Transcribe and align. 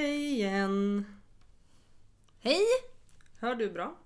Hej 0.00 0.32
igen! 0.32 1.04
Hej! 2.38 2.66
Hör 3.40 3.54
du 3.54 3.70
bra? 3.70 3.96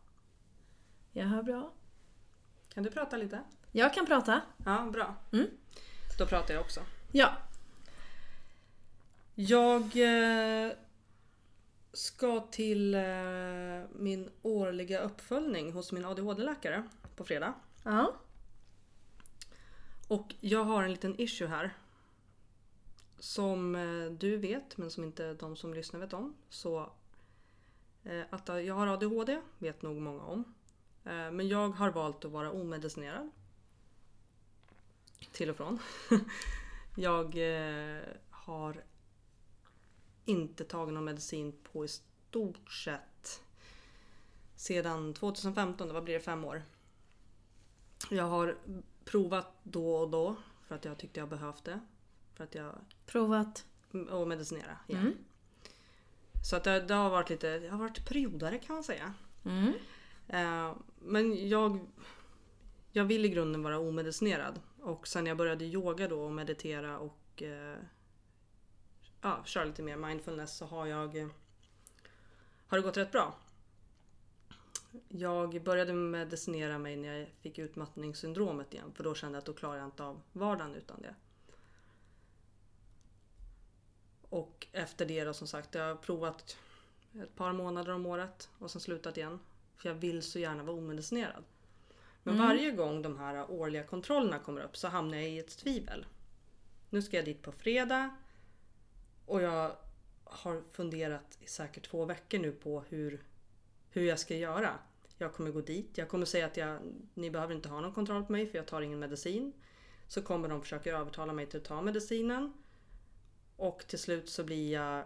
Jag 1.13 1.27
hör 1.27 1.43
bra. 1.43 1.73
Kan 2.75 2.83
du 2.83 2.91
prata 2.91 3.17
lite? 3.17 3.43
Jag 3.73 3.95
kan 3.95 4.07
prata. 4.07 4.41
Ja, 4.65 4.91
bra. 4.93 5.17
Mm. 5.33 5.47
Då 6.19 6.27
pratar 6.27 6.55
jag 6.55 6.61
också. 6.63 6.81
Ja. 7.13 7.33
Jag 9.35 9.83
eh, 9.83 10.73
ska 11.93 12.41
till 12.41 12.95
eh, 12.95 13.03
min 13.93 14.31
årliga 14.43 15.01
uppföljning 15.01 15.73
hos 15.73 15.93
min 15.93 16.05
ADHD-läkare 16.05 16.89
på 17.17 17.25
fredag. 17.25 17.55
Ja. 17.85 18.15
Och 20.09 20.35
jag 20.41 20.65
har 20.65 20.83
en 20.83 20.91
liten 20.91 21.21
issue 21.21 21.49
här. 21.49 21.75
Som 23.19 23.75
eh, 23.75 24.11
du 24.11 24.37
vet, 24.37 24.77
men 24.77 24.91
som 24.91 25.05
inte 25.05 25.35
de 25.35 25.57
som 25.57 25.75
lyssnar 25.75 26.01
vet 26.01 26.13
om. 26.13 26.37
Så 26.49 26.93
eh, 28.05 28.23
att 28.31 28.49
eh, 28.49 28.59
jag 28.59 28.75
har 28.75 28.87
ADHD 28.87 29.41
vet 29.59 29.83
nog 29.83 29.97
många 29.97 30.23
om. 30.23 30.55
Men 31.07 31.49
jag 31.49 31.69
har 31.69 31.91
valt 31.91 32.25
att 32.25 32.31
vara 32.31 32.53
omedicinerad. 32.53 33.31
Till 35.33 35.51
och 35.51 35.57
från. 35.57 35.79
Jag 36.97 37.37
har 38.31 38.85
inte 40.25 40.65
tagit 40.65 40.95
någon 40.95 41.05
medicin 41.05 41.59
på 41.73 41.85
i 41.85 41.89
stort 41.89 42.73
sett 42.73 43.43
sedan 44.57 45.15
2015, 45.15 45.89
det 45.89 45.95
var 45.95 46.03
blir 46.03 46.15
det 46.15 46.21
fem 46.21 46.45
år. 46.45 46.63
Jag 48.11 48.25
har 48.25 48.59
provat 49.05 49.47
då 49.63 49.97
och 49.97 50.11
då 50.11 50.37
för 50.67 50.75
att 50.75 50.85
jag 50.85 50.99
tyckte 50.99 51.21
jag 51.21 51.29
behövde. 51.29 51.81
För 52.35 52.45
att 52.45 52.55
jag 52.55 52.75
Provat. 53.07 53.65
och 54.11 54.29
medicinera 54.29 54.79
igen. 54.89 55.03
Mm. 55.03 55.15
Så 56.45 56.57
att 56.57 56.65
det, 56.65 56.81
det 56.81 56.95
har 56.95 57.11
varit 57.11 57.31
lite, 57.31 57.59
det 57.59 57.69
har 57.69 57.79
varit 57.79 58.09
periodare 58.09 58.59
kan 58.59 58.75
man 58.75 58.85
säga. 58.85 59.15
Mm. 59.45 59.73
Eh, 60.29 60.77
men 60.99 61.49
jag, 61.49 61.87
jag 62.93 63.05
vill 63.05 63.25
i 63.25 63.29
grunden 63.29 63.63
vara 63.63 63.79
omedicinerad. 63.79 64.61
Och 64.81 65.09
sen 65.09 65.27
jag 65.27 65.37
började 65.37 65.65
yoga 65.65 66.09
då 66.09 66.23
och 66.23 66.33
meditera 66.33 66.99
och 66.99 67.43
eh, 67.43 67.77
ja, 69.21 69.43
köra 69.45 69.65
lite 69.65 69.83
mer 69.83 69.97
mindfulness 69.97 70.57
så 70.57 70.67
har 70.67 70.87
jag 70.87 71.31
har 72.67 72.79
det 72.79 72.83
gått 72.83 72.97
rätt 72.97 73.13
bra. 73.13 73.35
Jag 75.09 75.63
började 75.63 75.93
medicinera 75.93 76.79
mig 76.79 76.97
när 76.97 77.19
jag 77.19 77.29
fick 77.41 77.59
utmattningssyndromet 77.59 78.75
igen 78.75 78.93
för 78.95 79.05
då 79.05 79.15
kände 79.15 79.37
jag 79.37 79.41
att 79.41 79.47
då 79.47 79.53
klarar 79.53 79.77
jag 79.77 79.87
inte 79.87 80.05
av 80.05 80.21
vardagen 80.33 80.75
utan 80.75 81.03
det. 81.03 81.15
Och 84.35 84.67
efter 84.73 85.07
det 85.07 85.25
då 85.25 85.35
som 85.35 85.47
sagt, 85.47 85.75
jag 85.75 85.89
har 85.89 85.95
provat 85.95 86.57
ett 87.23 87.37
par 87.37 87.53
månader 87.53 87.93
om 87.93 88.07
året 88.07 88.51
och 88.59 88.71
sen 88.71 88.81
slutat 88.81 89.17
igen. 89.17 89.41
För 89.77 89.89
jag 89.89 89.97
vill 89.97 90.23
så 90.23 90.39
gärna 90.39 90.63
vara 90.63 90.77
omedicinerad. 90.77 91.45
Men 92.23 92.35
Mm. 92.35 92.47
varje 92.47 92.71
gång 92.71 93.03
de 93.03 93.19
här 93.19 93.51
årliga 93.51 93.83
kontrollerna 93.83 94.39
kommer 94.39 94.61
upp 94.61 94.77
så 94.77 94.89
hamnar 94.89 95.17
jag 95.19 95.29
i 95.29 95.39
ett 95.39 95.59
tvivel. 95.59 96.07
Nu 96.91 97.03
ska 97.03 97.17
jag 97.17 97.25
dit 97.25 97.43
på 97.43 97.53
fredag 97.53 98.17
och 99.27 99.43
jag 99.43 99.77
har 100.25 100.63
funderat 100.73 101.39
i 101.41 101.47
säkert 101.47 101.91
två 101.91 102.05
veckor 102.05 102.39
nu 102.39 102.53
på 102.53 102.85
hur, 102.89 103.25
hur 103.91 104.03
jag 104.03 104.19
ska 104.19 104.37
göra. 104.37 104.79
Jag 105.19 105.35
kommer 105.35 105.51
gå 105.51 105.61
dit, 105.61 105.99
jag 105.99 106.09
kommer 106.09 106.27
säga 106.27 106.47
att 106.47 106.57
jag, 106.57 106.79
ni 107.15 107.31
behöver 107.31 107.55
inte 107.55 107.69
ha 107.69 107.81
någon 107.81 107.95
kontroll 107.95 108.25
på 108.25 108.33
mig 108.33 108.47
för 108.47 108.59
jag 108.59 108.67
tar 108.67 108.81
ingen 108.83 108.99
medicin. 108.99 109.53
Så 110.09 110.23
kommer 110.23 110.49
de 110.49 110.63
försöka 110.63 110.97
övertala 110.97 111.33
mig 111.33 111.47
till 111.47 111.61
att 111.61 111.65
ta 111.67 111.83
medicinen. 111.83 112.53
Och 113.57 113.85
till 113.87 113.99
slut 113.99 114.29
så 114.29 114.45
blir 114.45 114.73
jag 114.73 115.05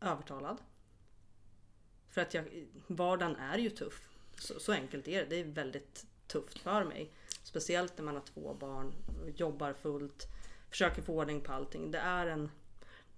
övertalad. 0.00 0.56
För 2.08 2.20
att 2.20 2.34
jag, 2.34 2.66
vardagen 2.86 3.36
är 3.36 3.58
ju 3.58 3.70
tuff. 3.70 4.08
Så, 4.38 4.60
så 4.60 4.72
enkelt 4.72 5.08
är 5.08 5.20
det. 5.20 5.30
Det 5.30 5.36
är 5.36 5.44
väldigt 5.44 6.06
tufft 6.26 6.58
för 6.58 6.84
mig. 6.84 7.12
Speciellt 7.42 7.98
när 7.98 8.04
man 8.04 8.14
har 8.14 8.22
två 8.22 8.54
barn, 8.54 8.92
jobbar 9.36 9.72
fullt, 9.72 10.26
försöker 10.70 11.02
få 11.02 11.14
ordning 11.14 11.40
på 11.40 11.52
allting. 11.52 11.90
Det 11.90 11.98
är 11.98 12.26
en, 12.26 12.50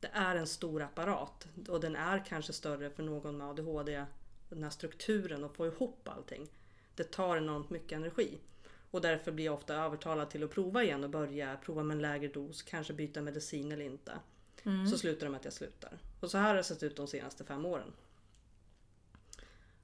det 0.01 0.11
är 0.13 0.37
en 0.37 0.47
stor 0.47 0.83
apparat. 0.83 1.49
Och 1.69 1.81
den 1.81 1.97
är 1.97 2.25
kanske 2.25 2.53
större 2.53 2.91
för 2.91 3.03
någon 3.03 3.37
med 3.37 3.47
ADHD. 3.47 4.05
Den 4.49 4.63
här 4.63 4.71
strukturen 4.71 5.45
och 5.45 5.57
få 5.57 5.67
ihop 5.67 6.09
allting. 6.09 6.49
Det 6.95 7.05
tar 7.05 7.37
enormt 7.37 7.71
mycket 7.71 7.93
energi. 7.93 8.39
Och 8.91 9.01
därför 9.01 9.33
blir 9.33 9.45
jag 9.45 9.55
ofta 9.55 9.75
övertalad 9.75 10.31
till 10.31 10.45
att 10.45 10.51
prova 10.51 10.83
igen 10.83 11.05
och 11.05 11.11
börja 11.11 11.57
prova 11.57 11.83
med 11.83 11.95
en 11.95 12.03
lägre 12.03 12.29
dos, 12.29 12.63
kanske 12.63 12.93
byta 12.93 13.23
medicin 13.23 13.73
eller 13.73 13.85
inte. 13.85 14.13
Mm. 14.65 14.87
Så 14.87 14.99
slutar 14.99 15.27
det 15.27 15.31
med 15.31 15.39
att 15.39 15.45
jag 15.45 15.55
slutar. 15.55 15.99
Och 16.21 16.31
så 16.31 16.39
här 16.39 16.49
har 16.49 16.55
det 16.55 16.65
sett 16.65 16.83
ut 16.83 16.97
de 16.97 17.07
senaste 17.07 17.45
fem 17.45 17.67
åren. 17.67 17.93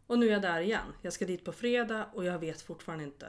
Och 0.07 0.19
nu 0.19 0.27
är 0.29 0.33
jag 0.33 0.43
där 0.43 0.61
igen. 0.61 0.93
Jag 1.03 1.13
ska 1.13 1.27
dit 1.27 1.45
på 1.45 1.53
fredag 1.53 2.07
och 2.13 2.25
jag 2.25 2.39
vet 2.39 2.63
fortfarande 2.63 3.05
inte. 3.05 3.27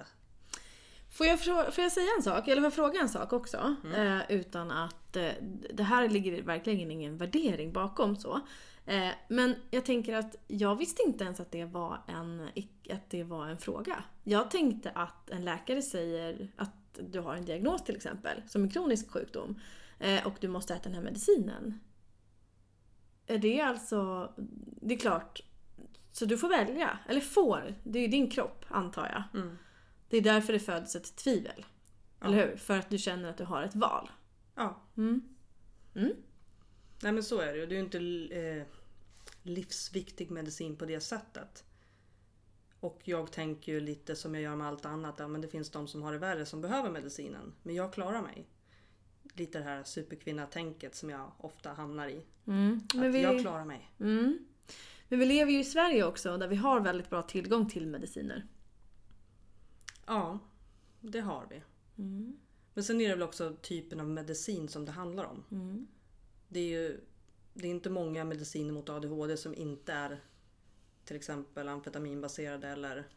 Får, 1.12 1.28
jag 1.28 1.40
får 1.74 1.84
jag 1.84 1.92
säga 1.92 2.08
en 2.18 2.24
sak? 2.24 2.48
Eller 2.48 2.62
får 2.62 2.66
jag 2.66 2.74
fråga 2.74 3.00
en 3.00 3.10
sak 3.10 3.34
också? 3.34 3.76
Mm. 3.84 4.18
Eh, 4.18 4.24
utan 4.30 4.72
att... 4.72 5.16
Eh, 5.16 5.32
det 5.74 5.84
här 5.84 6.10
ligger 6.10 6.42
verkligen 6.42 6.92
ingen 6.92 7.18
värdering 7.18 7.74
bakom 7.74 8.16
så. 8.16 8.42
Eh, 8.88 9.10
men 9.28 9.56
jag 9.72 9.86
tänker 9.86 10.16
att 10.16 10.36
jag 10.48 10.76
visste 10.76 11.02
inte 11.02 11.24
ens 11.24 11.40
att 11.40 11.52
det, 11.52 11.66
var 11.66 12.02
en, 12.08 12.50
att 12.90 13.10
det 13.10 13.24
var 13.24 13.48
en 13.48 13.58
fråga. 13.58 14.04
Jag 14.24 14.52
tänkte 14.52 14.92
att 14.92 15.30
en 15.30 15.46
läkare 15.46 15.82
säger 15.82 16.52
att 16.56 17.00
du 17.00 17.20
har 17.20 17.36
en 17.36 17.46
diagnos 17.46 17.84
till 17.84 17.96
exempel, 17.96 18.42
som 18.48 18.64
en 18.64 18.70
kronisk 18.70 19.12
sjukdom. 19.12 19.60
Eh, 20.00 20.28
och 20.28 20.34
du 20.40 20.48
måste 20.48 20.74
äta 20.74 20.84
den 20.84 20.94
här 20.94 21.02
medicinen. 21.04 21.80
Är 23.26 23.38
det 23.38 23.62
alltså... 23.62 24.34
Det 24.82 24.94
är 24.94 25.00
klart. 25.00 25.42
Så 26.12 26.26
du 26.26 26.38
får 26.38 26.50
välja. 26.50 27.00
Eller 27.10 27.22
får. 27.22 27.76
Det 27.84 28.00
är 28.00 28.04
ju 28.04 28.08
din 28.08 28.30
kropp, 28.30 28.66
antar 28.70 29.10
jag. 29.32 29.42
Mm. 29.42 29.58
Det 30.10 30.18
är 30.18 30.22
därför 30.22 30.54
det 30.54 30.60
föds 30.60 30.96
ett 30.96 31.16
tvivel. 31.16 31.66
Ja. 32.20 32.28
Eller 32.28 32.48
hur? 32.48 32.58
För 32.58 32.78
att 32.78 32.90
du 32.90 32.98
känner 32.98 33.30
att 33.30 33.38
du 33.38 33.44
har 33.44 33.64
ett 33.64 33.76
val. 33.76 34.10
Ja, 34.56 34.82
Mm. 34.98 35.22
Mm. 35.96 36.14
nej 37.04 37.12
men 37.12 37.24
så 37.24 37.40
är 37.42 37.54
det 37.54 37.60
ju. 37.60 37.66
Det 37.66 37.76
är 37.76 37.78
ju 37.78 37.84
inte 37.84 37.98
eh, 38.40 38.77
livsviktig 39.48 40.32
medicin 40.32 40.76
på 40.78 40.86
det 40.86 41.00
sättet. 41.00 41.64
Och 42.80 43.02
jag 43.04 43.32
tänker 43.32 43.72
ju 43.72 43.80
lite 43.80 44.16
som 44.16 44.34
jag 44.34 44.44
gör 44.44 44.56
med 44.56 44.68
allt 44.68 44.86
annat. 44.86 45.16
Ja, 45.18 45.28
men 45.28 45.42
det 45.42 45.48
finns 45.48 45.70
de 45.72 45.88
som 45.88 46.02
har 46.04 46.12
det 46.14 46.18
värre 46.18 46.46
som 46.46 46.62
behöver 46.62 46.90
medicinen. 46.92 47.54
Men 47.64 47.76
jag 47.76 47.94
klarar 47.94 48.22
mig. 48.22 48.48
Lite 49.34 49.58
det 49.58 49.64
här 49.64 49.84
superkvinna-tänket 49.84 50.96
som 50.96 51.10
jag 51.10 51.32
ofta 51.38 51.74
hamnar 51.74 52.08
i. 52.08 52.26
Mm. 52.48 52.82
Men, 52.94 53.10
Att 53.10 53.16
vi, 53.16 53.22
jag 53.22 53.42
klarar 53.42 53.66
mig. 53.66 53.92
mm. 54.00 54.40
Men 55.10 55.20
vi 55.20 55.26
lever 55.26 55.52
ju 55.52 55.60
i 55.60 55.64
Sverige 55.64 56.04
också 56.06 56.38
där 56.38 56.48
vi 56.48 56.56
har 56.56 56.80
väldigt 56.80 57.10
bra 57.10 57.22
tillgång 57.22 57.70
till 57.70 57.88
mediciner. 57.88 58.48
Ja, 60.06 60.40
det 61.02 61.20
har 61.20 61.48
vi. 61.50 61.62
Mm. 62.04 62.40
Men 62.74 62.84
sen 62.84 63.02
är 63.02 63.10
det 63.10 63.16
väl 63.16 63.24
också 63.24 63.56
typen 63.62 64.00
av 64.00 64.08
medicin 64.08 64.68
som 64.68 64.86
det 64.86 64.92
handlar 64.92 65.24
om. 65.26 65.44
Mm. 65.52 65.88
Det 66.48 66.60
är 66.60 66.68
ju 66.82 67.02
det 67.62 67.68
är 67.68 67.72
inte 67.72 67.90
många 67.90 68.24
mediciner 68.24 68.74
mot 68.74 68.90
ADHD 68.90 69.38
som 69.38 69.56
inte 69.56 69.94
är 69.94 70.20
till 71.06 71.16
exempel 71.16 71.68
amfetaminbaserade 71.68 72.68
eller 72.68 73.08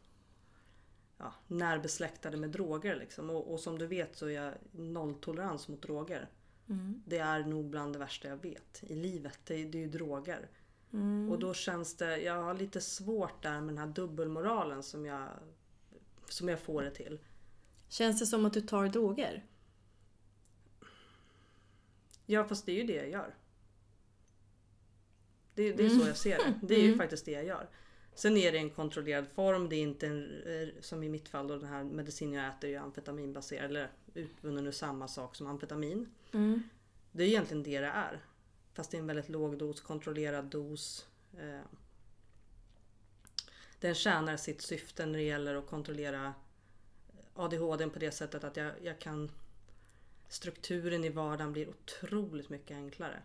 ja, 1.19 1.35
närbesläktade 1.47 2.37
med 2.37 2.51
droger. 2.51 2.97
Liksom. 2.97 3.31
Och, 3.31 3.53
och 3.53 3.61
som 3.61 3.79
du 3.79 3.87
vet 3.87 4.17
så 4.17 4.27
är 4.27 4.31
jag 4.31 4.55
nolltolerans 4.73 5.69
mot 5.69 5.83
droger. 5.83 6.29
Mm. 6.69 7.03
Det 7.07 7.19
är 7.19 7.45
nog 7.45 7.65
bland 7.71 7.93
det 7.93 7.99
värsta 7.99 8.29
jag 8.29 8.37
vet 8.43 8.83
i 8.87 8.95
livet. 8.95 9.39
Det, 9.45 9.55
är- 9.55 9.69
det 9.69 9.79
är 9.79 9.83
ju 9.83 9.89
droger. 9.91 10.49
Mm. 10.93 11.31
Och 11.31 11.39
då 11.39 11.55
känns 11.55 11.97
det, 11.97 12.19
jag 12.19 12.43
har 12.43 12.55
lite 12.55 12.81
svårt 12.81 13.43
där 13.43 13.61
med 13.61 13.69
den 13.69 13.79
här 13.79 13.87
dubbelmoralen 13.87 14.83
som 14.83 15.07
jag, 15.07 15.29
som 16.29 16.49
jag 16.49 16.61
får 16.61 16.83
det 16.83 16.91
till. 16.91 17.19
Känns 17.89 18.21
det 18.21 18.27
som 18.27 18.45
att 18.47 18.53
du 18.53 18.61
tar 18.61 18.89
droger? 18.89 19.47
Ja 22.27 22.45
fast 22.45 22.67
det 22.67 22.73
är 22.73 22.77
ju 22.77 22.87
det 22.87 22.95
jag 22.95 23.11
gör. 23.11 23.35
Det, 25.61 25.73
det 25.73 25.85
är 25.85 25.89
så 25.89 26.07
jag 26.07 26.17
ser 26.17 26.39
det. 26.39 26.55
Det 26.67 26.75
är 26.75 26.83
ju 26.83 26.97
faktiskt 26.97 27.25
det 27.25 27.33
jag 27.33 27.45
gör. 27.45 27.69
Sen 28.15 28.37
är 28.37 28.53
det 28.53 28.59
en 28.59 28.71
kontrollerad 28.71 29.29
form. 29.29 29.69
Det 29.69 29.77
är 29.77 29.83
inte 29.83 30.07
en, 30.07 30.43
eh, 30.47 30.69
som 30.81 31.03
i 31.03 31.09
mitt 31.09 31.29
fall 31.29 31.47
då 31.47 31.57
den 31.57 31.69
här 31.69 31.85
medicinen 31.85 32.35
jag 32.35 32.49
äter 32.49 32.71
är 32.71 32.79
amfetaminbaserad 32.79 33.71
eller 33.71 33.91
utvunnen 34.15 34.67
ur 34.67 34.73
samma 34.73 35.09
sak 35.09 35.37
som 35.37 35.47
amfetamin. 35.47 36.09
Mm. 36.33 36.63
Det 37.13 37.23
är 37.23 37.29
egentligen 37.29 37.63
det 37.63 37.81
det 37.81 37.87
är. 37.87 38.21
Fast 38.75 38.91
det 38.91 38.97
är 38.97 39.01
en 39.01 39.07
väldigt 39.07 39.29
låg 39.29 39.59
dos, 39.59 39.81
kontrollerad 39.81 40.45
dos. 40.45 41.07
Eh, 41.39 41.61
Den 43.81 43.95
tjänar 43.95 44.37
sitt 44.37 44.63
syfte 44.63 45.07
när 45.07 45.19
det 45.19 45.25
gäller 45.25 45.55
att 45.55 45.67
kontrollera 45.67 46.35
ADHD 47.35 47.89
på 47.89 47.99
det 47.99 48.11
sättet 48.11 48.45
att 48.45 48.57
jag, 48.57 48.73
jag 48.83 48.99
kan 48.99 49.31
Strukturen 50.31 51.05
i 51.05 51.09
vardagen 51.09 51.53
blir 51.53 51.69
otroligt 51.69 52.49
mycket 52.49 52.77
enklare. 52.77 53.23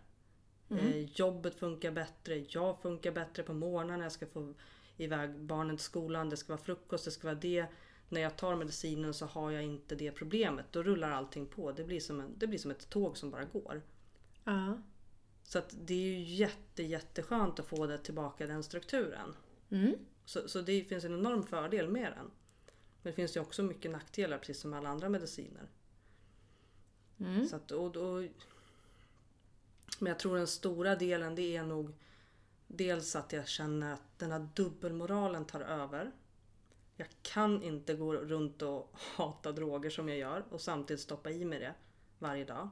Eh, 0.70 0.96
jobbet 0.96 1.54
funkar 1.54 1.90
bättre, 1.90 2.44
jag 2.48 2.80
funkar 2.82 3.12
bättre 3.12 3.42
på 3.42 3.54
morgonen 3.54 3.98
när 3.98 4.04
jag 4.04 4.12
ska 4.12 4.26
få 4.26 4.54
iväg 4.96 5.34
barnen 5.40 5.76
till 5.76 5.84
skolan. 5.84 6.30
Det 6.30 6.36
ska 6.36 6.52
vara 6.52 6.62
frukost, 6.62 7.04
det 7.04 7.10
ska 7.10 7.26
vara 7.28 7.38
det. 7.38 7.66
När 8.08 8.20
jag 8.20 8.36
tar 8.36 8.56
medicinen 8.56 9.14
så 9.14 9.26
har 9.26 9.50
jag 9.50 9.62
inte 9.62 9.94
det 9.94 10.12
problemet. 10.12 10.66
Då 10.70 10.82
rullar 10.82 11.10
allting 11.10 11.46
på. 11.46 11.72
Det 11.72 11.84
blir 11.84 12.00
som, 12.00 12.20
en, 12.20 12.38
det 12.38 12.46
blir 12.46 12.58
som 12.58 12.70
ett 12.70 12.90
tåg 12.90 13.16
som 13.16 13.30
bara 13.30 13.44
går. 13.44 13.82
Ja. 14.44 14.78
Så 15.42 15.58
att 15.58 15.74
det 15.84 15.94
är 15.94 16.18
ju 16.18 16.20
jätte, 16.20 16.82
jätteskönt 16.82 17.60
att 17.60 17.66
få 17.66 17.86
det 17.86 17.98
tillbaka 17.98 18.46
den 18.46 18.62
strukturen. 18.62 19.34
Mm. 19.70 19.94
Så, 20.24 20.48
så 20.48 20.60
det 20.60 20.84
finns 20.84 21.04
en 21.04 21.14
enorm 21.14 21.42
fördel 21.42 21.88
med 21.88 22.12
den. 22.12 22.30
Men 23.02 23.12
det 23.12 23.12
finns 23.12 23.36
ju 23.36 23.40
också 23.40 23.62
mycket 23.62 23.90
nackdelar 23.90 24.38
precis 24.38 24.60
som 24.60 24.72
alla 24.72 24.88
andra 24.88 25.08
mediciner. 25.08 25.68
Mm. 27.20 27.46
Så 27.46 27.56
att, 27.56 27.70
och, 27.70 27.92
då, 27.92 28.28
men 29.98 30.10
jag 30.10 30.18
tror 30.18 30.36
den 30.36 30.46
stora 30.46 30.96
delen 30.96 31.34
det 31.34 31.56
är 31.56 31.62
nog 31.62 31.94
dels 32.66 33.16
att 33.16 33.32
jag 33.32 33.48
känner 33.48 33.94
att 33.94 34.18
den 34.18 34.32
här 34.32 34.48
dubbelmoralen 34.54 35.44
tar 35.44 35.60
över. 35.60 36.12
Jag 36.96 37.08
kan 37.22 37.62
inte 37.62 37.94
gå 37.94 38.14
runt 38.14 38.62
och 38.62 38.90
hata 39.16 39.52
droger 39.52 39.90
som 39.90 40.08
jag 40.08 40.18
gör 40.18 40.44
och 40.50 40.60
samtidigt 40.60 41.00
stoppa 41.00 41.30
i 41.30 41.44
mig 41.44 41.58
det 41.58 41.74
varje 42.18 42.44
dag. 42.44 42.68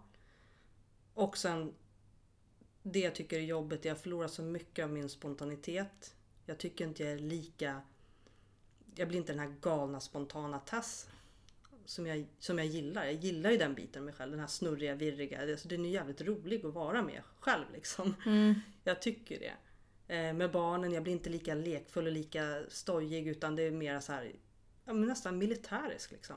Och 1.15 1.39
sen 1.39 1.75
det 2.83 3.01
jag 3.01 3.15
tycker 3.15 3.39
är 3.39 3.43
jobbigt 3.43 3.79
är 3.79 3.81
att 3.81 3.85
jag 3.85 3.99
förlorar 3.99 4.29
så 4.29 4.43
mycket 4.43 4.85
av 4.85 4.91
min 4.91 5.09
spontanitet. 5.09 6.15
Jag 6.47 6.59
tycker 6.59 6.85
inte 6.85 7.03
jag 7.03 7.13
är 7.13 7.19
lika... 7.19 7.83
Jag 8.95 9.09
blir 9.09 9.19
inte 9.19 9.33
den 9.33 9.41
här 9.41 9.55
galna 9.61 10.01
spontana 10.01 10.59
Tess 10.59 11.09
som 11.85 12.07
jag, 12.07 12.27
som 12.39 12.59
jag 12.59 12.67
gillar. 12.67 13.05
Jag 13.05 13.15
gillar 13.15 13.51
ju 13.51 13.57
den 13.57 13.75
biten 13.75 14.03
av 14.03 14.05
mig 14.07 14.15
själv. 14.15 14.31
Den 14.31 14.41
här 14.41 14.47
snurriga, 14.47 14.95
virriga. 14.95 15.53
Alltså, 15.53 15.69
den 15.69 15.85
är 15.85 15.91
jävligt 15.91 16.21
rolig 16.21 16.67
att 16.67 16.75
vara 16.75 17.03
med 17.03 17.23
själv 17.41 17.65
liksom. 17.73 18.15
Mm. 18.27 18.55
Jag 18.85 19.03
tycker 19.03 19.39
det. 19.39 19.53
Eh, 20.15 20.33
med 20.35 20.51
barnen, 20.51 20.93
jag 20.93 21.03
blir 21.03 21.13
inte 21.13 21.31
lika 21.31 21.55
lekfull 21.55 22.07
och 22.07 22.13
lika 22.13 22.63
stojig 22.69 23.29
utan 23.29 23.57
det 23.57 23.63
är 23.63 23.71
mer 23.71 24.01
så 24.01 24.13
här 24.13 24.33
ja, 24.85 24.93
nästan 24.93 25.39
militärisk 25.39 26.11
liksom. 26.13 26.37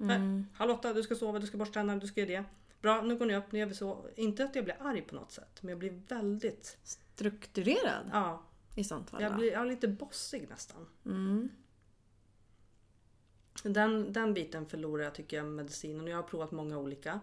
Mm. 0.00 0.46
Charlotta, 0.54 0.92
du 0.92 1.02
ska 1.02 1.14
sova, 1.14 1.38
du 1.38 1.46
ska 1.46 1.58
borsta 1.58 1.74
tänderna, 1.74 2.00
du 2.00 2.06
ska 2.06 2.20
göra 2.20 2.30
det. 2.30 2.44
Bra, 2.80 3.02
nu 3.02 3.16
går 3.16 3.26
ni 3.26 3.36
upp, 3.36 3.52
nu 3.52 3.58
gör 3.58 3.66
vi 3.66 3.74
så. 3.74 4.08
Inte 4.16 4.44
att 4.44 4.54
jag 4.54 4.64
blir 4.64 4.76
arg 4.80 5.02
på 5.02 5.14
något 5.14 5.32
sätt, 5.32 5.62
men 5.62 5.68
jag 5.68 5.78
blir 5.78 6.02
väldigt... 6.08 6.78
Strukturerad 6.82 8.10
Ja, 8.12 8.42
i 8.76 8.84
sånt 8.84 9.10
fall. 9.10 9.22
jag 9.22 9.36
blir 9.36 9.52
är 9.52 9.64
lite 9.64 9.88
bossig 9.88 10.48
nästan. 10.48 10.86
Mm. 11.06 11.48
Den, 13.62 14.12
den 14.12 14.34
biten 14.34 14.66
förlorar 14.66 15.04
jag 15.04 15.14
tycker 15.14 15.36
jag 15.36 15.46
med 15.46 15.54
medicinen 15.54 16.06
jag 16.06 16.16
har 16.16 16.22
provat 16.22 16.50
många 16.50 16.78
olika. 16.78 17.20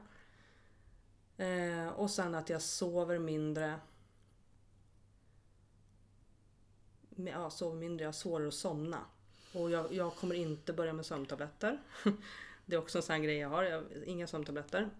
Eh, 1.38 1.88
och 1.88 2.12
sen 2.12 2.36
att 2.36 2.50
jag 2.50 2.62
sover 2.62 3.20
mindre. 3.20 3.80
Ja, 7.16 7.50
sover 7.50 7.76
mindre, 7.76 8.04
jag 8.04 8.08
har 8.08 8.14
svårare 8.14 8.48
att 8.48 8.54
somna. 8.54 9.00
Och 9.54 9.72
jag, 9.72 9.94
jag 9.94 10.16
kommer 10.16 10.36
inte 10.36 10.74
börja 10.74 10.94
med 10.94 11.06
sömntabletter. 11.06 11.82
Det 12.66 12.76
är 12.76 12.80
också 12.80 12.98
en 12.98 13.04
sån 13.04 13.24
grej 13.24 13.38
jag 13.38 13.50
har, 13.50 13.64
jag, 13.64 13.84
inga 14.06 14.28
sömntabletter. 14.28 14.90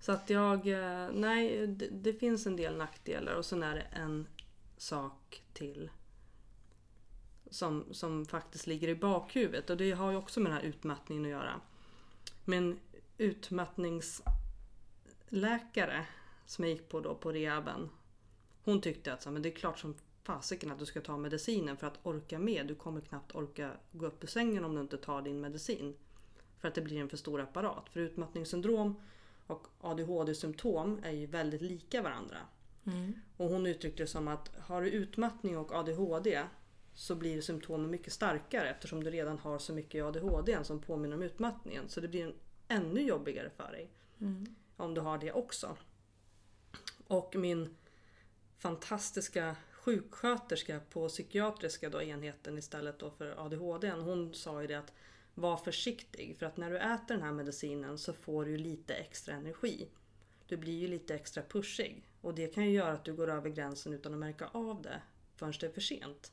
Så 0.00 0.12
att 0.12 0.30
jag, 0.30 0.68
eh, 0.68 1.10
nej 1.12 1.66
det, 1.66 1.88
det 1.88 2.12
finns 2.12 2.46
en 2.46 2.56
del 2.56 2.76
nackdelar 2.76 3.34
och 3.34 3.46
sen 3.46 3.62
är 3.62 3.74
det 3.74 3.80
en 3.92 4.26
sak 4.76 5.42
till 5.52 5.90
som, 7.50 7.84
som 7.90 8.24
faktiskt 8.24 8.66
ligger 8.66 8.88
i 8.88 8.94
bakhuvudet 8.94 9.70
och 9.70 9.76
det 9.76 9.92
har 9.92 10.10
ju 10.10 10.16
också 10.16 10.40
med 10.40 10.52
den 10.52 10.58
här 10.58 10.66
utmattningen 10.66 11.24
att 11.24 11.30
göra. 11.30 11.60
Men 12.44 12.78
utmattningsläkare 13.18 16.06
som 16.46 16.64
jag 16.64 16.72
gick 16.72 16.88
på 16.88 17.00
då 17.00 17.14
på 17.14 17.32
rehaben. 17.32 17.90
Hon 18.64 18.80
tyckte 18.80 19.12
att 19.12 19.22
så, 19.22 19.30
men 19.30 19.42
det 19.42 19.48
är 19.48 19.56
klart 19.56 19.78
som 19.78 19.94
fasiken 20.22 20.70
att 20.70 20.78
du 20.78 20.86
ska 20.86 21.00
ta 21.00 21.16
medicinen 21.16 21.76
för 21.76 21.86
att 21.86 21.98
orka 22.02 22.38
med. 22.38 22.66
Du 22.66 22.74
kommer 22.74 23.00
knappt 23.00 23.34
orka 23.34 23.70
gå 23.92 24.06
upp 24.06 24.24
ur 24.24 24.28
sängen 24.28 24.64
om 24.64 24.74
du 24.74 24.80
inte 24.80 24.96
tar 24.96 25.22
din 25.22 25.40
medicin. 25.40 25.96
För 26.58 26.68
att 26.68 26.74
det 26.74 26.82
blir 26.82 27.00
en 27.00 27.08
för 27.08 27.16
stor 27.16 27.40
apparat. 27.40 27.88
För 27.88 28.00
utmattningssyndrom 28.00 28.94
och 29.46 29.66
ADHD-symptom 29.80 31.00
är 31.02 31.10
ju 31.10 31.26
väldigt 31.26 31.62
lika 31.62 32.02
varandra. 32.02 32.36
Mm. 32.86 33.12
Och 33.36 33.48
hon 33.48 33.66
uttryckte 33.66 34.02
det 34.02 34.06
som 34.06 34.28
att 34.28 34.56
har 34.60 34.82
du 34.82 34.90
utmattning 34.90 35.58
och 35.58 35.72
ADHD 35.72 36.42
så 36.96 37.14
blir 37.14 37.40
symptomen 37.40 37.90
mycket 37.90 38.12
starkare 38.12 38.70
eftersom 38.70 39.04
du 39.04 39.10
redan 39.10 39.38
har 39.38 39.58
så 39.58 39.72
mycket 39.72 40.04
ADHD 40.04 40.64
som 40.64 40.80
påminner 40.80 41.16
om 41.16 41.22
utmattningen. 41.22 41.88
Så 41.88 42.00
det 42.00 42.08
blir 42.08 42.24
en 42.26 42.34
ännu 42.68 43.00
jobbigare 43.00 43.50
för 43.50 43.72
dig 43.72 43.90
Mm. 44.18 44.46
om 44.76 44.94
du 44.94 45.00
har 45.00 45.18
det 45.18 45.32
också. 45.32 45.76
Och 47.06 47.36
min 47.36 47.76
fantastiska 48.58 49.56
sjuksköterska 49.72 50.80
på 50.90 51.08
psykiatriska 51.08 51.90
då 51.90 52.02
enheten 52.02 52.58
istället 52.58 52.98
då 52.98 53.10
för 53.10 53.46
ADHD. 53.46 53.90
Hon 53.90 54.34
sa 54.34 54.60
ju 54.60 54.66
det 54.66 54.74
att 54.74 54.92
var 55.34 55.56
försiktig 55.56 56.36
för 56.38 56.46
att 56.46 56.56
när 56.56 56.70
du 56.70 56.78
äter 56.78 57.14
den 57.14 57.22
här 57.22 57.32
medicinen 57.32 57.98
så 57.98 58.12
får 58.12 58.44
du 58.44 58.56
lite 58.56 58.94
extra 58.94 59.34
energi. 59.34 59.88
Du 60.46 60.56
blir 60.56 60.78
ju 60.78 60.88
lite 60.88 61.14
extra 61.14 61.42
pushig 61.42 62.08
och 62.20 62.34
det 62.34 62.54
kan 62.54 62.64
ju 62.64 62.70
göra 62.70 62.92
att 62.92 63.04
du 63.04 63.14
går 63.14 63.30
över 63.30 63.50
gränsen 63.50 63.92
utan 63.92 64.12
att 64.12 64.18
märka 64.18 64.46
av 64.46 64.82
det 64.82 65.02
förrän 65.34 65.52
det 65.60 65.66
är 65.66 65.70
för 65.70 65.80
sent. 65.80 66.32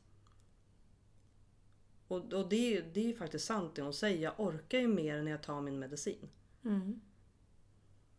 Och, 2.07 2.33
och 2.33 2.49
det, 2.49 2.77
är- 2.77 2.81
det 2.93 2.99
är 2.99 3.05
ju 3.07 3.15
faktiskt 3.15 3.45
sant 3.45 3.75
det 3.75 3.81
hon 3.81 3.93
säger. 3.93 4.23
Jag 4.23 4.33
orkar 4.39 4.79
ju 4.79 4.87
mer 4.87 5.21
när 5.21 5.31
jag 5.31 5.43
tar 5.43 5.61
min 5.61 5.79
medicin. 5.79 6.29
Mm. 6.65 7.01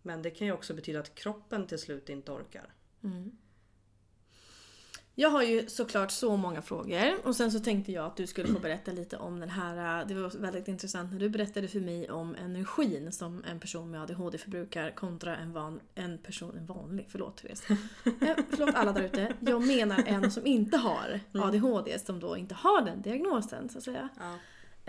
Men 0.03 0.23
det 0.23 0.31
kan 0.31 0.47
ju 0.47 0.53
också 0.53 0.75
betyda 0.75 1.01
att 1.01 1.15
kroppen 1.15 1.67
till 1.67 1.79
slut 1.79 2.09
inte 2.09 2.33
orkar. 2.33 2.75
Mm. 3.03 3.37
Jag 5.17 5.29
har 5.29 5.43
ju 5.43 5.67
såklart 5.69 6.11
så 6.11 6.37
många 6.37 6.63
frågor 6.63 7.27
och 7.27 7.37
sen 7.37 7.51
så 7.51 7.61
tänkte 7.61 7.93
jag 7.93 8.07
att 8.07 8.17
du 8.17 8.27
skulle 8.27 8.49
få 8.49 8.59
berätta 8.59 8.93
lite 8.93 9.17
om 9.17 9.41
den 9.41 9.51
här, 9.51 10.01
äh, 10.01 10.07
det 10.07 10.15
var 10.15 10.39
väldigt 10.39 10.69
intressant 10.69 11.13
när 11.13 11.19
du 11.19 11.29
berättade 11.29 11.69
för 11.69 11.81
mig 11.81 12.11
om 12.11 12.35
energin 12.35 13.13
som 13.13 13.45
en 13.51 13.61
person 13.61 13.91
med 13.91 14.03
ADHD 14.03 14.39
förbrukar 14.39 14.91
kontra 14.91 15.37
en, 15.37 15.53
van, 15.53 15.81
en 15.95 16.19
person, 16.19 16.57
en 16.59 16.67
vanlig, 16.67 17.07
förlåt 17.09 17.37
Therese. 17.37 17.63
Eh, 18.05 18.37
förlåt 18.51 18.75
alla 18.75 18.93
där 18.93 19.03
ute. 19.03 19.35
Jag 19.41 19.67
menar 19.67 20.03
en 20.07 20.31
som 20.31 20.47
inte 20.47 20.77
har 20.77 21.21
ADHD, 21.33 21.99
som 21.99 22.21
då 22.21 22.37
inte 22.37 22.55
har 22.55 22.85
den 22.85 23.03
diagnosen 23.03 23.69
så 23.69 23.79
att 23.79 23.85
säga. 23.85 24.09
Ja. 24.19 24.39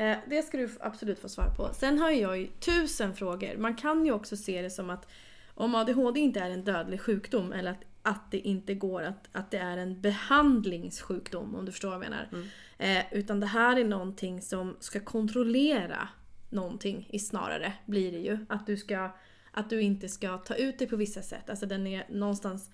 Eh, 0.04 0.18
det 0.30 0.42
ska 0.42 0.58
du 0.58 0.70
absolut 0.80 1.20
få 1.20 1.30
svar 1.30 1.50
på. 1.58 1.70
Sen 1.74 2.00
har 2.00 2.10
jag 2.10 2.38
ju 2.38 2.48
tusen 2.48 3.16
frågor. 3.16 3.58
Man 3.58 3.76
kan 3.76 4.06
ju 4.06 4.12
också 4.12 4.38
se 4.38 4.62
det 4.62 4.70
som 4.70 4.90
att 4.90 5.08
om 5.54 5.76
ADHD 5.76 6.20
inte 6.20 6.40
är 6.40 6.50
en 6.50 6.64
dödlig 6.64 7.02
sjukdom 7.02 7.52
eller 7.54 7.72
att, 7.72 7.84
att 8.06 8.32
det 8.32 8.40
inte 8.40 8.74
går 8.74 9.04
att, 9.04 9.30
att 9.32 9.52
det 9.52 9.58
är 9.58 9.78
en 9.78 10.02
behandlingssjukdom 10.02 11.56
om 11.56 11.66
du 11.66 11.72
förstår 11.72 11.90
vad 11.90 11.96
jag 11.96 12.10
menar. 12.10 12.30
Mm. 12.32 12.48
Eh, 12.78 13.06
utan 13.12 13.40
det 13.40 13.46
här 13.46 13.78
är 13.78 13.84
någonting 13.84 14.42
som 14.42 14.78
ska 14.80 15.00
kontrollera 15.00 16.08
någonting 16.50 17.08
i 17.10 17.20
snarare 17.20 17.74
blir 17.86 18.12
det 18.12 18.18
ju. 18.18 18.46
Att 18.50 18.66
du, 18.66 18.78
ska, 18.78 19.10
att 19.52 19.70
du 19.70 19.82
inte 19.82 20.10
ska 20.10 20.38
ta 20.38 20.56
ut 20.56 20.80
det 20.80 20.88
på 20.88 20.96
vissa 20.96 21.22
sätt. 21.22 21.50
Alltså 21.50 21.66
den 21.66 21.88
är 21.88 22.06
någonstans 22.10 22.72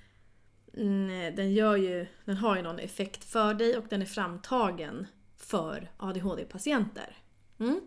mm, 0.78 1.36
den, 1.36 1.54
gör 1.54 1.76
ju, 1.76 2.08
den 2.26 2.38
har 2.38 2.56
ju 2.56 2.62
någon 2.62 2.80
effekt 2.80 3.24
för 3.24 3.54
dig 3.54 3.78
och 3.78 3.86
den 3.90 4.02
är 4.02 4.06
framtagen 4.06 5.08
för 5.38 5.92
ADHD-patienter. 5.98 7.18
Mm. 7.60 7.82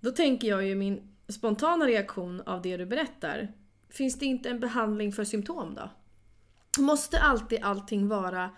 Då 0.00 0.10
tänker 0.10 0.48
jag 0.48 0.64
ju 0.64 0.74
min 0.74 1.14
spontana 1.28 1.86
reaktion 1.86 2.40
av 2.40 2.62
det 2.62 2.76
du 2.76 2.86
berättar. 2.86 3.52
Finns 3.88 4.18
det 4.18 4.26
inte 4.26 4.50
en 4.50 4.60
behandling 4.60 5.12
för 5.12 5.24
symptom 5.24 5.74
då? 5.74 5.90
Måste 6.78 7.20
alltid 7.20 7.58
allting 7.62 8.08
vara 8.08 8.50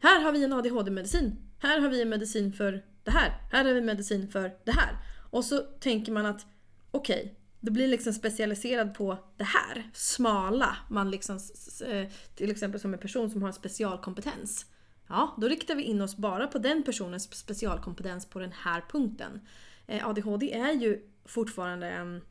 här 0.00 0.20
har 0.20 0.32
vi 0.32 0.44
en 0.44 0.52
ADHD-medicin. 0.52 1.36
Här 1.58 1.80
har 1.80 1.88
vi 1.88 2.02
en 2.02 2.08
medicin 2.08 2.52
för 2.52 2.84
det 3.04 3.10
här. 3.10 3.40
Här 3.52 3.64
har 3.64 3.72
vi 3.72 3.80
medicin 3.80 4.28
för 4.28 4.56
det 4.64 4.72
här. 4.72 4.96
Och 5.30 5.44
så 5.44 5.58
tänker 5.58 6.12
man 6.12 6.26
att 6.26 6.46
okej, 6.90 7.38
det 7.60 7.70
blir 7.70 7.88
liksom 7.88 8.12
specialiserad 8.12 8.94
på 8.94 9.18
det 9.36 9.44
här. 9.44 9.90
Smala. 9.92 10.76
Man 10.90 11.10
liksom, 11.10 11.38
eh, 11.86 12.08
till 12.34 12.50
exempel 12.50 12.80
som 12.80 12.94
en 12.94 13.00
person 13.00 13.30
som 13.30 13.42
har 13.42 13.48
en 13.48 13.54
specialkompetens. 13.54 14.66
Ja, 15.08 15.36
då 15.40 15.48
riktar 15.48 15.74
vi 15.74 15.82
in 15.82 16.00
oss 16.00 16.16
bara 16.16 16.46
på 16.46 16.58
den 16.58 16.82
personens 16.82 17.34
specialkompetens 17.34 18.26
på 18.26 18.38
den 18.38 18.52
här 18.52 18.84
punkten. 18.90 19.40
Eh, 19.86 20.08
ADHD 20.08 20.52
är 20.52 20.72
ju 20.72 21.10
fortfarande 21.24 21.90
en... 21.90 22.22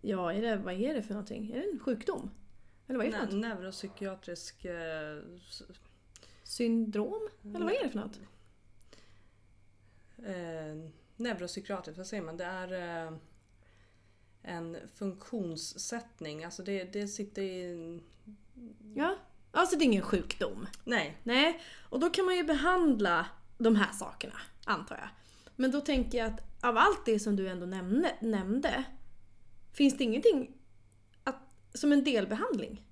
Ja, 0.00 0.32
är 0.32 0.42
det, 0.42 0.56
vad 0.56 0.74
är 0.74 0.94
det 0.94 1.02
för 1.02 1.14
någonting? 1.14 1.50
Är 1.50 1.58
det 1.58 1.70
en 1.72 1.78
sjukdom? 1.78 2.30
Eller 2.92 2.98
vad 2.98 3.06
är 3.06 3.10
det 3.10 3.18
för 3.18 3.26
Ne- 3.26 3.34
något? 3.36 3.40
neuropsykiatrisk 3.58 4.64
eh, 4.64 5.18
Syndrom? 6.42 7.28
Eller 7.44 7.64
vad 7.64 7.74
är 7.74 7.82
det 7.84 7.90
för 7.90 7.98
något? 7.98 8.20
eh, 10.18 10.90
neuropsykiatrisk, 11.16 11.96
vad 11.98 12.06
säger 12.06 12.22
man? 12.22 12.36
Det 12.36 12.44
är 12.44 13.06
eh, 13.06 13.12
en 14.42 14.76
funktionssättning. 14.94 16.44
Alltså 16.44 16.62
det, 16.62 16.84
det 16.92 17.08
sitter 17.08 17.42
i... 17.42 18.00
Ja, 18.94 19.16
alltså 19.50 19.76
det 19.76 19.82
är 19.82 19.86
ingen 19.86 20.02
sjukdom. 20.02 20.66
Nej, 20.84 21.16
Nej, 21.22 21.60
och 21.88 22.00
då 22.00 22.10
kan 22.10 22.24
man 22.24 22.36
ju 22.36 22.44
behandla 22.44 23.26
de 23.58 23.76
här 23.76 23.92
sakerna, 23.92 24.40
antar 24.64 24.96
jag. 24.96 25.08
Men 25.56 25.70
då 25.70 25.80
tänker 25.80 26.18
jag 26.18 26.26
att 26.26 26.64
av 26.64 26.76
allt 26.76 27.04
det 27.06 27.18
som 27.20 27.36
du 27.36 27.48
ändå 27.48 27.66
nämnde, 27.66 28.16
nämnde 28.20 28.84
finns 29.72 29.98
det 29.98 30.04
ingenting 30.04 30.52
som 31.74 31.92
en 31.92 32.04
delbehandling? 32.04 32.82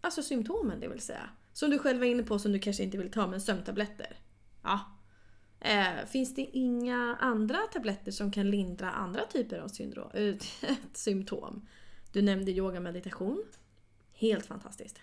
Alltså 0.00 0.22
symptomen 0.22 0.80
det 0.80 0.88
vill 0.88 1.00
säga. 1.00 1.28
Som 1.52 1.70
du 1.70 1.78
själv 1.78 1.98
var 1.98 2.06
inne 2.06 2.22
på 2.22 2.38
som 2.38 2.52
du 2.52 2.58
kanske 2.58 2.82
inte 2.82 2.98
vill 2.98 3.10
ta, 3.10 3.26
men 3.26 3.40
sömntabletter. 3.40 4.16
Ja. 4.62 4.80
Eh, 5.60 6.06
finns 6.06 6.34
det 6.34 6.42
inga 6.42 7.16
andra 7.20 7.58
tabletter 7.72 8.12
som 8.12 8.32
kan 8.32 8.50
lindra 8.50 8.90
andra 8.90 9.24
typer 9.24 9.58
av 9.58 9.68
syndrom, 9.68 10.10
äh, 10.14 10.34
symptom? 10.92 11.68
Du 12.12 12.22
nämnde 12.22 12.52
yoga 12.52 12.80
meditation. 12.80 13.44
Helt 14.12 14.46
fantastiskt. 14.46 15.00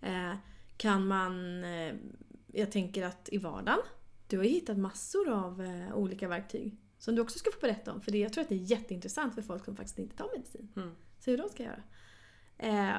Eh, 0.00 0.34
kan 0.76 1.06
man... 1.06 1.64
Eh, 1.64 1.94
jag 2.54 2.72
tänker 2.72 3.02
att 3.02 3.28
i 3.32 3.38
vardagen, 3.38 3.80
du 4.28 4.36
har 4.36 4.44
ju 4.44 4.50
hittat 4.50 4.78
massor 4.78 5.28
av 5.28 5.62
eh, 5.62 5.94
olika 5.94 6.28
verktyg 6.28 6.76
som 6.98 7.14
du 7.14 7.22
också 7.22 7.38
ska 7.38 7.50
få 7.50 7.60
berätta 7.60 7.92
om. 7.92 8.00
För 8.00 8.12
det, 8.12 8.18
jag 8.18 8.32
tror 8.32 8.42
att 8.42 8.48
det 8.48 8.54
är 8.54 8.70
jätteintressant 8.70 9.34
för 9.34 9.42
folk 9.42 9.64
som 9.64 9.76
faktiskt 9.76 9.98
inte 9.98 10.16
tar 10.16 10.28
medicin. 10.36 10.68
Mm. 10.76 10.94
Så 11.18 11.30
hur 11.30 11.38
de 11.38 11.48
ska 11.48 11.62
göra. 11.62 11.82
Eh, 12.58 12.96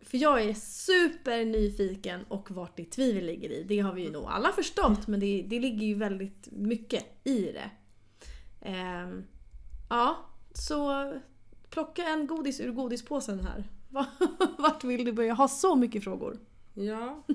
för 0.00 0.18
jag 0.18 0.42
är 0.42 0.54
super 0.54 1.44
nyfiken 1.44 2.24
och 2.28 2.50
vart 2.50 2.76
ditt 2.76 2.92
tvivel 2.92 3.24
ligger 3.26 3.50
i. 3.50 3.62
Det 3.62 3.78
har 3.78 3.92
vi 3.92 4.02
ju 4.02 4.10
nog 4.10 4.24
alla 4.24 4.52
förstått 4.52 5.06
men 5.06 5.20
det, 5.20 5.42
det 5.42 5.60
ligger 5.60 5.86
ju 5.86 5.94
väldigt 5.94 6.48
mycket 6.52 7.04
i 7.24 7.52
det. 7.52 7.70
Eh, 8.60 9.08
ja, 9.90 10.16
så 10.52 11.12
plocka 11.70 12.02
en 12.02 12.26
godis 12.26 12.60
ur 12.60 12.72
godispåsen 12.72 13.40
här. 13.40 13.70
Vart 14.58 14.84
vill 14.84 15.04
du 15.04 15.12
börja? 15.12 15.28
Jag 15.28 15.34
har 15.34 15.48
så 15.48 15.76
mycket 15.76 16.04
frågor. 16.04 16.38
Ja. 16.74 17.24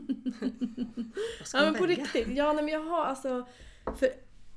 Ja 1.53 1.61
men 1.61 1.73
på 1.73 1.85
riktigt. 1.85 2.27
Ja 2.27 2.53
nej, 2.53 2.63
men 2.63 2.73
jag 2.73 2.83
har 2.83 3.05
alltså... 3.05 3.47
För 3.99 4.09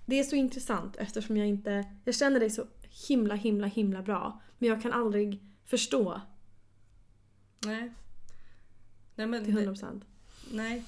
det 0.07 0.21
är 0.21 0.25
så 0.25 0.37
intressant 0.37 0.97
eftersom 0.97 1.37
jag 1.37 1.47
inte... 1.47 1.85
Jag 2.05 2.15
känner 2.15 2.41
dig 2.41 2.51
så 2.51 2.67
himla 3.09 3.35
himla 3.35 3.67
himla 3.67 4.03
bra. 4.03 4.41
Men 4.59 4.69
jag 4.69 4.83
kan 4.83 4.93
aldrig 4.93 5.50
förstå 5.71 6.21
Nej. 7.67 7.93
Nej 9.15 9.27
men, 9.27 9.45
till 9.45 9.55
det, 9.55 9.67
100%. 9.67 10.03
nej. 10.51 10.85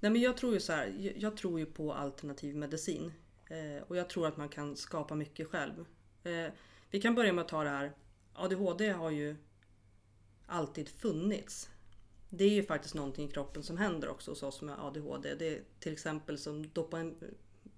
Nej 0.00 0.12
men 0.12 0.20
jag 0.20 0.36
tror 0.36 0.54
ju 0.54 0.60
så 0.60 0.72
här. 0.72 0.86
Jag, 0.86 1.16
jag 1.16 1.36
tror 1.36 1.58
ju 1.58 1.66
på 1.66 1.94
alternativ 1.94 2.56
medicin. 2.56 3.12
Eh, 3.46 3.82
och 3.88 3.96
jag 3.96 4.08
tror 4.08 4.26
att 4.26 4.36
man 4.36 4.48
kan 4.48 4.76
skapa 4.76 5.14
mycket 5.14 5.48
själv. 5.48 5.84
Eh, 6.22 6.52
vi 6.90 7.00
kan 7.00 7.14
börja 7.14 7.32
med 7.32 7.42
att 7.42 7.48
ta 7.48 7.64
det 7.64 7.70
här. 7.70 7.92
ADHD 8.34 8.90
har 8.90 9.10
ju 9.10 9.36
alltid 10.46 10.88
funnits. 10.88 11.70
Det 12.28 12.44
är 12.44 12.50
ju 12.50 12.62
faktiskt 12.62 12.94
någonting 12.94 13.28
i 13.28 13.30
kroppen 13.30 13.62
som 13.62 13.76
händer 13.76 14.08
också 14.08 14.30
hos 14.30 14.42
oss 14.42 14.62
med 14.62 14.80
ADHD. 14.80 15.34
Det 15.34 15.56
är 15.56 15.62
till 15.80 15.92
exempel 15.92 16.38
som 16.38 16.68
dopamin, 16.68 17.34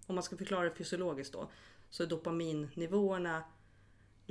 om 0.07 0.15
man 0.15 0.25
ska 0.25 0.37
förklara 0.37 0.65
det 0.65 0.75
fysiologiskt 0.75 1.33
då, 1.33 1.51
så 1.91 2.03
är 2.03 2.07
dopaminnivåerna 2.07 3.45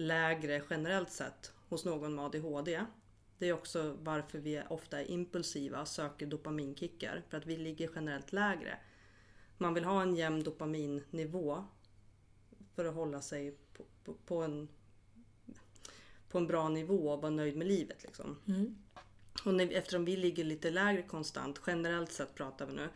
lägre 0.01 0.63
generellt 0.70 1.12
sett 1.12 1.51
hos 1.70 1.86
någon 1.86 2.15
med 2.15 2.25
ADHD. 2.25 2.86
Det 3.38 3.50
är 3.50 3.53
också 3.53 3.98
varför 4.01 4.39
vi 4.39 4.62
ofta 4.70 5.01
är 5.01 5.12
impulsiva 5.12 5.81
och 5.81 5.88
söker 5.88 6.25
dopaminkickar, 6.25 7.24
för 7.29 7.38
att 7.38 7.46
vi 7.46 7.58
ligger 7.58 7.89
generellt 7.96 8.34
lägre. 8.34 8.77
Man 9.58 9.74
vill 9.74 9.84
ha 9.84 10.01
en 10.01 10.15
jämn 10.15 10.43
dopaminnivå 10.43 11.65
för 12.75 12.86
att 12.86 12.96
hålla 12.96 13.22
sig 13.22 13.58
på, 13.74 13.84
på, 14.03 14.13
på 14.13 14.41
en, 14.41 14.67
på 16.29 16.38
en 16.38 16.48
bra 16.48 16.70
nivå 16.70 17.10
och 17.10 17.22
vara 17.22 17.31
nöjd 17.31 17.58
med 17.58 17.67
livet. 17.67 18.03
Liksom. 18.03 18.38
Mm. 18.48 18.77
Och 19.46 19.53
när, 19.53 19.72
eftersom 19.72 20.05
vi 20.05 20.17
ligger 20.17 20.43
lite 20.43 20.72
lägre 20.72 21.01
konstant, 21.01 21.62
generellt 21.67 22.12
sett 22.12 22.36
pratar 22.36 22.65
vi 22.65 22.74
nu, 22.74 22.89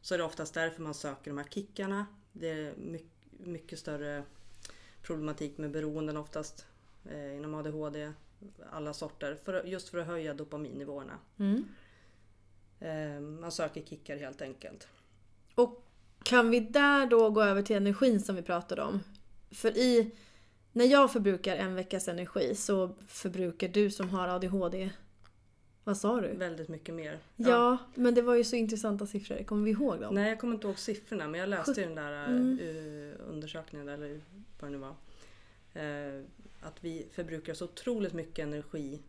så 0.00 0.14
är 0.14 0.18
det 0.18 0.24
oftast 0.24 0.54
därför 0.54 0.82
man 0.82 0.94
söker 0.94 1.30
de 1.30 1.38
här 1.38 1.48
kickarna. 1.50 2.06
Det 2.32 2.48
är 2.48 2.76
mycket, 2.76 3.38
mycket 3.38 3.78
större 3.78 4.24
problematik 5.02 5.58
med 5.58 5.70
beroenden 5.70 6.16
oftast 6.16 6.66
eh, 7.10 7.36
inom 7.36 7.54
ADHD, 7.54 8.12
alla 8.70 8.92
sorter, 8.92 9.38
för, 9.44 9.64
just 9.64 9.88
för 9.88 9.98
att 9.98 10.06
höja 10.06 10.34
dopaminnivåerna. 10.34 11.18
Mm. 11.38 11.64
Eh, 12.80 13.20
man 13.20 13.52
söker 13.52 13.82
kickar 13.82 14.16
helt 14.16 14.42
enkelt. 14.42 14.88
Och 15.54 15.84
kan 16.22 16.50
vi 16.50 16.60
där 16.60 17.06
då 17.06 17.30
gå 17.30 17.42
över 17.42 17.62
till 17.62 17.76
energin 17.76 18.20
som 18.20 18.36
vi 18.36 18.42
pratade 18.42 18.82
om? 18.82 19.00
För 19.50 19.76
i... 19.78 20.14
När 20.72 20.84
jag 20.84 21.12
förbrukar 21.12 21.56
en 21.56 21.74
veckas 21.74 22.08
energi 22.08 22.54
så 22.54 22.94
förbrukar 23.06 23.68
du 23.68 23.90
som 23.90 24.08
har 24.10 24.28
ADHD... 24.28 24.90
Vad 25.88 25.96
sa 25.96 26.20
du? 26.20 26.28
Väldigt 26.28 26.68
mycket 26.68 26.94
mer. 26.94 27.18
Ja, 27.36 27.78
men 27.94 28.14
det 28.14 28.22
var 28.22 28.34
ju 28.34 28.44
så 28.44 28.56
intressanta 28.56 29.06
siffror. 29.06 29.42
Kommer 29.42 29.64
vi 29.64 29.70
ihåg 29.70 30.00
dem? 30.00 30.14
Nej, 30.14 30.28
jag 30.28 30.40
kommer 30.40 30.54
inte 30.54 30.66
ihåg 30.66 30.78
siffrorna 30.78 31.28
men 31.28 31.40
jag 31.40 31.48
läste 31.48 31.80
i 31.80 31.84
den 31.84 31.94
där 31.94 32.26
Mm. 32.26 32.58
eh, 32.58 33.14
undersökningen 33.28 33.88
eller 33.88 34.20
vad 34.60 34.70
det 34.70 34.78
nu 34.78 34.78
var. 34.78 34.94
Eh, 35.74 36.22
att 36.62 36.84
vi 36.84 37.06
förbrukar 37.12 37.54
så 37.54 37.64
otroligt 37.64 38.12
mycket 38.12 38.38
energi 38.38 39.00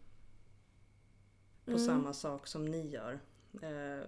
på 1.65 1.71
Mm. 1.71 1.85
samma 1.85 2.13
sak 2.13 2.47
som 2.47 2.65
ni 2.65 2.89
gör. 2.89 3.19
Eh, 3.61 4.03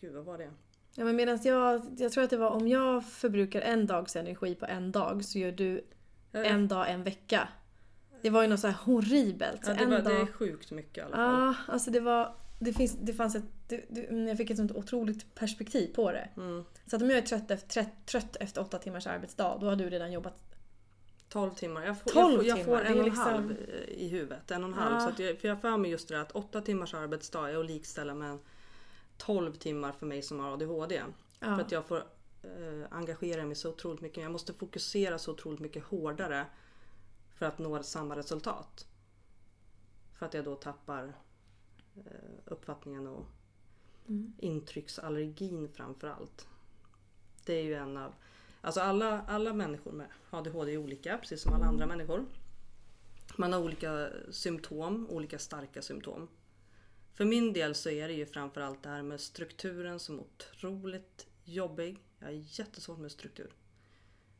gud, 0.00 0.12
vad 0.14 0.24
var 0.24 0.38
det? 0.38 0.50
Ja, 0.94 1.04
men 1.04 1.16
medan 1.16 1.38
jag, 1.44 1.82
jag 1.98 2.12
tror 2.12 2.24
att 2.24 2.30
det 2.30 2.36
var 2.36 2.50
om 2.50 2.68
jag 2.68 3.06
förbrukar 3.06 3.60
en 3.60 3.86
dags 3.86 4.16
energi 4.16 4.54
på 4.54 4.66
en 4.66 4.92
dag 4.92 5.24
så 5.24 5.38
gör 5.38 5.52
du 5.52 5.84
en 6.32 6.68
dag 6.68 6.90
en 6.90 7.02
vecka. 7.02 7.48
Det 8.22 8.30
var 8.30 8.42
ju 8.42 8.48
något 8.48 8.60
så 8.60 8.66
här 8.66 8.74
horribelt. 8.84 9.60
Ja, 9.66 9.74
det, 9.74 9.80
en 9.82 9.90
var, 9.90 9.96
det 9.98 10.02
dag... 10.02 10.20
är 10.20 10.26
sjukt 10.26 10.70
mycket 10.70 10.98
i 10.98 11.00
alla 11.00 11.16
fall. 11.16 11.34
Ja, 11.34 11.54
alltså 11.72 11.90
det 11.90 12.00
var... 12.00 12.34
Det, 12.58 12.72
finns, 12.72 12.96
det 13.00 13.14
fanns 13.14 13.34
ett... 13.34 13.44
Det, 13.68 13.84
det, 13.88 14.00
jag 14.28 14.36
fick 14.36 14.50
ett 14.50 14.56
sånt 14.56 14.72
otroligt 14.72 15.34
perspektiv 15.34 15.94
på 15.94 16.12
det. 16.12 16.28
Mm. 16.36 16.64
Så 16.86 16.96
att 16.96 17.02
om 17.02 17.10
jag 17.10 17.18
är 17.18 17.22
trött 17.22 17.50
efter, 17.50 17.68
trött, 17.68 18.06
trött 18.06 18.36
efter 18.40 18.60
åtta 18.60 18.78
timmars 18.78 19.06
arbetsdag, 19.06 19.58
då 19.60 19.66
har 19.66 19.76
du 19.76 19.90
redan 19.90 20.12
jobbat... 20.12 20.34
12 21.28 21.54
timmar. 21.54 21.84
Jag 21.86 21.98
får, 21.98 22.10
12 22.10 22.24
jag 22.24 22.34
får, 22.34 22.44
jag 22.44 22.64
får 22.64 22.64
timmar, 22.64 22.84
en 22.84 22.84
det 22.84 22.88
är 22.88 22.92
och 22.92 22.98
en 22.98 23.04
liksom- 23.04 23.24
halv 23.24 23.50
eh, 23.50 24.02
i 24.04 24.08
huvudet. 24.08 24.50
En 24.50 24.62
och 24.62 24.68
en 24.68 24.74
halv. 24.74 24.94
Ja. 24.94 25.00
Så 25.00 25.08
att 25.08 25.18
jag, 25.18 25.38
för 25.38 25.48
jag 25.48 25.60
för 25.60 25.76
mig 25.76 25.90
just 25.90 26.08
det 26.08 26.14
där 26.14 26.22
att 26.22 26.32
8 26.32 26.60
timmars 26.60 26.94
arbetsdag 26.94 27.50
är 27.50 27.56
att 27.60 27.66
likställa 27.66 28.14
med 28.14 28.38
12 29.16 29.52
timmar 29.52 29.92
för 29.92 30.06
mig 30.06 30.22
som 30.22 30.40
har 30.40 30.52
ADHD. 30.52 31.02
För 31.40 31.46
Ja. 31.46 31.60
att 31.60 31.72
jag 31.72 31.84
får 31.84 31.96
eh, 32.42 32.86
engagera 32.90 33.44
mig 33.44 33.56
så 33.56 33.70
otroligt 33.70 34.00
mycket. 34.00 34.22
Jag 34.22 34.32
måste 34.32 34.52
fokusera 34.52 35.18
så 35.18 35.32
otroligt 35.32 35.60
mycket 35.60 35.84
hårdare 35.84 36.46
för 37.42 37.46
att 37.48 37.58
nå 37.58 37.82
samma 37.82 38.16
resultat. 38.16 38.86
För 40.18 40.26
att 40.26 40.34
jag 40.34 40.44
då 40.44 40.54
tappar 40.56 41.12
eh, 41.96 42.30
uppfattningen 42.44 43.06
och 43.06 43.26
Mm. 44.08 44.32
intrycksallergin 44.38 45.68
framför 45.68 46.08
allt. 46.08 46.46
Det 47.44 47.54
är 47.54 47.62
ju 47.62 47.74
en 47.74 47.96
av... 47.96 48.14
Alltså 48.60 48.80
alla, 48.80 49.22
alla 49.22 49.52
människor 49.52 49.92
med 49.92 50.06
ADHD 50.30 50.72
är 50.72 50.76
olika, 50.76 51.18
precis 51.18 51.42
som 51.42 51.52
alla 51.54 51.64
andra 51.66 51.86
människor. 51.86 52.24
Man 53.36 53.52
har 53.52 53.60
olika 53.60 54.10
symptom, 54.30 55.06
olika 55.10 55.38
starka 55.38 55.82
symptom. 55.82 56.28
För 57.14 57.24
min 57.24 57.52
del 57.52 57.74
så 57.74 57.90
är 57.90 58.08
det 58.08 58.14
ju 58.14 58.26
framförallt 58.26 58.82
det 58.82 58.88
här 58.88 59.02
med 59.02 59.20
strukturen 59.20 59.98
som 60.00 60.18
är 60.18 60.22
otroligt 60.22 61.26
jobbig. 61.44 61.98
Jag 62.18 62.26
har 62.26 62.32
jättesvårt 62.32 62.98
med 62.98 63.12
struktur. 63.12 63.52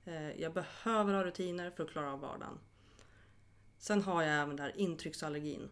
Eh, 0.04 0.40
Jag 0.40 0.52
behöver 0.52 1.14
ha 1.14 1.24
rutiner 1.24 1.70
för 1.70 1.84
att 1.84 1.90
klara 1.90 2.12
av 2.12 2.20
vardagen. 2.20 2.58
Sen 3.82 4.02
har 4.02 4.22
jag 4.22 4.42
även 4.42 4.56
där 4.56 4.76
intrycksallergin. 4.76 5.68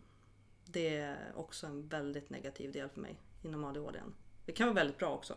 Det 0.64 0.97
är 0.97 1.33
också 1.37 1.67
en 1.67 1.88
väldigt 1.88 2.31
negativ 2.31 2.73
del 2.73 2.88
för 2.88 3.00
mig 3.00 3.17
inom 3.43 3.64
ADHD. 3.64 4.00
Det 4.47 4.52
kan 4.52 4.67
vara 4.67 4.75
väldigt 4.75 4.99
bra 4.99 5.09
också. 5.14 5.37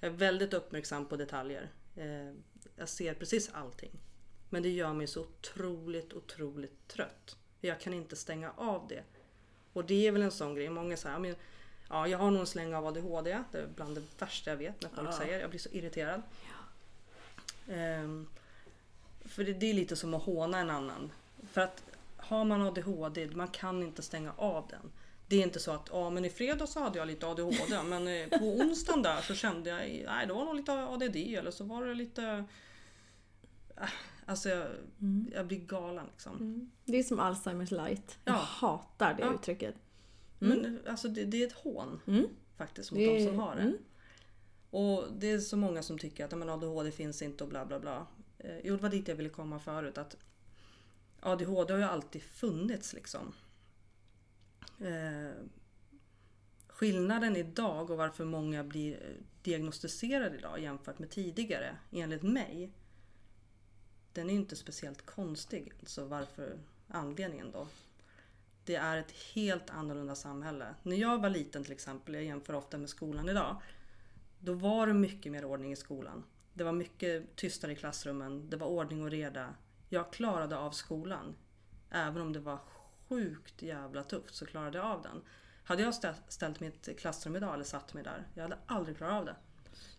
Jag 0.00 0.12
är 0.12 0.16
väldigt 0.16 0.54
uppmärksam 0.54 1.06
på 1.06 1.16
detaljer. 1.16 1.70
Eh, 1.96 2.32
Jag 2.76 2.88
ser 2.88 3.14
precis 3.14 3.50
allting. 3.52 3.90
Men 4.50 4.62
det 4.62 4.68
gör 4.70 4.92
mig 4.92 5.06
så 5.06 5.20
otroligt, 5.20 6.12
otroligt 6.12 6.88
trött. 6.88 7.36
Jag 7.60 7.80
kan 7.80 7.94
inte 7.94 8.16
stänga 8.16 8.52
av 8.56 8.88
det. 8.88 9.02
Och 9.72 9.84
det 9.84 10.06
är 10.06 10.12
väl 10.12 10.22
en 10.22 10.30
sån 10.30 10.54
grej. 10.54 10.70
Många 10.70 10.96
säger, 10.96 11.18
"Ja, 11.20 11.34
ja 11.88 12.08
jag 12.08 12.18
har 12.18 12.30
nog 12.30 12.40
en 12.40 12.46
släng 12.46 12.74
av 12.74 12.86
ADHD. 12.86 13.38
Det 13.52 13.58
är 13.58 13.66
bland 13.76 13.94
det 13.94 14.02
värsta 14.18 14.50
jag 14.50 14.56
vet 14.56 14.82
när 14.82 14.88
folk 14.90 15.08
Ja. 15.08 15.12
säger. 15.12 15.40
Jag 15.40 15.50
blir 15.50 15.60
så 15.60 15.68
irriterad. 15.68 16.22
Ehm, 17.68 18.28
för 19.24 19.44
det, 19.44 19.52
det 19.52 19.66
är 19.70 19.74
lite 19.74 19.96
som 19.96 20.14
att 20.14 20.22
håna 20.22 20.58
en 20.58 20.70
annan. 20.70 21.12
För 21.42 21.60
att 21.60 21.84
har 22.16 22.44
man 22.44 22.62
ADHD, 22.62 23.26
man 23.34 23.48
kan 23.48 23.82
inte 23.82 24.02
stänga 24.02 24.32
av 24.36 24.66
den. 24.70 24.92
Det 25.28 25.36
är 25.36 25.42
inte 25.42 25.60
så 25.60 25.72
att 25.72 25.88
ja, 25.92 26.10
men 26.10 26.24
i 26.24 26.30
fredag 26.30 26.66
så 26.66 26.80
hade 26.80 26.98
jag 26.98 27.06
lite 27.08 27.26
ADHD 27.26 27.82
men 27.84 28.08
eh, 28.08 28.38
på 28.38 28.44
onsdagen 28.44 29.02
där 29.02 29.20
så 29.20 29.34
kände 29.34 29.70
jag 29.70 29.78
nej 30.06 30.26
det 30.26 30.32
var 30.32 30.44
nog 30.44 30.54
lite 30.54 30.72
ADD 30.72 31.16
eller 31.16 31.50
så 31.50 31.64
var 31.64 31.84
det 31.86 31.94
lite 31.94 32.44
äh, 33.76 33.88
Alltså 34.26 34.48
jag, 34.48 34.66
Mm. 35.00 35.30
jag 35.34 35.46
blir 35.46 35.58
galen 35.58 36.06
liksom. 36.12 36.36
Mm. 36.36 36.70
Det 36.84 36.98
är 36.98 37.02
som 37.02 37.18
Alzheimers 37.20 37.70
light. 37.70 38.18
Jag 38.24 38.34
Ja. 38.34 38.38
hatar 38.38 39.14
det 39.14 39.22
Ja. 39.22 39.34
uttrycket. 39.34 39.74
Mm. 40.40 40.58
Men 40.60 40.80
alltså 40.88 41.08
det, 41.08 41.24
det 41.24 41.42
är 41.42 41.46
ett 41.46 41.52
hån 41.52 42.00
Mm. 42.06 42.26
faktiskt 42.56 42.90
mot 42.92 42.98
Det- 42.98 43.18
de 43.18 43.24
som 43.26 43.38
har 43.38 43.54
det. 43.56 43.62
mm. 43.62 43.76
Och 44.70 45.04
det 45.18 45.30
är 45.30 45.38
så 45.38 45.56
många 45.56 45.82
som 45.82 45.98
tycker 45.98 46.24
att 46.24 46.38
men 46.38 46.48
ADHD 46.48 46.90
finns 46.90 47.22
inte 47.22 47.44
och 47.44 47.50
bla 47.50 47.66
bla 47.66 47.80
bla. 47.80 48.06
Eh, 48.38 48.56
Jo, 48.64 48.76
det 48.76 48.82
var 48.82 48.88
dit 48.90 49.08
jag 49.08 49.14
ville 49.16 49.28
komma 49.28 49.58
förut. 49.58 49.98
Att 49.98 50.16
ADHD 51.22 51.72
har 51.72 51.78
ju 51.78 51.84
alltid 51.84 52.22
funnits 52.22 52.92
liksom. 52.92 53.32
Eh, 54.80 55.32
skillnaden 56.66 57.36
idag 57.36 57.90
och 57.90 57.96
varför 57.96 58.24
många 58.24 58.64
blir 58.64 58.94
eh, 58.94 59.24
diagnostiserade 59.42 60.36
idag 60.36 60.60
jämfört 60.60 60.98
med 60.98 61.10
tidigare, 61.10 61.76
enligt 61.90 62.22
mig, 62.22 62.70
den 64.12 64.28
är 64.28 64.32
ju 64.34 64.40
inte 64.40 64.56
speciellt 64.56 65.06
konstig. 65.06 65.72
Alltså 65.80 66.04
varför 66.04 66.58
anledningen 66.88 67.50
då? 67.52 67.68
Det 68.64 68.74
är 68.74 68.96
ett 68.96 69.12
helt 69.34 69.70
annorlunda 69.70 70.14
samhälle. 70.14 70.74
När 70.82 70.96
jag 70.96 71.18
var 71.22 71.30
liten 71.30 71.64
till 71.64 71.72
exempel, 71.72 72.14
jag 72.14 72.24
jämför 72.24 72.54
ofta 72.54 72.78
med 72.78 72.88
skolan 72.88 73.28
idag, 73.28 73.56
då 74.38 74.52
var 74.52 74.86
det 74.86 74.94
mycket 74.94 75.32
mer 75.32 75.44
ordning 75.44 75.72
i 75.72 75.76
skolan. 75.76 76.24
Det 76.54 76.64
var 76.64 76.72
mycket 76.72 77.36
tystare 77.36 77.72
i 77.72 77.76
klassrummen, 77.76 78.50
det 78.50 78.56
var 78.56 78.66
ordning 78.66 79.02
och 79.02 79.10
reda. 79.10 79.54
Jag 79.92 80.12
klarade 80.12 80.58
av 80.58 80.70
skolan. 80.70 81.34
Även 81.90 82.22
om 82.22 82.32
det 82.32 82.40
var 82.40 82.58
sjukt 83.08 83.62
jävla 83.62 84.02
tufft 84.02 84.34
så 84.34 84.46
klarade 84.46 84.78
jag 84.78 84.86
av 84.86 85.02
den. 85.02 85.22
Hade 85.64 85.82
jag 85.82 85.94
ställt 86.28 86.60
mig 86.60 86.68
i 86.68 86.90
ett 86.90 86.98
klassrum 86.98 87.36
idag 87.36 87.54
eller 87.54 87.64
satt 87.64 87.94
mig 87.94 88.04
där, 88.04 88.28
jag 88.34 88.42
hade 88.42 88.58
aldrig 88.66 88.96
klarat 88.96 89.14
av 89.14 89.24
det. 89.24 89.36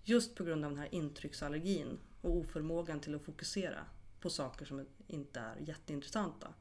Just 0.03 0.35
på 0.35 0.43
grund 0.43 0.65
av 0.65 0.71
den 0.71 0.79
här 0.79 0.93
intrycksallergin 0.93 1.99
och 2.21 2.37
oförmågan 2.37 2.99
till 2.99 3.15
att 3.15 3.21
fokusera 3.21 3.85
på 4.19 4.29
saker 4.29 4.65
som 4.65 4.85
inte 5.07 5.39
är 5.39 5.55
jätteintressanta. 5.59 6.53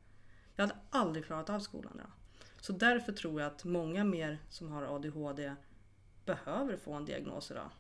Jag 0.57 0.67
hade 0.67 0.81
aldrig 0.91 1.25
klarat 1.25 1.51
av 1.51 1.61
skolan 1.61 1.93
idag. 1.95 2.13
Så 2.61 2.73
därför 2.73 3.13
tror 3.13 3.41
jag 3.41 3.53
att 3.53 3.65
många 3.65 4.05
mer 4.05 4.39
som 4.49 4.73
har 4.73 4.83
ADHD 4.83 5.55
behöver 6.25 6.77
få 6.77 6.93
en 6.93 7.05
diagnos 7.05 7.51
idag. 7.51 7.71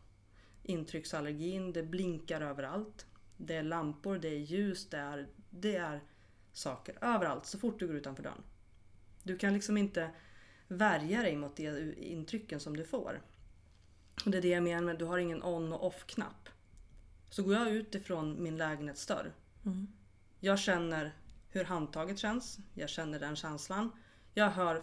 Intrycksallergin, 0.62 1.72
det 1.72 1.82
blinkar 1.82 2.40
överallt. 2.40 3.06
Det 3.46 3.54
är 3.54 3.62
lampor, 3.62 4.18
det 4.18 4.28
är 4.28 4.38
ljus, 4.38 4.88
det 4.90 4.98
är, 4.98 5.28
det 5.50 5.76
är 5.76 6.00
saker 6.52 6.98
överallt 7.00 7.46
så 7.46 7.58
fort 7.58 7.78
du 7.78 7.86
går 7.86 7.96
utanför 7.96 8.22
dörren. 8.22 8.42
Du 9.22 9.38
kan 9.38 9.54
liksom 9.54 9.76
inte 9.76 10.10
värja 10.68 11.22
dig 11.22 11.36
mot 11.36 11.56
de 11.56 11.94
intrycken 11.98 12.60
som 12.60 12.76
du 12.76 12.84
får. 12.84 13.22
Och 14.24 14.30
det 14.30 14.38
är 14.38 14.42
det 14.42 14.48
jag 14.48 14.62
menar 14.62 14.82
med 14.82 14.98
du 14.98 15.04
har 15.04 15.18
ingen 15.18 15.42
on 15.42 15.72
och 15.72 15.86
off-knapp. 15.86 16.48
Så 17.30 17.42
går 17.42 17.54
jag 17.54 17.70
ut 17.70 17.94
ifrån 17.94 18.42
min 18.42 18.56
lägenhetsdörr. 18.56 19.32
Mm. 19.64 19.88
Jag 20.40 20.58
känner 20.58 21.12
hur 21.50 21.64
handtaget 21.64 22.18
känns. 22.18 22.58
Jag 22.74 22.88
känner 22.88 23.20
den 23.20 23.36
känslan. 23.36 23.90
Jag 24.34 24.50
hör 24.50 24.82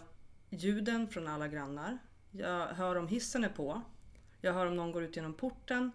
ljuden 0.50 1.08
från 1.08 1.28
alla 1.28 1.48
grannar. 1.48 1.98
Jag 2.30 2.66
hör 2.66 2.96
om 2.96 3.08
hissen 3.08 3.44
är 3.44 3.48
på. 3.48 3.82
Jag 4.40 4.52
hör 4.52 4.66
om 4.66 4.76
någon 4.76 4.92
går 4.92 5.02
ut 5.02 5.16
genom 5.16 5.34
porten. 5.34 5.92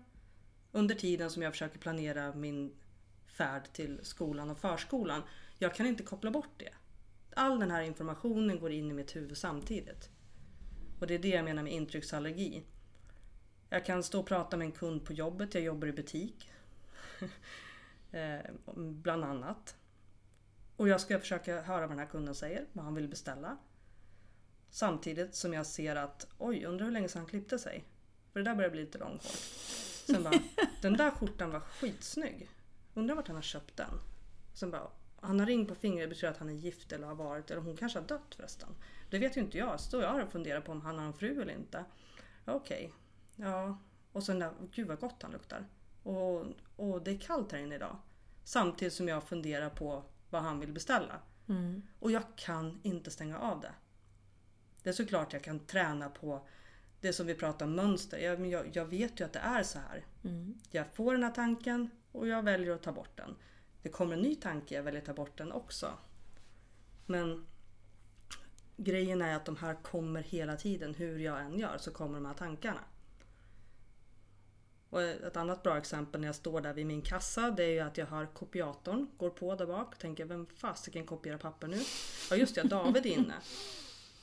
Under 0.75 0.95
tiden 0.95 1.29
som 1.29 1.41
jag 1.41 1.53
försöker 1.53 1.79
planera 1.79 2.33
min 2.33 2.75
färd 3.27 3.73
till 3.73 3.99
skolan 4.03 4.49
och 4.49 4.57
förskolan. 4.57 5.23
Jag 5.57 5.75
kan 5.75 5.85
inte 5.85 6.03
koppla 6.03 6.31
bort 6.31 6.53
det. 6.57 6.69
All 7.35 7.59
den 7.59 7.71
här 7.71 7.81
informationen 7.81 8.59
går 8.59 8.71
in 8.71 8.91
i 8.91 8.93
mitt 8.93 9.15
huvud 9.15 9.37
samtidigt. 9.37 10.09
Och 10.99 11.07
det 11.07 11.13
är 11.13 11.19
det 11.19 11.29
jag 11.29 11.45
menar 11.45 11.63
med 11.63 11.73
intrycksallergi. 11.73 12.63
Jag 13.69 13.85
kan 13.85 14.03
stå 14.03 14.19
och 14.19 14.27
prata 14.27 14.57
med 14.57 14.65
en 14.65 14.71
kund 14.71 15.05
på 15.05 15.13
jobbet, 15.13 15.53
jag 15.53 15.63
jobbar 15.63 15.87
i 15.87 15.91
butik. 15.93 16.49
Eh, 18.11 18.39
bland 18.75 19.23
annat. 19.23 19.75
Och 20.75 20.87
jag 20.87 21.01
ska 21.01 21.19
försöka 21.19 21.61
höra 21.61 21.81
vad 21.81 21.89
den 21.89 21.99
här 21.99 22.05
kunden 22.05 22.35
säger, 22.35 22.65
vad 22.73 22.85
han 22.85 22.95
vill 22.95 23.07
beställa. 23.07 23.57
Samtidigt 24.69 25.35
som 25.35 25.53
jag 25.53 25.65
ser 25.65 25.95
att 25.95 26.27
oj, 26.37 26.65
undrar 26.65 26.85
hur 26.85 26.93
länge 26.93 27.09
sedan 27.09 27.19
han 27.19 27.29
klippte 27.29 27.59
sig. 27.59 27.83
För 28.33 28.39
det 28.39 28.49
där 28.49 28.55
börjar 28.55 28.69
bli 28.69 28.81
lite 28.81 28.97
långt. 28.97 29.23
Sen 30.05 30.23
bara, 30.23 30.39
den 30.81 30.93
där 30.93 31.11
skjortan 31.11 31.51
var 31.51 31.59
skitsnygg. 31.59 32.49
Undrar 32.93 33.15
vart 33.15 33.27
han 33.27 33.35
har 33.35 33.43
köpt 33.43 33.77
den. 33.77 33.99
Sen 34.53 34.71
bara, 34.71 34.87
han 35.19 35.39
har 35.39 35.45
ring 35.45 35.65
på 35.65 35.75
fingret, 35.75 36.09
betyder 36.09 36.31
att 36.31 36.37
han 36.37 36.49
är 36.49 36.53
gift 36.53 36.91
eller 36.91 37.07
har 37.07 37.15
varit, 37.15 37.51
eller 37.51 37.61
hon 37.61 37.77
kanske 37.77 37.99
har 37.99 38.07
dött 38.07 38.35
förresten. 38.35 38.69
Det 39.09 39.19
vet 39.19 39.37
ju 39.37 39.41
inte 39.41 39.57
jag. 39.57 39.79
Så 39.79 40.01
jag 40.01 40.23
och 40.23 40.31
funderar 40.31 40.61
på 40.61 40.71
om 40.71 40.81
han 40.81 40.97
har 40.97 41.05
en 41.05 41.13
fru 41.13 41.41
eller 41.41 41.53
inte. 41.53 41.85
Okej, 42.45 42.93
ja. 43.35 43.77
Och 44.11 44.23
sen 44.23 44.39
där, 44.39 44.51
gud 44.71 44.87
vad 44.87 44.99
gott 44.99 45.21
han 45.21 45.31
luktar. 45.31 45.65
Och, 46.03 46.45
och 46.75 47.01
det 47.03 47.11
är 47.11 47.17
kallt 47.17 47.51
här 47.51 47.59
inne 47.59 47.75
idag. 47.75 47.97
Samtidigt 48.43 48.93
som 48.93 49.07
jag 49.07 49.23
funderar 49.23 49.69
på 49.69 50.03
vad 50.29 50.41
han 50.41 50.59
vill 50.59 50.73
beställa. 50.73 51.19
Mm. 51.47 51.81
Och 51.99 52.11
jag 52.11 52.23
kan 52.35 52.79
inte 52.83 53.11
stänga 53.11 53.39
av 53.39 53.61
det. 53.61 53.73
Det 54.83 54.89
är 54.89 54.93
såklart 54.93 55.33
jag 55.33 55.43
kan 55.43 55.59
träna 55.59 56.09
på 56.09 56.47
det 57.05 57.13
som 57.13 57.27
vi 57.27 57.35
pratar 57.35 57.65
om 57.65 57.75
mönster. 57.75 58.17
Jag, 58.17 58.47
jag, 58.47 58.69
jag 58.73 58.85
vet 58.85 59.19
ju 59.19 59.25
att 59.25 59.33
det 59.33 59.39
är 59.39 59.63
så 59.63 59.79
här. 59.79 60.05
Mm. 60.23 60.57
Jag 60.71 60.85
får 60.93 61.13
den 61.13 61.23
här 61.23 61.31
tanken 61.31 61.89
och 62.11 62.27
jag 62.27 62.43
väljer 62.43 62.71
att 62.75 62.83
ta 62.83 62.91
bort 62.91 63.17
den. 63.17 63.35
Det 63.81 63.89
kommer 63.89 64.13
en 64.13 64.21
ny 64.21 64.35
tanke, 64.35 64.75
jag 64.75 64.83
väljer 64.83 65.01
att 65.01 65.05
ta 65.05 65.13
bort 65.13 65.37
den 65.37 65.51
också. 65.51 65.93
Men 67.05 67.45
grejen 68.77 69.21
är 69.21 69.35
att 69.35 69.45
de 69.45 69.55
här 69.55 69.75
kommer 69.83 70.23
hela 70.23 70.55
tiden. 70.55 70.93
Hur 70.93 71.19
jag 71.19 71.41
än 71.41 71.59
gör 71.59 71.77
så 71.77 71.91
kommer 71.91 72.13
de 72.13 72.25
här 72.25 72.33
tankarna. 72.33 72.79
Och 74.89 75.01
ett 75.01 75.37
annat 75.37 75.63
bra 75.63 75.77
exempel 75.77 76.21
när 76.21 76.27
jag 76.27 76.35
står 76.35 76.61
där 76.61 76.73
vid 76.73 76.85
min 76.85 77.01
kassa 77.01 77.51
det 77.51 77.63
är 77.63 77.69
ju 77.69 77.79
att 77.79 77.97
jag 77.97 78.05
hör 78.05 78.25
kopiatorn 78.25 79.07
går 79.17 79.29
på 79.29 79.55
där 79.55 79.65
bak. 79.65 79.97
Tänker 79.97 80.25
vem 80.25 80.45
fasiken 80.45 81.05
kopierar 81.05 81.37
papper 81.37 81.67
nu? 81.67 81.81
Ja 82.29 82.35
just 82.35 82.55
det, 82.55 82.63
David 82.63 83.05
är 83.05 83.09
inne. 83.09 83.35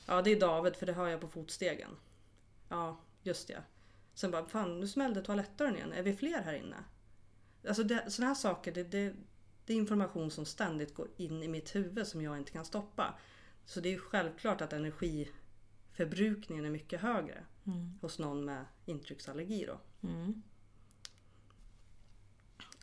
Ja 0.05 0.21
det 0.21 0.31
är 0.31 0.39
David 0.39 0.75
för 0.75 0.85
det 0.85 0.93
hör 0.93 1.07
jag 1.07 1.21
på 1.21 1.27
fotstegen. 1.27 1.89
Ja 2.73 2.97
just 3.23 3.47
det. 3.47 3.63
Sen 4.13 4.31
bara 4.31 4.45
fan 4.45 4.79
nu 4.79 4.87
smällde 4.87 5.21
toalettdörren 5.21 5.75
igen. 5.75 5.93
Är 5.93 6.03
vi 6.03 6.15
fler 6.15 6.41
här 6.41 6.53
inne? 6.53 6.77
Alltså 7.67 7.83
det, 7.83 8.11
sådana 8.11 8.27
här 8.27 8.35
saker 8.35 8.71
det, 8.71 8.83
det, 8.83 9.13
det 9.65 9.73
är 9.73 9.77
information 9.77 10.31
som 10.31 10.45
ständigt 10.45 10.93
går 10.95 11.07
in 11.17 11.43
i 11.43 11.47
mitt 11.47 11.75
huvud 11.75 12.07
som 12.07 12.21
jag 12.21 12.37
inte 12.37 12.51
kan 12.51 12.65
stoppa. 12.65 13.13
Så 13.65 13.79
det 13.79 13.93
är 13.93 13.97
självklart 13.97 14.61
att 14.61 14.73
energiförbrukningen 14.73 16.65
är 16.65 16.69
mycket 16.69 17.01
högre 17.01 17.43
Mm. 17.65 17.99
hos 18.01 18.19
någon 18.19 18.45
med 18.45 18.65
intrycksallergi 18.85 19.65
då. 19.65 19.79
Mm. 20.07 20.41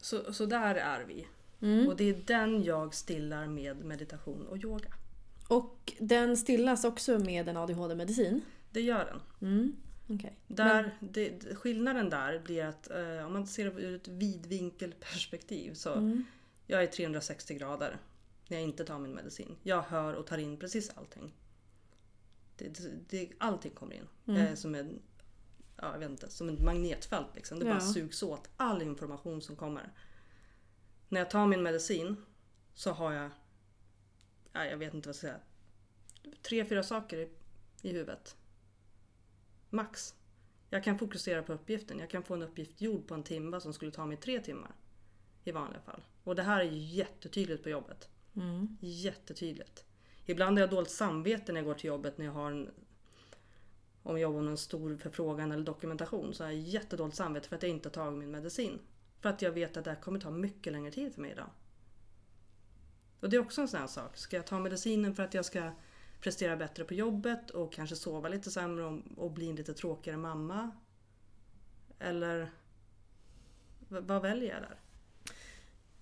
Så, 0.01 0.33
så 0.33 0.47
där 0.47 0.75
är 0.75 1.05
vi. 1.05 1.27
Mm. 1.61 1.89
Och 1.89 1.97
det 1.97 2.05
är 2.05 2.15
den 2.27 2.63
jag 2.63 2.95
stillar 2.95 3.47
med 3.47 3.77
meditation 3.85 4.47
och 4.47 4.57
yoga. 4.57 4.95
Och 5.49 5.93
den 5.99 6.37
stillas 6.37 6.85
också 6.85 7.19
med 7.19 7.49
en 7.49 7.57
ADHD-medicin. 7.57 8.41
Det 8.71 8.81
gör 8.81 9.05
den. 9.05 9.49
Mm. 9.51 9.77
Okej. 10.09 10.39
Där, 10.47 10.97
det, 11.01 11.55
skillnaden 11.57 12.11
där 12.11 12.39
blir 12.39 12.65
att 12.65 12.91
eh, 12.91 13.27
om 13.27 13.33
man 13.33 13.47
ser 13.47 13.65
det 13.71 13.83
ur 13.83 13.95
ett 13.97 14.09
vidvinkelperspektiv 14.09 15.75
så 15.75 15.93
Mm. 15.95 16.25
jag 16.67 16.83
är 16.83 16.87
360 16.87 17.55
grader 17.55 17.97
när 18.49 18.57
jag 18.57 18.65
inte 18.65 18.85
tar 18.85 18.99
min 18.99 19.15
medicin. 19.15 19.57
Jag 19.63 19.83
hör 19.83 20.15
och 20.15 20.27
tar 20.27 20.39
in 20.39 20.57
precis 20.57 20.91
allting. 20.95 21.35
Det, 22.57 22.79
det, 23.09 23.31
allting 23.39 23.73
kommer 23.73 23.95
in. 23.95 24.09
Jag 24.25 24.37
är 24.39 24.55
som 24.57 24.75
en, 24.75 25.03
ja, 25.77 25.93
jag 25.93 25.99
vet 25.99 26.11
inte, 26.11 26.31
som 26.31 26.49
ett 26.49 26.61
magnetfält. 26.63 27.27
Liksom. 27.35 27.59
Det 27.59 27.65
bara 27.65 27.75
Ja. 27.75 27.81
sugs 27.81 28.23
åt 28.23 28.49
all 28.57 28.83
information 28.83 29.43
som 29.43 29.57
kommer. 29.57 29.93
När 31.09 31.21
jag 31.21 31.31
tar 31.31 31.47
min 31.47 31.63
medicin 31.63 32.17
så 32.75 32.91
har 32.91 33.13
jag, 33.13 33.31
ja, 34.53 34.65
jag 34.65 34.77
vet 34.77 34.95
inte 34.95 35.09
vad 35.09 35.13
jag 35.15 35.17
ska 35.17 35.27
säga, 35.27 35.41
tre, 36.43 36.65
fyra 36.65 36.83
saker 36.83 37.17
i, 37.19 37.29
i 37.83 37.93
huvudet. 37.93 38.37
Max. 39.71 40.15
Jag 40.71 40.85
kan 40.85 40.99
fokusera 40.99 41.43
på 41.43 41.53
uppgiften. 41.53 41.99
Jag 41.99 42.11
kan 42.11 42.23
få 42.23 42.35
en 42.35 42.43
uppgift 42.43 42.81
gjord 42.81 43.07
på 43.07 43.15
en 43.15 43.23
timme 43.23 43.61
som 43.61 43.73
skulle 43.73 43.91
ta 43.91 44.07
mig 44.07 44.17
tre 44.17 44.41
timmar. 44.41 44.75
I 45.45 45.53
vanliga 45.53 45.81
fall. 45.81 46.03
Och 46.25 46.35
det 46.35 46.43
här 46.43 46.61
är 46.61 46.71
jättetydligt 46.71 47.63
på 47.63 47.69
jobbet. 47.69 48.09
Mm. 48.37 48.77
Jättetydligt. 48.81 49.85
Ibland 50.27 50.59
har 50.59 50.61
jag 50.61 50.71
dåligt 50.71 50.91
samvete 50.91 51.53
när 51.53 51.61
jag 51.61 51.67
går 51.67 51.75
till 51.75 51.89
jobbet 51.89 52.19
när 52.19 52.25
jag 52.25 52.33
har 52.33 52.51
en 52.51 52.71
om 54.03 54.17
jag 54.17 54.23
jobbar 54.23 54.41
med 54.41 54.51
en 54.51 54.57
stor 54.59 54.97
förfrågan 54.97 55.53
eller 55.53 55.65
dokumentation 55.65 56.35
så 56.35 56.45
har 56.45 56.51
jag 56.51 56.61
jättedåligt 56.61 57.17
samvete 57.17 57.49
för 57.49 57.57
att 57.57 57.63
jag 57.63 57.71
inte 57.71 57.89
har 57.89 57.93
tagit 57.93 58.19
min 58.19 58.31
medicin. 58.31 58.79
För 59.21 59.29
att 59.29 59.43
jag 59.43 59.51
vet 59.51 59.77
att 59.77 59.85
det 59.85 59.91
här 59.91 60.01
kommer 60.01 60.21
ta 60.21 60.31
mycket 60.31 60.73
längre 60.73 60.91
tid 60.91 61.15
för 61.15 61.21
mig 61.21 61.31
idag. 61.31 61.51
Och 63.21 63.31
det 63.31 63.37
är 63.37 63.41
också 63.41 63.61
en 63.61 63.69
sån 63.69 63.81
här 63.81 63.87
sak. 63.87 64.17
Ska 64.17 64.37
jag 64.37 64.47
ta 64.47 64.59
medicinen 64.59 65.15
för 65.15 65.23
att 65.23 65.35
jag 65.35 65.45
ska 65.45 65.71
prestera 66.21 66.57
bättre 66.57 66.85
på 66.85 66.95
jobbet 66.95 67.51
och 67.51 67.73
kanske 67.73 67.97
sova 67.97 68.29
lite 68.29 68.51
sämre 68.51 68.85
och, 68.85 69.01
och 69.17 69.31
bli 69.31 69.49
en 69.49 69.57
lite 69.57 69.75
tråkigare 69.75 70.19
mamma? 70.19 70.71
Eller 71.99 72.51
vad 73.89 74.23
väljer 74.23 74.51
jag 74.51 74.63
där? 74.63 74.81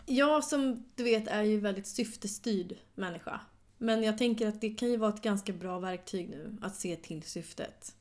Jag 0.07 0.45
som 0.45 0.85
du 0.95 1.05
vet 1.05 1.29
är 1.29 1.43
ju 1.43 1.61
väldigt 1.61 1.87
syftestyrd 1.87 2.77
människa. 2.95 3.41
Men 3.79 4.03
jag 4.03 4.19
tänker 4.19 4.49
att 4.49 4.61
det 4.61 4.71
kan 4.71 4.89
ju 4.89 4.97
vara 4.97 5.15
ett 5.15 5.23
ganska 5.23 5.53
bra 5.53 5.79
verktyg 5.79 6.29
nu 6.29 6.57
att 6.63 6.75
se 6.75 6.97
till 6.97 7.23
syftet. 7.23 7.95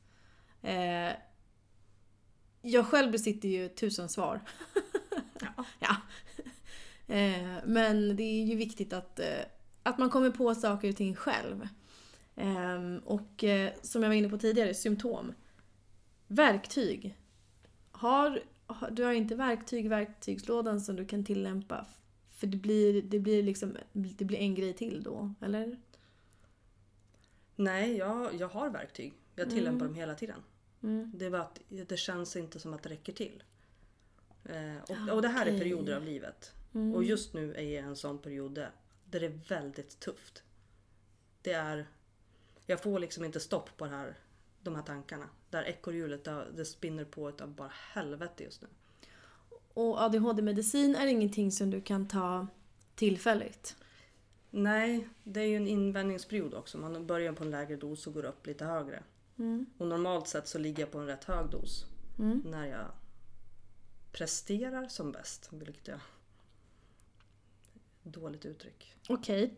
Eh, 0.62 1.12
jag 2.62 2.86
själv 2.86 3.12
besitter 3.12 3.48
ju 3.48 3.68
tusen 3.68 4.08
svar. 4.08 4.40
Ja. 5.40 5.64
ja. 5.78 5.96
Eh, 7.14 7.56
men 7.64 8.16
det 8.16 8.22
är 8.22 8.44
ju 8.44 8.56
viktigt 8.56 8.92
att, 8.92 9.18
eh, 9.18 9.44
att 9.82 9.98
man 9.98 10.10
kommer 10.10 10.30
på 10.30 10.54
saker 10.54 10.88
och 10.88 10.96
ting 10.96 11.14
själv. 11.14 11.68
Eh, 12.38 12.96
och 13.04 13.44
eh, 13.44 13.72
som 13.82 14.02
jag 14.02 14.10
var 14.10 14.14
inne 14.14 14.28
på 14.28 14.38
tidigare, 14.38 14.74
symptom. 14.74 15.32
Verktyg. 16.26 17.18
Har, 17.90 18.42
du 18.90 19.04
har 19.04 19.12
inte 19.12 19.34
verktyg 19.34 19.84
i 19.84 19.88
verktygslådan 19.88 20.80
som 20.80 20.96
du 20.96 21.06
kan 21.06 21.24
tillämpa. 21.24 21.86
För 22.30 22.46
det 22.46 22.56
blir, 22.56 23.02
det 23.02 23.18
blir 23.18 23.42
liksom 23.42 23.76
det 23.92 24.24
blir 24.24 24.38
en 24.38 24.54
grej 24.54 24.72
till 24.72 25.02
då, 25.02 25.34
eller? 25.40 25.78
Nej, 27.56 27.96
jag, 27.96 28.34
jag 28.34 28.48
har 28.48 28.70
verktyg. 28.70 29.14
Jag 29.34 29.50
tillämpar 29.50 29.86
dem 29.86 29.94
hela 29.94 30.14
tiden. 30.14 30.42
Mm. 30.82 31.12
Det 31.14 31.26
är 31.26 31.30
bara 31.30 31.42
att 31.42 31.60
det 31.68 31.96
känns 31.96 32.36
inte 32.36 32.60
som 32.60 32.74
att 32.74 32.82
det 32.82 32.88
räcker 32.88 33.12
till. 33.12 33.42
Eh, 34.44 35.06
och, 35.08 35.14
och 35.14 35.22
det 35.22 35.28
här 35.28 35.46
är 35.46 35.58
perioder 35.58 35.96
av 35.96 36.04
livet. 36.04 36.52
Mm. 36.74 36.94
Och 36.94 37.04
just 37.04 37.34
nu 37.34 37.54
är 37.54 37.62
jag 37.62 37.70
i 37.70 37.76
en 37.76 37.96
sån 37.96 38.18
period 38.18 38.54
där 39.04 39.20
det 39.20 39.26
är 39.26 39.40
väldigt 39.48 40.00
tufft. 40.00 40.42
Det 41.42 41.52
är... 41.52 41.86
Jag 42.70 42.82
får 42.82 42.98
liksom 42.98 43.24
inte 43.24 43.40
stopp 43.40 43.76
på 43.76 43.86
här, 43.86 44.18
de 44.62 44.74
här 44.74 44.82
tankarna. 44.82 45.28
Där 45.50 45.62
ekorrhjulet 45.62 46.24
det, 46.56 46.64
spinner 46.64 47.04
på 47.04 47.28
utav 47.28 47.48
bara 47.48 47.72
helvete 47.74 48.44
just 48.44 48.62
nu. 48.62 48.68
Och 49.74 50.00
ADHD-medicin 50.00 50.94
är 50.94 51.06
ingenting 51.06 51.52
som 51.52 51.70
du 51.70 51.80
kan 51.80 52.08
ta 52.08 52.46
tillfälligt. 52.94 53.76
Nej, 54.50 55.08
det 55.24 55.40
är 55.40 55.44
ju 55.44 55.56
en 55.56 55.68
invändningsperiod 55.68 56.54
också. 56.54 56.78
Man 56.78 57.06
börjar 57.06 57.32
på 57.32 57.44
en 57.44 57.50
lägre 57.50 57.76
dos 57.76 58.06
och 58.06 58.14
går 58.14 58.24
upp 58.24 58.46
lite 58.46 58.64
högre. 58.64 59.02
Mm. 59.38 59.66
Och 59.78 59.86
normalt 59.86 60.28
sett 60.28 60.48
så 60.48 60.58
ligger 60.58 60.82
jag 60.82 60.90
på 60.90 60.98
en 60.98 61.06
rätt 61.06 61.24
hög 61.24 61.50
dos 61.50 61.86
Mm. 62.18 62.42
när 62.46 62.66
jag 62.66 62.86
presterar 64.12 64.88
som 64.88 65.12
bäst. 65.12 65.48
Vilket 65.52 65.88
jag... 65.88 66.00
Dåligt 68.02 68.44
uttryck. 68.44 68.94
Okej. 69.08 69.54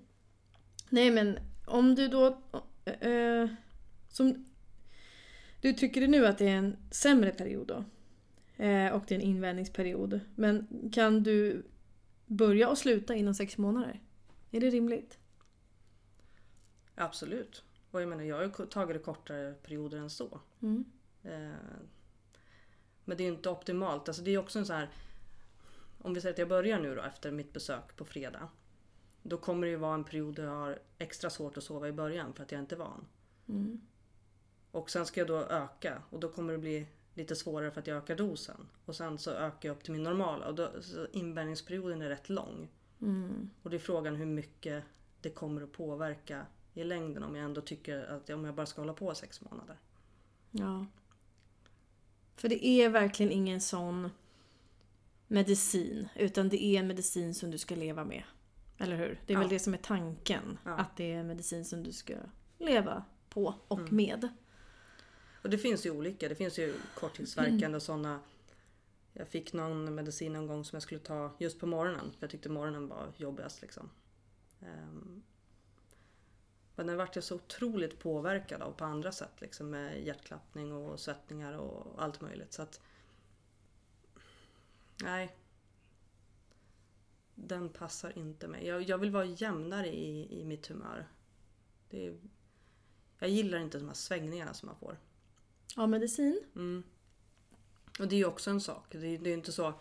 Nej 0.88 1.10
men 1.10 1.38
om 1.66 1.94
du 1.94 2.08
då... 2.08 2.42
eh, 2.90 3.48
som, 4.08 4.46
du 5.60 5.72
tycker 5.72 6.08
nu 6.08 6.26
att 6.26 6.38
det 6.38 6.48
är 6.48 6.56
en 6.56 6.76
sämre 6.90 7.30
period 7.30 7.66
då? 7.66 7.84
Eh, 8.64 8.92
och 8.92 9.04
det 9.08 9.14
är 9.14 9.18
en 9.18 9.24
invändningsperiod. 9.24 10.20
Men 10.34 10.66
kan 10.92 11.22
du 11.22 11.62
börja 12.26 12.68
och 12.68 12.78
sluta 12.78 13.14
inom 13.14 13.34
sex 13.34 13.58
månader? 13.58 14.00
Är 14.50 14.60
det 14.60 14.70
rimligt? 14.70 15.18
Absolut. 16.94 17.64
Och 17.90 18.02
jag 18.02 18.08
menar, 18.08 18.24
jag 18.24 18.36
har 18.36 18.42
ju 18.42 18.50
tagit 18.66 18.96
det 18.96 19.02
kortare 19.02 19.54
perioder 19.54 19.98
än 19.98 20.10
så. 20.10 20.40
Mm. 20.62 20.84
Eh, 21.22 21.80
Men 23.04 23.16
det 23.16 23.22
är 23.22 23.26
ju 23.26 23.32
inte 23.34 23.50
optimalt. 23.50 24.08
Alltså 24.08 24.22
det 24.22 24.30
är 24.30 24.38
också 24.38 24.58
en 24.58 24.66
så 24.66 24.72
här... 24.72 24.90
Om 26.02 26.14
vi 26.14 26.20
säger 26.20 26.32
att 26.32 26.38
jag 26.38 26.48
börjar 26.48 26.80
nu 26.80 26.94
då 26.94 27.02
efter 27.02 27.30
mitt 27.30 27.52
besök 27.52 27.96
på 27.96 28.04
fredag. 28.04 28.48
Då 29.22 29.36
kommer 29.36 29.66
det 29.66 29.70
ju 29.70 29.76
vara 29.76 29.94
en 29.94 30.04
period 30.04 30.34
där 30.34 30.44
jag 30.44 30.50
har 30.50 30.78
extra 30.98 31.30
svårt 31.30 31.56
att 31.56 31.64
sova 31.64 31.88
i 31.88 31.92
början 31.92 32.32
för 32.32 32.42
att 32.42 32.52
jag 32.52 32.60
inte 32.60 32.74
är 32.74 32.78
van. 32.78 33.06
Mm. 33.48 33.80
Och 34.70 34.90
sen 34.90 35.06
ska 35.06 35.20
jag 35.20 35.28
då 35.28 35.36
öka 35.36 36.02
och 36.10 36.20
då 36.20 36.28
kommer 36.28 36.52
det 36.52 36.58
bli 36.58 36.86
lite 37.14 37.36
svårare 37.36 37.70
för 37.70 37.80
att 37.80 37.86
jag 37.86 37.96
ökar 37.96 38.16
dosen. 38.16 38.68
Och 38.84 38.96
sen 38.96 39.18
så 39.18 39.30
ökar 39.30 39.68
jag 39.68 39.76
upp 39.76 39.84
till 39.84 39.92
min 39.92 40.02
normala 40.02 40.46
och 40.46 40.54
då, 40.54 40.70
inbärningsperioden 41.12 42.02
är 42.02 42.08
rätt 42.08 42.28
lång. 42.28 42.68
Mm. 43.00 43.50
Och 43.62 43.70
det 43.70 43.76
är 43.76 43.78
frågan 43.78 44.16
hur 44.16 44.26
mycket 44.26 44.84
det 45.20 45.30
kommer 45.30 45.62
att 45.62 45.72
påverka 45.72 46.46
i 46.74 46.84
längden 46.84 47.22
om 47.22 47.36
jag 47.36 47.44
ändå 47.44 47.60
tycker 47.60 48.04
att 48.04 48.30
om 48.30 48.44
jag 48.44 48.54
bara 48.54 48.66
ska 48.66 48.80
hålla 48.80 48.92
på 48.92 49.14
sex 49.14 49.40
månader. 49.40 49.76
Ja. 50.50 50.86
För 52.36 52.48
det 52.48 52.66
är 52.66 52.88
verkligen 52.88 53.32
ingen 53.32 53.60
sån 53.60 54.10
medicin. 55.26 56.08
Utan 56.16 56.48
det 56.48 56.64
är 56.64 56.80
en 56.80 56.86
medicin 56.86 57.34
som 57.34 57.50
du 57.50 57.58
ska 57.58 57.74
leva 57.74 58.04
med. 58.04 58.22
Eller 58.80 58.96
hur? 58.96 59.20
Det 59.26 59.32
är 59.32 59.34
Ja. 59.36 59.40
väl 59.40 59.48
det 59.48 59.58
som 59.58 59.74
är 59.74 59.78
tanken. 59.78 60.58
Ja. 60.64 60.70
Att 60.76 60.96
det 60.96 61.12
är 61.12 61.22
medicin 61.22 61.64
som 61.64 61.82
du 61.82 61.92
ska 61.92 62.14
leva 62.58 63.04
på 63.28 63.54
och 63.68 63.78
Mm. 63.78 63.96
med. 63.96 64.28
Och 65.42 65.50
det 65.50 65.58
finns 65.58 65.86
ju 65.86 65.90
olika. 65.90 66.28
Det 66.28 66.34
finns 66.34 66.58
ju 66.58 66.74
korttidsverkande 66.94 67.76
och 67.76 67.82
sådana. 67.82 68.20
Jag 69.12 69.28
fick 69.28 69.52
någon 69.52 69.94
medicin 69.94 70.36
en 70.36 70.46
gång 70.46 70.64
som 70.64 70.76
jag 70.76 70.82
skulle 70.82 71.00
ta 71.00 71.34
just 71.38 71.60
på 71.60 71.66
morgonen. 71.66 72.10
För 72.10 72.18
jag 72.20 72.30
tyckte 72.30 72.48
morgonen 72.48 72.88
var 72.88 73.12
jobbigast 73.16 73.62
liksom. 73.62 73.90
Ehm, 74.60 75.22
Men 76.74 76.86
den 76.86 76.96
vart 76.96 77.14
jag 77.14 77.24
så 77.24 77.34
otroligt 77.34 77.98
påverkad 77.98 78.62
av 78.62 78.72
på 78.72 78.84
andra 78.84 79.12
sätt. 79.12 79.40
Liksom 79.40 79.70
med 79.70 80.04
hjärtklappning 80.06 80.72
och 80.72 81.00
svettningar 81.00 81.52
och 81.58 82.02
allt 82.02 82.20
möjligt. 82.20 82.52
Så 82.52 82.62
att... 82.62 82.80
Nej. 85.02 85.36
Den 87.46 87.68
passar 87.68 88.18
inte 88.18 88.48
mig. 88.48 88.66
Jag, 88.66 88.82
jag 88.82 88.98
vill 88.98 89.10
vara 89.10 89.24
jämnare 89.24 89.88
i, 89.88 90.40
i 90.40 90.44
mitt 90.44 90.66
humör. 90.66 91.06
Det 91.90 92.06
är, 92.06 92.16
jag 93.18 93.30
gillar 93.30 93.58
inte 93.58 93.78
de 93.78 93.86
här 93.86 93.94
svängningarna 93.94 94.54
som 94.54 94.66
man 94.66 94.76
får. 94.76 94.98
Ja, 95.76 95.86
medicin. 95.86 96.40
Mm. 96.54 96.82
Och 97.98 98.08
det 98.08 98.14
är 98.14 98.18
ju 98.18 98.24
också 98.24 98.50
en 98.50 98.60
sak. 98.60 98.84
Det 98.90 99.06
är, 99.06 99.18
det 99.18 99.30
är 99.30 99.34
inte 99.34 99.52
så... 99.52 99.74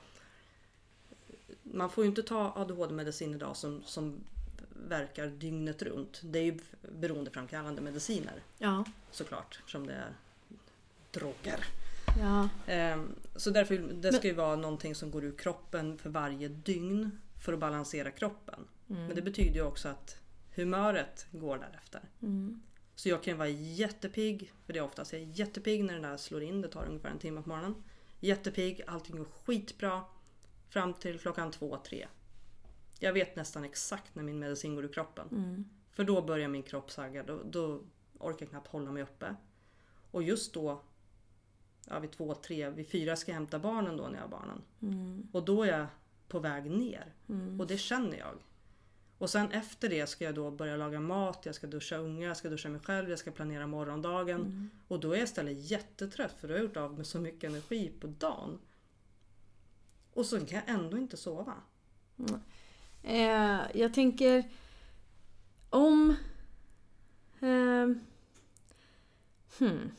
Man 1.63 1.89
får 1.89 2.03
ju 2.03 2.09
inte 2.09 2.23
ta 2.23 2.53
ADHD-medicin 2.55 3.33
idag 3.33 3.57
som, 3.57 3.83
som 3.83 4.23
verkar 4.87 5.27
dygnet 5.27 5.81
runt. 5.81 6.21
Det 6.23 6.39
är 6.39 6.43
ju 6.43 6.59
beroendeframkallande 6.81 7.81
mediciner 7.81 8.43
Ja. 8.57 8.85
såklart, 9.11 9.59
som 9.67 9.87
det 9.87 9.93
är 9.93 10.13
droger. 11.11 11.65
Ja. 12.19 12.49
Ehm, 12.67 13.15
Så 13.35 13.49
därför, 13.49 13.77
det 13.77 14.13
ska 14.13 14.27
ju 14.27 14.33
vara 14.33 14.55
någonting 14.55 14.95
som 14.95 15.11
går 15.11 15.23
ur 15.23 15.37
kroppen 15.37 15.97
för 15.97 16.09
varje 16.09 16.47
dygn 16.47 17.19
för 17.39 17.53
att 17.53 17.59
balansera 17.59 18.11
kroppen. 18.11 18.67
Mm. 18.89 19.05
Men 19.05 19.15
det 19.15 19.21
betyder 19.21 19.53
ju 19.53 19.61
också 19.61 19.89
att 19.89 20.19
humöret 20.55 21.27
går 21.31 21.57
därefter. 21.57 22.01
Mm. 22.21 22.61
Så 22.95 23.09
jag 23.09 23.23
kan 23.23 23.37
vara 23.37 23.49
jättepigg, 23.49 24.53
för 24.65 24.73
det 24.73 24.79
är 24.79 24.83
oftast 24.83 25.13
jag 25.13 25.21
är 25.21 25.25
jättepigg 25.25 25.83
när 25.83 25.93
den 25.93 26.03
där 26.03 26.17
slår 26.17 26.43
in. 26.43 26.61
Det 26.61 26.67
tar 26.67 26.85
ungefär 26.85 27.09
en 27.09 27.19
timme 27.19 27.41
på 27.41 27.49
morgonen. 27.49 27.83
Jättepigg, 28.19 28.81
allting 28.87 29.17
går 29.17 29.25
skitbra. 29.25 30.03
Fram 30.69 30.93
till 30.93 31.19
klockan 31.19 31.51
två, 31.51 31.77
tre. 31.77 32.07
Jag 32.99 33.13
vet 33.13 33.35
nästan 33.35 33.63
exakt 33.63 34.15
när 34.15 34.23
min 34.23 34.39
medicin 34.39 34.75
går 34.75 34.85
ur 34.85 34.93
kroppen. 34.93 35.27
Mm. 35.31 35.69
För 35.91 36.03
då 36.03 36.21
börjar 36.21 36.47
min 36.47 36.63
kropp 36.63 36.91
sagga. 36.91 37.23
Då, 37.23 37.43
då 37.43 37.81
orkar 38.19 38.45
jag 38.45 38.49
knappt 38.49 38.67
hålla 38.67 38.91
mig 38.91 39.03
uppe. 39.03 39.35
Och 40.11 40.23
just 40.23 40.53
då, 40.53 40.81
ja, 41.87 41.99
vid 41.99 42.11
två, 42.11 42.35
tre, 42.35 42.69
vid 42.69 42.87
fyra 42.87 43.15
ska 43.15 43.31
jag 43.31 43.35
hämta 43.35 43.59
barnen 43.59 43.97
då 43.97 44.07
när 44.07 44.15
jag 44.15 44.21
har 44.21 44.29
barnen. 44.29 44.61
Mm. 44.81 45.27
Och 45.31 45.45
då 45.45 45.63
är 45.63 45.67
jag 45.67 45.87
på 46.29 46.39
väg 46.39 46.71
ner. 46.71 47.13
Mm. 47.29 47.59
Och 47.59 47.67
det 47.67 47.77
känner 47.77 48.17
jag. 48.17 48.35
Och 49.17 49.29
sen 49.29 49.51
efter 49.51 49.89
det 49.89 50.07
ska 50.07 50.25
jag 50.25 50.35
då 50.35 50.51
börja 50.51 50.75
laga 50.75 50.99
mat, 50.99 51.45
jag 51.45 51.55
ska 51.55 51.67
duscha 51.67 51.97
unga, 51.97 52.27
jag 52.27 52.37
ska 52.37 52.49
duscha 52.49 52.69
mig 52.69 52.81
själv, 52.81 53.09
jag 53.09 53.19
ska 53.19 53.31
planera 53.31 53.67
morgondagen. 53.67 54.41
Mm. 54.41 54.69
Och 54.87 54.99
då 54.99 55.11
är 55.11 55.15
jag 55.15 55.23
istället 55.23 55.71
jättetrött 55.71 56.35
för 56.39 56.47
då 56.47 56.53
har 56.53 56.59
jag 56.59 56.65
gjort 56.65 56.77
av 56.77 56.93
med 56.93 57.07
så 57.07 57.19
mycket 57.19 57.49
energi 57.49 57.91
på 57.99 58.07
dagen. 58.07 58.59
Och 60.13 60.25
så 60.25 60.45
kan 60.45 60.61
jag 60.65 60.75
ändå 60.75 60.97
inte 60.97 61.17
sova. 61.17 61.53
Eh, 63.03 63.61
jag 63.73 63.93
tänker 63.93 64.49
om... 65.69 66.15
Eh, 67.39 67.89
hmm. 69.59 69.91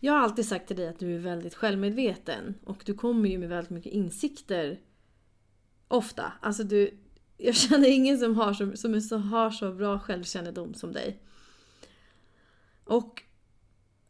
Jag 0.00 0.12
har 0.12 0.20
alltid 0.20 0.46
sagt 0.46 0.66
till 0.66 0.76
dig 0.76 0.88
att 0.88 0.98
du 0.98 1.14
är 1.14 1.18
väldigt 1.18 1.54
självmedveten 1.54 2.54
och 2.64 2.82
du 2.84 2.94
kommer 2.94 3.28
ju 3.28 3.38
med 3.38 3.48
väldigt 3.48 3.70
mycket 3.70 3.92
insikter. 3.92 4.80
Ofta. 5.88 6.32
Alltså 6.40 6.64
du, 6.64 6.98
jag 7.36 7.54
känner 7.54 7.88
ingen 7.88 8.18
som 8.18 8.36
har 8.36 8.52
så, 8.52 8.76
som 8.76 8.94
är 8.94 9.00
så, 9.00 9.16
har 9.16 9.50
så 9.50 9.72
bra 9.72 9.98
självkännedom 9.98 10.74
som 10.74 10.92
dig. 10.92 11.22
Och 12.84 13.22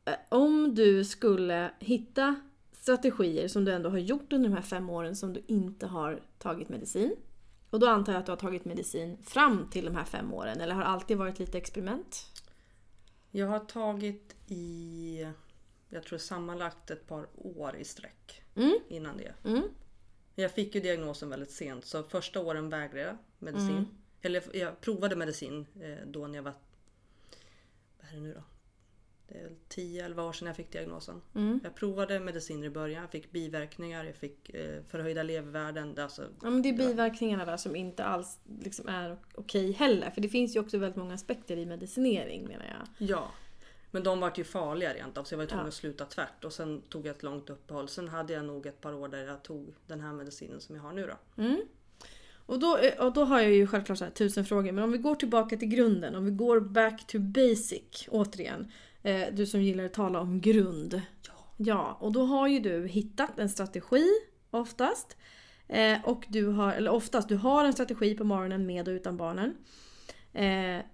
eh, 0.05 0.15
om 0.29 0.75
du 0.75 1.05
skulle 1.05 1.71
hitta 1.79 2.41
strategier 2.73 3.49
som 3.49 3.65
du 3.65 3.73
ändå 3.73 3.91
har 3.91 3.99
gjort 3.99 4.33
under 4.33 4.49
de 4.49 4.55
här 4.55 4.63
fem 4.63 4.91
åren 4.91 5.17
som 5.17 5.33
du 5.33 5.43
inte 5.47 5.87
har 5.87 6.23
tagit 6.39 6.69
medicin. 6.69 7.17
Och 7.71 7.81
då 7.81 7.89
antar 7.89 8.13
jag 8.13 8.21
att 8.21 8.27
du 8.27 8.33
har 8.33 8.37
tagit 8.37 8.65
medicin 8.65 9.19
fram 9.23 9.69
till 9.71 9.85
de 9.85 9.97
här 9.97 10.05
fem 10.05 10.35
åren 10.35 10.61
eller 10.61 10.75
har 10.75 10.83
alltid 10.83 11.17
varit 11.17 11.39
lite 11.39 11.59
experiment? 11.59 12.27
Jag 13.31 13.47
har 13.47 13.59
tagit 13.59 14.37
i, 14.47 15.27
jag 15.89 16.03
tror 16.05 16.19
sammanlagt 16.19 16.91
ett 16.91 17.07
par 17.07 17.27
år 17.35 17.77
i 17.77 17.85
sträck 17.85 18.43
Mm. 18.57 18.79
innan 18.89 19.17
det. 19.17 19.35
Mm. 19.45 19.63
Jag 20.35 20.51
fick 20.53 20.75
ju 20.75 20.81
diagnosen 20.81 21.29
väldigt 21.31 21.51
sent 21.51 21.85
så 21.85 22.03
första 22.03 22.41
åren 22.41 22.69
vägrade 22.69 23.07
jag 23.07 23.17
medicin. 23.39 23.71
Mm. 23.71 23.87
Eller 24.21 24.57
jag 24.57 24.81
provade 24.81 25.17
medicin 25.17 25.67
eh, 25.81 26.07
då 26.07 26.27
när 26.27 26.37
jag 26.39 26.43
var... 26.43 26.53
Vad 28.01 28.11
är 28.11 28.15
det 28.15 28.21
nu 28.21 28.35
då? 28.35 28.43
Det 29.29 29.39
är 29.39 29.51
10-11 29.69 30.29
år 30.29 30.33
sedan 30.33 30.47
jag 30.47 30.57
fick 30.57 30.73
diagnosen. 30.73 31.21
Mm. 31.35 31.61
Jag 31.65 31.75
provade 31.75 32.21
mediciner 32.21 32.67
i 32.67 32.71
början, 32.71 33.01
jag 33.03 33.11
fick 33.11 33.31
biverkningar, 33.33 34.05
jag 34.05 34.17
fick 34.17 34.51
eh, 34.51 34.83
förhöjda 34.89 35.23
levervärden. 35.23 35.95
Det 35.95 36.01
är 36.01 36.05
Alltså, 36.05 36.23
Ja, 36.43 36.51
men 36.51 36.63
det 36.63 36.69
är 36.69 36.73
biverkningarna 36.77 37.45
där 37.45 37.57
som 37.57 37.77
inte 37.77 38.05
alls 38.05 38.39
liksom 38.61 38.89
är 38.89 39.19
okej 39.35 39.73
heller. 39.73 40.11
För 40.11 40.21
det 40.21 40.29
finns 40.29 40.57
ju 40.57 40.61
också 40.61 40.79
väldigt 40.79 40.97
många 40.97 41.15
aspekter 41.15 41.57
i 41.57 41.67
medicinering 41.67 42.49
menar 42.49 42.65
jag. 42.67 43.09
ja. 43.09 43.31
Men 43.91 44.03
de 44.03 44.21
var 44.21 44.33
ju 44.37 44.45
farliga 44.45 44.95
rent 44.95 45.19
av 45.19 45.25
så 45.25 45.35
jag 45.35 45.39
var 45.39 45.47
tvungen 45.47 45.65
Ja. 45.65 45.69
att 45.69 45.75
sluta 45.75 46.05
tvärt. 46.05 46.45
Och 46.45 46.53
sen 46.53 46.83
tog 46.89 47.07
jag 47.07 47.17
ett 47.17 47.23
långt 47.23 47.51
uppehåll. 47.51 47.89
Sen 47.89 48.09
hade 48.09 48.33
jag 48.33 48.45
nog 48.45 48.67
ett 48.67 48.81
par 48.81 48.95
år 48.95 49.09
där 49.09 49.27
jag 49.27 49.43
tog 49.43 49.75
den 49.87 50.01
här 50.01 50.13
medicinen 50.13 50.61
som 50.61 50.77
jag 50.77 50.83
har 50.83 50.93
nu 50.93 51.07
då. 51.07 51.43
Mm. 51.43 51.61
Och, 52.47 52.59
då, 52.59 52.79
och 52.99 53.13
då 53.13 53.25
har 53.25 53.41
jag 53.41 53.53
ju 53.53 53.67
självklart 53.67 53.99
så 53.99 54.05
här 54.05 54.11
tusen 54.13 54.45
frågor. 54.45 54.73
Men 54.73 54.85
om 54.85 54.93
vi 54.93 54.99
går 54.99 55.15
tillbaka 55.15 55.57
till 55.57 55.69
grunden. 55.69 56.15
Om 56.15 56.25
vi 56.25 56.31
går 56.31 56.61
back 56.61 57.07
to 57.07 57.19
basic 57.19 58.09
återigen. 58.09 58.73
Eh, 59.03 59.27
du 59.33 59.47
som 59.47 59.63
gillar 59.63 59.85
att 59.85 59.93
tala 59.93 60.21
om 60.21 60.41
grund. 60.41 61.03
Ja. 61.27 61.33
Ja, 61.57 61.97
och 62.01 62.13
då 62.13 62.25
har 62.25 62.49
ju 62.49 62.61
du 62.61 62.87
hittat 62.87 63.39
en 63.39 63.49
strategi 63.49 64.07
oftast. 64.51 65.17
Eh, 65.69 66.05
och 66.05 66.25
du 66.29 66.47
har, 66.47 66.73
eller 66.73 66.91
oftast, 66.91 67.29
du 67.29 67.37
har 67.37 67.65
en 67.65 67.73
strategi 67.73 68.15
på 68.15 68.25
morgonen 68.25 68.67
med 68.67 68.89
och 68.89 68.93
utan 68.93 69.17
barnen. 69.17 69.55
Eh, 70.33 70.85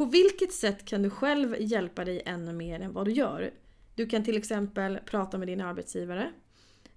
på 0.00 0.06
vilket 0.06 0.52
sätt 0.52 0.84
kan 0.84 1.02
du 1.02 1.10
själv 1.10 1.56
hjälpa 1.58 2.04
dig 2.04 2.22
ännu 2.26 2.52
mer 2.52 2.80
än 2.80 2.92
vad 2.92 3.04
du 3.04 3.12
gör? 3.12 3.50
Du 3.94 4.06
kan 4.06 4.24
till 4.24 4.36
exempel 4.36 4.98
prata 5.04 5.38
med 5.38 5.48
din 5.48 5.60
arbetsgivare. 5.60 6.30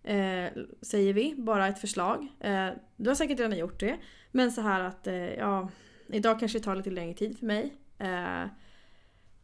Eh, 0.04 0.50
säger 0.82 1.14
vi, 1.14 1.36
bara 1.38 1.68
ett 1.68 1.80
förslag. 1.80 2.28
Eh, 2.40 2.70
du 2.96 3.10
har 3.10 3.16
säkert 3.16 3.40
redan 3.40 3.58
gjort 3.58 3.80
det. 3.80 3.98
Men 4.32 4.52
så 4.52 4.62
här 4.62 4.80
att, 4.80 5.08
eh, 5.08 5.34
ja, 5.34 5.70
idag 6.08 6.40
kanske 6.40 6.58
det 6.60 6.64
tar 6.64 6.76
lite 6.76 6.90
längre 6.90 7.14
tid 7.14 7.40
för 7.40 7.46
mig. 7.46 7.74
Eh, 7.98 8.46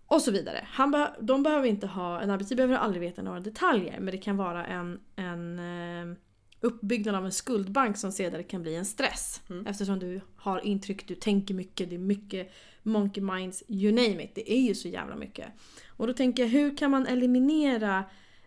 och 0.07 0.21
så 0.21 0.31
vidare. 0.31 0.67
Han 0.67 0.95
beh- 0.95 1.21
de 1.21 1.43
behöver 1.43 1.67
inte 1.67 1.87
ha, 1.87 2.21
en 2.21 2.29
arbetsgivare 2.29 2.67
behöver 2.67 2.85
aldrig 2.85 3.01
veta 3.01 3.21
några 3.21 3.39
detaljer 3.39 3.99
men 3.99 4.11
det 4.11 4.17
kan 4.17 4.37
vara 4.37 4.65
en, 4.65 4.99
en 5.15 5.59
eh, 5.59 6.17
uppbyggnad 6.61 7.15
av 7.15 7.25
en 7.25 7.31
skuldbank 7.31 7.97
som 7.97 8.11
sedan 8.11 8.43
kan 8.43 8.61
bli 8.61 8.75
en 8.75 8.85
stress. 8.85 9.41
Mm. 9.49 9.67
Eftersom 9.67 9.99
du 9.99 10.21
har 10.35 10.65
intryck, 10.65 11.07
du 11.07 11.15
tänker 11.15 11.53
mycket, 11.53 11.89
det 11.89 11.95
är 11.95 11.99
mycket 11.99 12.51
monkey 12.83 13.21
minds, 13.21 13.63
you 13.67 13.91
name 13.91 14.23
it. 14.23 14.35
Det 14.35 14.51
är 14.51 14.61
ju 14.61 14.75
så 14.75 14.87
jävla 14.87 15.15
mycket. 15.15 15.47
Och 15.87 16.07
då 16.07 16.13
tänker 16.13 16.43
jag, 16.43 16.49
hur 16.49 16.77
kan 16.77 16.91
man 16.91 17.07
eliminera 17.07 18.03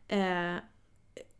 eh, 0.08 0.56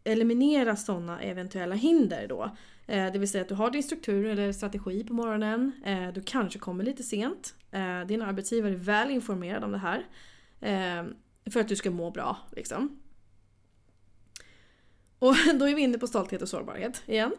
eliminera 0.05 0.77
sådana 0.77 1.21
eventuella 1.21 1.75
hinder 1.75 2.27
då? 2.29 2.57
Eh, 2.87 3.13
det 3.13 3.19
vill 3.19 3.31
säga 3.31 3.43
att 3.43 3.49
du 3.49 3.55
har 3.55 3.71
din 3.71 3.83
struktur 3.83 4.25
eller 4.25 4.53
strategi 4.53 5.05
på 5.05 5.15
morgonen. 5.15 5.73
Eh, 5.85 6.09
du 6.09 6.23
kanske 6.23 6.59
kommer 6.59 6.85
lite 6.85 7.03
sent. 7.03 7.55
Eh, 7.71 8.01
din 8.01 8.23
arbetsgivare 8.23 8.73
är 8.73 8.77
väl 8.77 9.11
informerad 9.11 9.65
om 9.65 9.73
det 9.73 9.79
här. 9.79 10.07
Eh, 10.61 11.05
för 11.53 11.61
att 11.61 11.69
du 11.69 11.77
ska 11.77 11.91
må 11.91 12.11
bra 12.11 12.37
liksom. 12.57 13.03
Och 15.19 15.35
då 15.55 15.69
är 15.69 15.75
vi 15.75 15.83
inne 15.83 15.99
på 15.99 16.07
stolthet 16.07 16.43
och 16.43 16.49
sårbarhet 16.49 17.03
igen. 17.07 17.33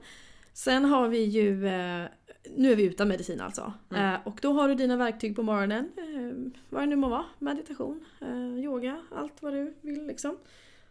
Sen 0.53 0.85
har 0.85 1.07
vi 1.07 1.23
ju, 1.23 1.67
eh, 1.67 2.05
nu 2.49 2.71
är 2.71 2.75
vi 2.75 2.83
utan 2.83 3.07
medicin 3.07 3.41
alltså. 3.41 3.73
Mm. 3.89 4.13
Eh, 4.13 4.27
och 4.27 4.39
då 4.41 4.53
har 4.53 4.67
du 4.69 4.75
dina 4.75 4.97
verktyg 4.97 5.35
på 5.35 5.43
morgonen. 5.43 5.91
Eh, 5.97 6.53
vad 6.69 6.81
det 6.81 6.85
nu 6.85 6.95
må 6.95 7.09
vara. 7.09 7.25
Meditation, 7.39 8.05
eh, 8.21 8.63
yoga, 8.63 9.01
allt 9.11 9.41
vad 9.41 9.53
du 9.53 9.73
vill 9.81 10.07
liksom. 10.07 10.37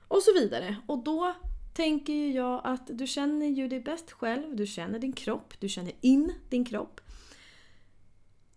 Och 0.08 0.22
så 0.22 0.32
vidare. 0.34 0.76
Och 0.86 1.04
då 1.04 1.34
tänker 1.74 2.12
ju 2.12 2.32
jag 2.32 2.60
att 2.64 2.98
du 2.98 3.06
känner 3.06 3.46
ju 3.46 3.68
dig 3.68 3.80
bäst 3.80 4.12
själv. 4.12 4.56
Du 4.56 4.66
känner 4.66 4.98
din 4.98 5.12
kropp, 5.12 5.54
du 5.58 5.68
känner 5.68 5.92
in 6.00 6.32
din 6.48 6.64
kropp. 6.64 7.00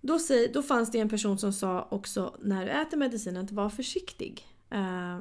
Då, 0.01 0.19
säg, 0.19 0.51
då 0.53 0.62
fanns 0.62 0.91
det 0.91 0.99
en 0.99 1.10
person 1.10 1.38
som 1.38 1.53
sa 1.53 1.88
också 1.91 2.36
när 2.39 2.65
du 2.65 2.71
äter 2.71 2.97
medicinen 2.97 3.45
att 3.45 3.51
var 3.51 3.69
försiktig. 3.69 4.45
Eh, 4.69 5.19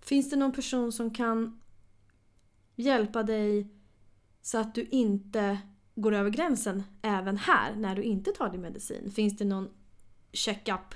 finns 0.00 0.30
det 0.30 0.36
någon 0.36 0.52
person 0.52 0.92
som 0.92 1.14
kan 1.14 1.60
hjälpa 2.76 3.22
dig 3.22 3.68
så 4.42 4.58
att 4.58 4.74
du 4.74 4.84
inte 4.84 5.58
går 6.00 6.14
över 6.14 6.30
gränsen 6.30 6.82
även 7.02 7.36
här 7.36 7.74
när 7.76 7.96
du 7.96 8.02
inte 8.02 8.32
tar 8.32 8.50
din 8.50 8.60
medicin? 8.60 9.10
Finns 9.10 9.36
det 9.36 9.44
någon 9.44 9.68
check-up 10.32 10.94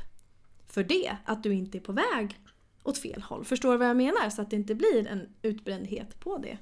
för 0.67 0.85
det? 0.85 1.17
Att 1.25 1.43
du 1.43 1.55
inte 1.55 1.79
är 1.79 1.81
på 1.81 1.93
väg 1.93 2.41
åt 2.83 2.99
fel 2.99 3.23
håll? 3.23 3.45
Förstår 3.45 3.73
du 3.73 3.79
vad 3.79 3.89
jag 3.89 3.97
menar? 3.97 4.31
Så 4.31 4.43
att 4.43 4.51
det 4.51 4.57
inte 4.57 4.75
blir 4.75 5.07
en 5.07 5.35
utbrändhet 5.43 6.21
på 6.21 6.39
det. 6.39 6.59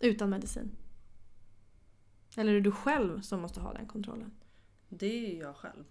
Utan 0.00 0.30
medicin. 0.30 0.70
Eller 2.36 2.50
är 2.50 2.54
det 2.54 2.60
du 2.60 2.72
själv 2.72 3.20
som 3.20 3.40
måste 3.40 3.60
ha 3.60 3.72
den 3.72 3.86
kontrollen? 3.86 4.32
Det 4.88 5.06
är 5.26 5.28
ju 5.32 5.38
jag 5.38 5.56
själv. 5.56 5.84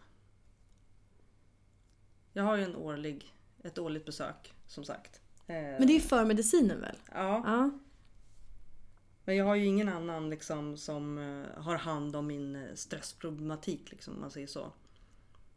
Jag 2.34 2.43
har 2.43 2.58
ju 2.58 2.63
en 2.63 2.75
årlig, 2.75 3.34
ett 3.63 3.77
årligt 3.77 4.06
besök 4.06 4.54
som 4.67 4.84
sagt. 4.84 5.21
Eh, 5.47 5.56
Men 5.56 5.88
det 5.88 5.95
är 5.95 5.99
för 5.99 6.25
medicinen 6.25 6.82
väl? 6.82 6.95
Ja, 7.13 7.43
Ja. 7.45 7.71
Men 9.32 9.38
jag 9.38 9.46
har 9.46 9.56
ju 9.56 9.65
ingen 9.65 9.89
annan 9.89 10.30
liksom 10.30 10.78
som 10.78 11.17
eh, 11.17 11.63
har 11.63 11.76
hand 11.76 12.15
om 12.15 12.28
min 12.28 12.56
eh, 12.56 12.76
stressproblematik 12.76 13.91
liksom, 13.91 14.13
om 14.13 14.22
man 14.22 14.32
säger 14.32 14.48
så. 14.48 14.72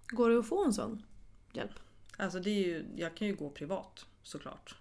Går 0.08 0.30
det 0.30 0.38
att 0.38 0.48
få 0.48 0.64
en 0.64 0.72
sån 0.72 1.02
hjälp? 1.52 1.72
Alltså 2.16 2.40
det 2.40 2.50
är 2.50 2.64
ju, 2.64 2.86
jag 2.96 3.16
kan 3.16 3.28
ju 3.28 3.34
gå 3.34 3.50
privat 3.50 4.06
såklart. 4.22 4.76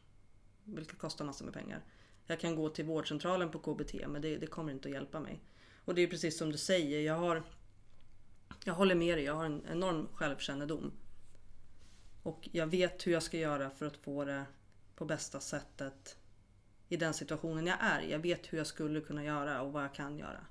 Vilket 0.63 0.97
kostar 0.97 1.25
massor 1.25 1.45
med 1.45 1.53
pengar. 1.53 1.81
Jag 2.25 2.39
kan 2.39 2.55
gå 2.55 2.69
till 2.69 2.85
vårdcentralen 2.85 3.51
på 3.51 3.59
KBT 3.59 4.07
men 4.07 4.21
det, 4.21 4.37
det 4.37 4.47
kommer 4.47 4.71
inte 4.71 4.87
att 4.87 4.93
hjälpa 4.93 5.19
mig. 5.19 5.41
Och 5.85 5.95
det 5.95 6.01
är 6.01 6.07
precis 6.07 6.37
som 6.37 6.51
du 6.51 6.57
säger, 6.57 7.01
jag 7.01 7.17
har 7.17 7.43
Jag 8.63 8.73
håller 8.73 8.95
med 8.95 9.17
dig, 9.17 9.25
jag 9.25 9.35
har 9.35 9.45
en 9.45 9.65
enorm 9.71 10.07
självkännedom. 10.13 10.91
Och 12.23 12.49
jag 12.51 12.67
vet 12.67 13.07
hur 13.07 13.11
jag 13.11 13.23
ska 13.23 13.37
göra 13.37 13.69
för 13.69 13.85
att 13.85 13.97
få 13.97 14.25
det 14.25 14.45
på 14.95 15.05
bästa 15.05 15.39
sättet 15.39 16.17
i 16.93 16.97
den 16.97 17.13
situationen 17.13 17.67
jag 17.67 17.77
är 17.79 18.01
i. 18.01 18.11
Jag 18.11 18.19
vet 18.19 18.53
hur 18.53 18.57
jag 18.57 18.67
skulle 18.67 19.01
kunna 19.01 19.23
göra 19.23 19.61
och 19.61 19.73
vad 19.73 19.83
jag 19.83 19.93
kan 19.93 20.17
göra. 20.17 20.45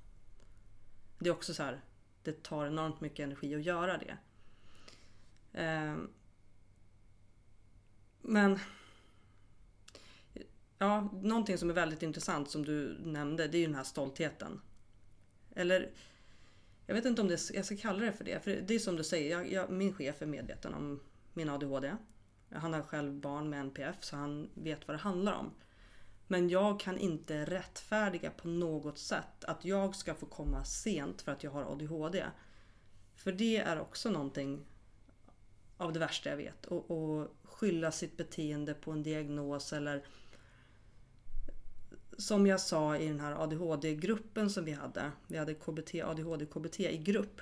Det 1.19 1.29
är 1.29 1.33
också 1.33 1.53
så 1.53 1.63
här, 1.63 1.81
det 2.23 2.43
tar 2.43 2.67
enormt 2.67 3.01
mycket 3.01 3.23
energi 3.23 3.55
att 3.55 3.63
göra 3.63 3.97
det. 3.97 4.17
Ehm, 5.53 6.09
men 8.21 8.59
Ja, 10.77 11.09
någonting 11.21 11.57
som 11.57 11.69
är 11.69 11.73
väldigt 11.73 12.03
intressant 12.03 12.49
som 12.49 12.65
du 12.65 12.97
nämnde, 13.03 13.47
det 13.47 13.57
är 13.57 13.59
ju 13.59 13.65
den 13.65 13.75
här 13.75 13.83
stoltheten. 13.83 14.61
Eller 15.55 15.91
jag 16.85 16.95
vet 16.95 17.05
inte 17.05 17.21
om 17.21 17.27
det, 17.27 17.51
jag 17.53 17.65
ska 17.65 17.77
kalla 17.77 18.05
det 18.05 18.13
för 18.13 18.23
det. 18.23 18.43
För 18.43 18.61
det 18.67 18.75
är 18.75 18.79
som 18.79 18.95
du 18.95 19.03
säger, 19.03 19.31
jag, 19.31 19.51
jag, 19.51 19.69
min 19.69 19.93
chef 19.93 20.21
är 20.21 20.25
medveten 20.25 20.73
om 20.73 20.99
min 21.33 21.49
ADHD. 21.49 21.95
Han 22.49 22.73
har 22.73 22.81
själv 22.81 23.13
barn 23.13 23.49
med 23.49 23.59
NPF 23.59 24.03
så 24.03 24.15
han 24.15 24.49
vet 24.53 24.87
vad 24.87 24.97
det 24.97 25.01
handlar 25.01 25.33
om. 25.33 25.51
Men 26.27 26.49
jag 26.49 26.79
kan 26.79 26.97
inte 26.97 27.45
rättfärdiga 27.45 28.31
på 28.31 28.47
något 28.47 28.97
sätt 28.97 29.43
att 29.43 29.65
jag 29.65 29.95
ska 29.95 30.15
få 30.15 30.25
komma 30.25 30.63
sent 30.63 31.21
för 31.21 31.31
att 31.31 31.43
jag 31.43 31.51
har 31.51 31.63
ADHD. 31.63 32.25
För 33.15 33.31
det 33.31 33.57
är 33.57 33.79
också 33.79 34.11
någonting 34.11 34.65
av 35.77 35.93
det 35.93 35.99
värsta 35.99 36.29
jag 36.29 36.37
vet. 36.37 36.65
Och, 36.65 36.91
och 36.91 37.35
skylla 37.43 37.91
sitt 37.91 38.17
beteende 38.17 38.73
på 38.73 38.91
en 38.91 39.03
diagnos 39.03 39.73
eller 39.73 40.05
som 42.17 42.47
jag 42.47 42.59
sa 42.59 42.97
i 42.97 43.07
den 43.07 43.19
här 43.19 43.43
ADHD-gruppen 43.43 44.49
som 44.49 44.65
vi 44.65 44.71
hade. 44.71 45.11
Vi 45.27 45.37
hade 45.37 45.53
KBT, 45.53 45.95
ADHD, 46.03 46.45
KBT 46.45 46.79
i 46.79 46.97
grupp. 46.97 47.41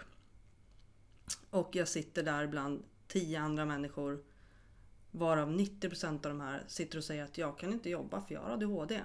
Och 1.49 1.75
jag 1.75 1.87
sitter 1.87 2.23
där 2.23 2.47
bland 2.47 2.83
tio 3.07 3.39
andra 3.39 3.65
människor. 3.65 4.23
Varav 5.11 5.49
90% 5.49 6.13
av 6.13 6.21
de 6.21 6.41
här 6.41 6.63
sitter 6.67 6.97
och 6.97 7.03
säger 7.03 7.23
att 7.23 7.37
jag 7.37 7.59
kan 7.59 7.73
inte 7.73 7.89
jobba 7.89 8.21
för 8.21 8.33
jag 8.33 8.41
har 8.41 8.49
ADHD. 8.49 9.01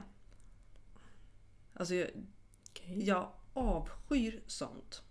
Alltså 1.74 1.94
jag, 1.94 2.08
jag 2.86 3.32
avskyr 3.52 4.42
sånt. 4.46 5.02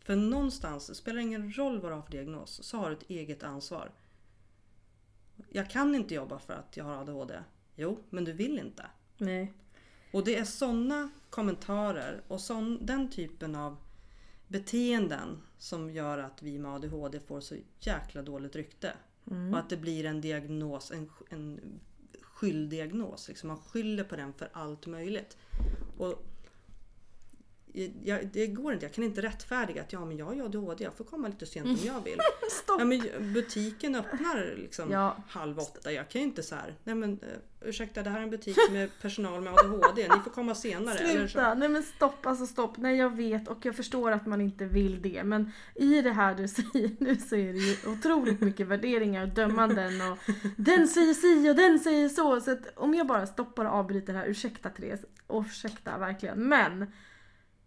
För 0.00 0.16
någonstans, 0.16 0.86
det 0.86 0.94
spelar 0.94 1.20
ingen 1.20 1.52
roll 1.52 1.80
vad 1.80 1.90
du 1.90 1.94
har 1.94 2.02
för 2.02 2.10
diagnos, 2.10 2.62
så 2.62 2.78
har 2.78 2.90
du 2.90 2.96
ett 2.96 3.10
eget 3.10 3.42
ansvar. 3.42 3.92
Jag 5.50 5.70
kan 5.70 5.94
inte 5.94 6.14
jobba 6.14 6.38
för 6.38 6.52
att 6.52 6.76
jag 6.76 6.84
har 6.84 6.96
ADHD. 6.96 7.34
Jo, 7.74 7.98
men 8.10 8.24
du 8.24 8.32
vill 8.32 8.58
inte. 8.58 8.86
Nej. 9.18 9.52
Och 10.12 10.24
det 10.24 10.36
är 10.36 10.44
sådana 10.44 11.10
kommentarer 11.30 12.22
och 12.28 12.40
sån, 12.40 12.86
den 12.86 13.10
typen 13.10 13.54
av 13.54 13.76
beteenden 14.48 15.42
som 15.58 15.90
gör 15.90 16.18
att 16.18 16.42
vi 16.42 16.58
med 16.58 16.74
ADHD 16.74 17.20
får 17.20 17.40
så 17.40 17.56
jäkla 17.80 18.22
dåligt 18.22 18.56
rykte. 18.56 18.92
Mm. 19.30 19.54
Och 19.54 19.60
att 19.60 19.70
det 19.70 19.76
blir 19.76 20.04
en 20.04 20.20
diagnos, 20.20 20.90
en, 20.90 21.10
en 21.28 21.60
skylddiagnos. 22.20 23.28
Liksom 23.28 23.48
man 23.48 23.58
skyller 23.58 24.04
på 24.04 24.16
den 24.16 24.32
för 24.32 24.48
allt 24.52 24.86
möjligt. 24.86 25.36
Och 25.98 26.24
jag, 28.02 28.26
det 28.32 28.46
går 28.46 28.72
inte, 28.72 28.84
jag 28.84 28.92
kan 28.92 29.04
inte 29.04 29.22
rättfärdiga 29.22 29.82
att 29.82 29.92
ja 29.92 30.04
men 30.04 30.16
jag 30.16 30.26
har 30.26 30.34
ju 30.34 30.44
ADHD, 30.44 30.84
jag 30.84 30.94
får 30.94 31.04
komma 31.04 31.28
lite 31.28 31.46
sent 31.46 31.66
om 31.66 31.78
jag 31.86 32.00
vill. 32.04 32.18
Stopp! 32.50 32.80
Ja, 32.80 32.84
men 32.84 33.32
butiken 33.34 33.94
öppnar 33.94 34.54
liksom 34.56 34.90
Ja. 34.90 35.16
halv 35.28 35.58
åtta. 35.58 35.92
Jag 35.92 36.08
kan 36.08 36.20
ju 36.20 36.26
inte 36.26 36.42
så 36.42 36.54
här. 36.54 36.74
Nej 36.84 36.94
men 36.94 37.10
uh, 37.10 37.68
ursäkta 37.68 38.02
det 38.02 38.10
här 38.10 38.18
är 38.18 38.22
en 38.22 38.30
butik 38.30 38.56
med 38.72 38.90
personal 39.02 39.40
med 39.40 39.52
ADHD. 39.52 40.02
Ni 40.02 40.20
får 40.24 40.30
komma 40.30 40.54
senare. 40.54 40.98
Eller 40.98 41.22
så. 41.22 41.28
Sluta! 41.28 41.54
Nej 41.54 41.68
men 41.68 41.82
stopp, 41.82 42.26
alltså 42.26 42.46
stopp. 42.46 42.76
Nej 42.76 42.96
jag 42.96 43.16
vet 43.16 43.48
och 43.48 43.66
jag 43.66 43.76
förstår 43.76 44.10
att 44.10 44.26
man 44.26 44.40
inte 44.40 44.64
vill 44.64 45.02
det. 45.02 45.24
Men 45.24 45.52
i 45.74 46.02
det 46.02 46.12
här 46.12 46.34
du 46.34 46.48
säger 46.48 46.90
nu 46.98 47.16
så 47.16 47.36
är 47.36 47.52
det 47.52 47.58
ju 47.58 47.92
otroligt 47.92 48.40
mycket 48.40 48.66
värderingar 48.66 49.22
och 49.22 49.34
dömanden 49.34 50.12
och 50.12 50.18
den 50.56 50.88
säger 50.88 51.14
si 51.14 51.50
och 51.50 51.56
den 51.56 51.78
säger 51.78 52.08
så. 52.08 52.40
Så 52.40 52.50
att 52.50 52.72
om 52.76 52.94
jag 52.94 53.06
bara 53.06 53.26
stoppar 53.26 53.64
och 53.64 53.72
avbryter 53.72 54.14
här, 54.14 54.26
ursäkta 54.26 54.70
Therese. 54.70 55.04
Ursäkta 55.28 55.98
verkligen. 55.98 56.48
Men 56.48 56.86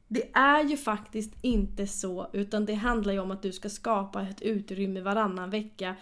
det 0.08 0.32
är 0.34 0.63
ju 0.63 0.78
faktiskt 0.78 1.34
inte 1.41 1.88
så 1.88 2.28
utan 2.34 2.65
det 2.65 2.74
handlar 2.74 3.13
ju 3.13 3.20
om 3.20 3.32
att 3.32 3.41
du 3.41 3.52
ska 3.52 3.70
skapa 3.70 4.22
ett 4.22 4.41
utrymme 4.41 5.02
varannan 5.02 5.50
vecka. 5.50 5.96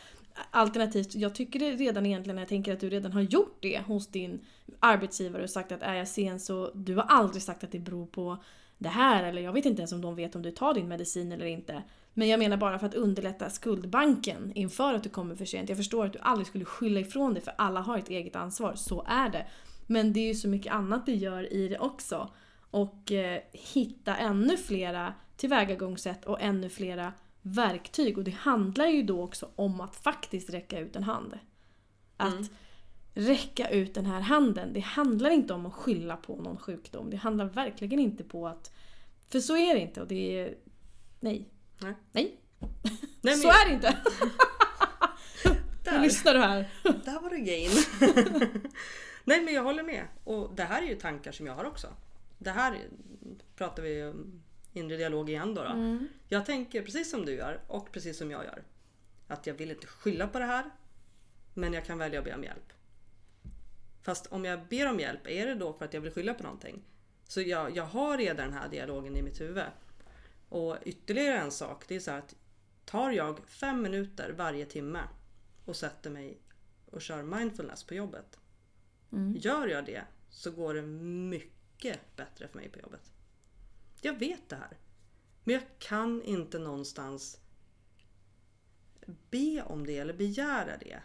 Alternativt, 0.51 1.15
jag 1.15 1.35
tycker 1.35 1.59
det 1.59 1.71
redan 1.71 2.05
egentligen, 2.05 2.37
jag 2.37 2.47
tänker 2.47 2.73
att 2.73 2.79
du 2.79 2.89
redan 2.89 3.11
har 3.11 3.21
gjort 3.21 3.57
det 3.61 3.79
hos 3.79 4.07
din 4.07 4.39
arbetsgivare 4.79 5.43
och 5.43 5.49
sagt 5.49 5.71
att 5.71 5.81
är 5.81 5.93
jag 5.93 6.07
sen 6.07 6.39
så, 6.39 6.71
du 6.73 6.95
har 6.95 7.03
aldrig 7.03 7.43
sagt 7.43 7.63
att 7.63 7.71
det 7.71 7.79
beror 7.79 8.05
på 8.05 8.37
det 8.77 8.89
här 8.89 9.23
eller 9.23 9.41
jag 9.41 9.53
vet 9.53 9.65
inte 9.65 9.81
ens 9.81 9.91
om 9.91 10.01
de 10.01 10.15
vet 10.15 10.35
om 10.35 10.41
du 10.41 10.51
tar 10.51 10.73
din 10.73 10.87
medicin 10.87 11.31
eller 11.31 11.45
inte. 11.45 11.83
Men 12.13 12.27
jag 12.27 12.39
menar 12.39 12.57
bara 12.57 12.79
för 12.79 12.87
att 12.87 12.95
underlätta 12.95 13.49
skuldbanken 13.49 14.51
inför 14.55 14.93
att 14.93 15.03
du 15.03 15.09
kommer 15.09 15.35
för 15.35 15.45
sent. 15.45 15.69
Jag 15.69 15.77
förstår 15.77 16.05
att 16.05 16.13
du 16.13 16.19
aldrig 16.19 16.47
skulle 16.47 16.65
skylla 16.65 16.99
ifrån 16.99 17.33
dig 17.33 17.43
för 17.43 17.53
alla 17.57 17.81
har 17.81 17.97
ett 17.97 18.09
eget 18.09 18.35
ansvar, 18.35 18.75
så 18.75 19.05
är 19.07 19.29
det. 19.29 19.45
Men 19.87 20.13
det 20.13 20.19
är 20.19 20.27
ju 20.27 20.35
så 20.35 20.47
mycket 20.47 20.73
annat 20.73 21.05
du 21.05 21.15
gör 21.15 21.53
i 21.53 21.67
det 21.67 21.79
också. 21.79 22.29
Och 22.75 23.11
eh, 23.11 23.41
hitta 23.51 24.15
ännu 24.17 24.57
flera 24.57 25.13
tillvägagångssätt 25.37 26.25
och 26.25 26.41
ännu 26.41 26.69
flera 26.69 27.13
verktyg. 27.41 28.17
Och 28.17 28.23
det 28.23 28.31
handlar 28.31 28.87
ju 28.87 29.03
då 29.03 29.23
också 29.23 29.49
om 29.55 29.81
att 29.81 29.95
faktiskt 29.95 30.49
räcka 30.49 30.79
ut 30.79 30.95
en 30.95 31.03
hand. 31.03 31.39
Att 32.17 32.33
Mm. 32.33 32.47
räcka 33.13 33.69
ut 33.69 33.93
den 33.93 34.05
här 34.05 34.19
handen. 34.21 34.73
Det 34.73 34.79
handlar 34.79 35.29
inte 35.29 35.53
om 35.53 35.65
att 35.65 35.73
skylla 35.73 36.17
på 36.17 36.35
någon 36.35 36.57
sjukdom. 36.57 37.09
Det 37.09 37.17
handlar 37.17 37.45
verkligen 37.45 37.99
inte 37.99 38.23
på 38.23 38.47
att... 38.47 38.71
För 39.29 39.39
så 39.39 39.57
är 39.57 39.73
det 39.73 39.79
inte 39.79 40.01
och 40.01 40.07
det 40.07 40.39
är... 40.39 40.55
Nej. 41.19 41.49
Nej. 41.81 41.93
Nej. 42.11 42.39
Nej, 43.21 43.35
så 43.35 43.47
är 43.47 43.69
det 43.69 43.73
inte! 43.75 43.97
Nu 45.45 45.91
där, 45.91 46.01
lyssnar 46.01 46.33
du 46.33 46.39
här. 46.39 46.69
där 46.83 47.21
var 47.21 47.29
det 47.29 47.39
gain. 47.39 47.71
Nej 49.23 49.41
men 49.41 49.53
jag 49.53 49.63
håller 49.63 49.83
med. 49.83 50.07
Och 50.23 50.55
det 50.55 50.63
här 50.63 50.81
är 50.81 50.87
ju 50.87 50.95
tankar 50.95 51.31
som 51.31 51.47
jag 51.47 51.55
har 51.55 51.65
också. 51.65 51.87
Det 52.45 52.51
här 52.51 52.81
pratar 53.55 53.83
vi 53.83 54.03
om 54.03 54.43
inre 54.73 54.97
dialog 54.97 55.29
igen 55.29 55.53
då. 55.53 55.63
då. 55.63 55.69
Mm. 55.69 56.07
Jag 56.27 56.45
tänker 56.45 56.81
precis 56.81 57.11
som 57.11 57.25
du 57.25 57.31
gör 57.31 57.61
och 57.67 57.91
precis 57.91 58.17
som 58.17 58.31
jag 58.31 58.43
gör. 58.43 58.63
Att 59.27 59.47
jag 59.47 59.53
vill 59.53 59.71
inte 59.71 59.87
skylla 59.87 60.27
på 60.27 60.39
det 60.39 60.45
här. 60.45 60.69
Men 61.53 61.73
jag 61.73 61.85
kan 61.85 61.97
välja 61.97 62.19
att 62.19 62.25
be 62.25 62.35
om 62.35 62.43
hjälp. 62.43 62.73
Fast 64.01 64.27
om 64.27 64.45
jag 64.45 64.67
ber 64.67 64.89
om 64.89 64.99
hjälp, 64.99 65.27
är 65.27 65.45
det 65.45 65.55
då 65.55 65.73
för 65.73 65.85
att 65.85 65.93
jag 65.93 66.01
vill 66.01 66.11
skylla 66.11 66.33
på 66.33 66.43
någonting? 66.43 66.83
Så 67.23 67.41
jag, 67.41 67.75
jag 67.77 67.83
har 67.83 68.17
redan 68.17 68.49
den 68.49 68.53
här 68.53 68.69
dialogen 68.69 69.17
i 69.17 69.21
mitt 69.21 69.41
huvud. 69.41 69.63
Och 70.49 70.77
ytterligare 70.85 71.37
en 71.37 71.51
sak, 71.51 71.83
det 71.87 71.95
är 71.95 71.99
så 71.99 72.11
att 72.11 72.35
tar 72.85 73.11
jag 73.11 73.39
fem 73.47 73.81
minuter 73.81 74.33
varje 74.37 74.65
timme 74.65 75.01
och 75.65 75.75
sätter 75.75 76.09
mig 76.09 76.39
och 76.91 77.01
kör 77.01 77.23
mindfulness 77.23 77.83
på 77.83 77.93
jobbet. 77.93 78.39
Mm. 79.11 79.35
Gör 79.37 79.67
jag 79.67 79.85
det 79.85 80.03
så 80.29 80.51
går 80.51 80.73
det 80.73 80.81
mycket 80.81 81.51
bättre 82.15 82.47
för 82.47 82.57
mig 82.57 82.69
på 82.69 82.79
jobbet. 82.79 83.11
Jag 84.01 84.19
vet 84.19 84.49
det 84.49 84.55
här. 84.55 84.77
Men 85.43 85.53
jag 85.53 85.63
kan 85.79 86.21
inte 86.21 86.59
någonstans 86.59 87.39
be 89.29 89.63
om 89.63 89.85
det 89.85 89.97
eller 89.97 90.13
begära 90.13 90.77
det. 90.77 90.99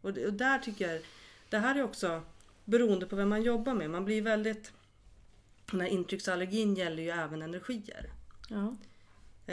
Och, 0.00 0.18
och 0.18 0.32
där 0.32 0.58
tycker 0.58 0.92
jag, 0.92 1.02
det 1.48 1.58
här 1.58 1.74
är 1.74 1.82
också 1.82 2.22
beroende 2.64 3.06
på 3.06 3.16
vem 3.16 3.28
man 3.28 3.42
jobbar 3.42 3.74
med. 3.74 3.90
Man 3.90 4.04
blir 4.04 4.22
väldigt... 4.22 4.72
Den 5.70 5.80
här 5.80 5.88
intrycksallergin 5.88 6.74
gäller 6.74 7.02
ju 7.02 7.10
även 7.10 7.42
energier. 7.42 8.10
Ja. 8.48 8.76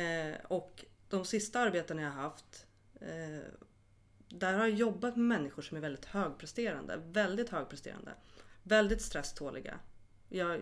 Eh, 0.02 0.36
och 0.44 0.86
de 1.10 1.26
sista 1.26 1.60
arbetena 1.60 2.02
jag 2.02 2.12
haft 2.12 2.66
eh, 3.02 3.48
där 4.30 4.54
har 4.54 4.68
jag 4.68 4.78
jobbat 4.78 5.16
med 5.16 5.26
människor 5.26 5.62
som 5.62 5.78
är 5.78 5.82
väldigt 5.82 6.06
högpresterande. 6.06 6.98
Väldigt 6.98 7.50
högpresterande. 7.50 8.12
Väldigt 8.64 9.02
stresståliga. 9.02 9.80
Jag, 10.34 10.62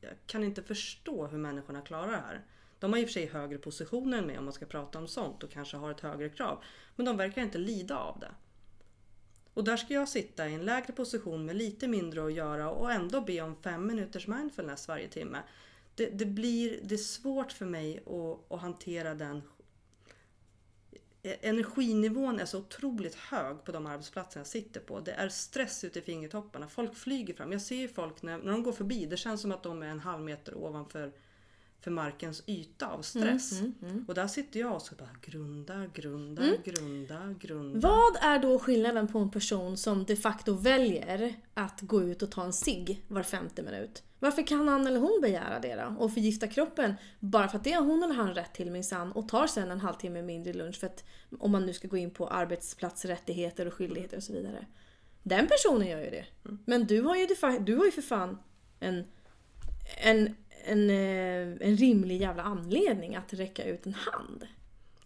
jag 0.00 0.12
kan 0.26 0.44
inte 0.44 0.62
förstå 0.62 1.26
hur 1.26 1.38
människorna 1.38 1.80
klarar 1.80 2.10
det 2.10 2.16
här. 2.16 2.44
De 2.78 2.92
har 2.92 3.00
i 3.00 3.04
och 3.04 3.08
för 3.08 3.12
sig 3.12 3.26
högre 3.26 3.58
positioner 3.58 4.18
än 4.18 4.26
mig 4.26 4.38
om 4.38 4.44
man 4.44 4.52
ska 4.52 4.66
prata 4.66 4.98
om 4.98 5.08
sånt 5.08 5.42
och 5.42 5.50
kanske 5.50 5.76
har 5.76 5.90
ett 5.90 6.00
högre 6.00 6.28
krav. 6.28 6.64
Men 6.96 7.06
de 7.06 7.16
verkar 7.16 7.42
inte 7.42 7.58
lida 7.58 7.98
av 7.98 8.20
det. 8.20 8.30
Och 9.54 9.64
där 9.64 9.76
ska 9.76 9.94
jag 9.94 10.08
sitta 10.08 10.48
i 10.48 10.54
en 10.54 10.64
lägre 10.64 10.92
position 10.92 11.44
med 11.44 11.56
lite 11.56 11.88
mindre 11.88 12.26
att 12.26 12.32
göra 12.32 12.70
och 12.70 12.92
ändå 12.92 13.20
be 13.20 13.40
om 13.40 13.56
fem 13.56 13.86
minuters 13.86 14.26
mindfulness 14.26 14.88
varje 14.88 15.08
timme. 15.08 15.38
Det, 15.94 16.06
det 16.06 16.26
blir, 16.26 16.80
det 16.82 16.94
är 16.94 16.98
svårt 16.98 17.52
för 17.52 17.66
mig 17.66 18.02
att, 18.06 18.52
att 18.52 18.60
hantera 18.60 19.14
den 19.14 19.42
Energinivån 21.24 22.40
är 22.40 22.44
så 22.44 22.58
otroligt 22.58 23.14
hög 23.14 23.64
på 23.64 23.72
de 23.72 23.86
arbetsplatser 23.86 24.40
jag 24.40 24.46
sitter 24.46 24.80
på. 24.80 25.00
Det 25.00 25.12
är 25.12 25.28
stress 25.28 25.84
ute 25.84 25.98
i 25.98 26.02
fingertopparna. 26.02 26.68
Folk 26.68 26.94
flyger 26.94 27.34
fram. 27.34 27.52
Jag 27.52 27.62
ser 27.62 27.88
folk 27.88 28.22
när, 28.22 28.38
när 28.38 28.52
de 28.52 28.62
går 28.62 28.72
förbi. 28.72 29.06
Det 29.06 29.16
känns 29.16 29.40
som 29.40 29.52
att 29.52 29.62
de 29.62 29.82
är 29.82 29.86
en 29.86 30.00
halv 30.00 30.22
meter 30.22 30.56
ovanför 30.56 31.12
för 31.84 31.90
markens 31.90 32.42
yta 32.46 32.86
av 32.86 33.02
stress. 33.02 33.52
Mm, 33.52 33.74
mm, 33.82 33.92
mm. 33.92 34.04
Och 34.08 34.14
där 34.14 34.26
sitter 34.26 34.60
jag 34.60 34.74
och 34.74 34.82
så 34.82 34.94
bara 34.94 35.16
grunda, 35.22 35.86
grunda, 35.94 36.42
grunda, 36.64 37.34
grunda. 37.40 37.88
Vad 37.88 38.16
är 38.20 38.38
då 38.38 38.58
skillnaden 38.58 39.08
på 39.08 39.18
en 39.18 39.30
person 39.30 39.76
som 39.76 40.04
de 40.04 40.16
facto 40.16 40.52
väljer 40.52 41.34
att 41.54 41.80
gå 41.80 42.02
ut 42.02 42.22
och 42.22 42.30
ta 42.30 42.44
en 42.44 42.52
cigg 42.52 43.02
var 43.08 43.22
femte 43.22 43.62
minut? 43.62 44.02
Varför 44.24 44.42
kan 44.42 44.68
han 44.68 44.86
eller 44.86 45.00
hon 45.00 45.20
begära 45.22 45.60
det 45.60 45.74
då? 45.74 45.94
Och 45.98 46.12
förgifta 46.12 46.46
kroppen 46.46 46.94
bara 47.20 47.48
för 47.48 47.58
att 47.58 47.64
det 47.64 47.72
har 47.72 47.82
hon 47.82 48.02
eller 48.02 48.14
han 48.14 48.34
rätt 48.34 48.54
till 48.54 48.70
minsann 48.70 49.12
och 49.12 49.28
tar 49.28 49.46
sen 49.46 49.70
en 49.70 49.80
halvtimme 49.80 50.22
mindre 50.22 50.52
lunch 50.52 50.80
för 50.80 50.86
att 50.86 51.04
om 51.38 51.52
man 51.52 51.66
nu 51.66 51.72
ska 51.72 51.88
gå 51.88 51.96
in 51.96 52.10
på 52.10 52.28
arbetsplatsrättigheter 52.28 53.66
och 53.66 53.74
skyldigheter 53.74 54.16
och 54.16 54.22
så 54.22 54.32
vidare. 54.32 54.66
Den 55.22 55.46
personen 55.46 55.88
gör 55.88 56.00
ju 56.00 56.10
det. 56.10 56.26
Men 56.64 56.86
du 56.86 57.02
har 57.02 57.16
ju, 57.16 57.26
du 57.60 57.76
har 57.76 57.84
ju 57.84 57.90
för 57.90 58.02
fan 58.02 58.38
en, 58.80 59.04
en, 60.02 60.36
en, 60.64 60.90
eh, 60.90 61.68
en 61.68 61.76
rimlig 61.76 62.20
jävla 62.20 62.42
anledning 62.42 63.16
att 63.16 63.32
räcka 63.32 63.64
ut 63.64 63.86
en 63.86 63.94
hand. 63.94 64.46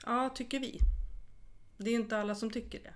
Ja, 0.06 0.28
tycker 0.34 0.60
vi. 0.60 0.78
Det 1.76 1.90
är 1.90 1.94
inte 1.94 2.18
alla 2.18 2.34
som 2.34 2.50
tycker 2.50 2.78
det. 2.78 2.94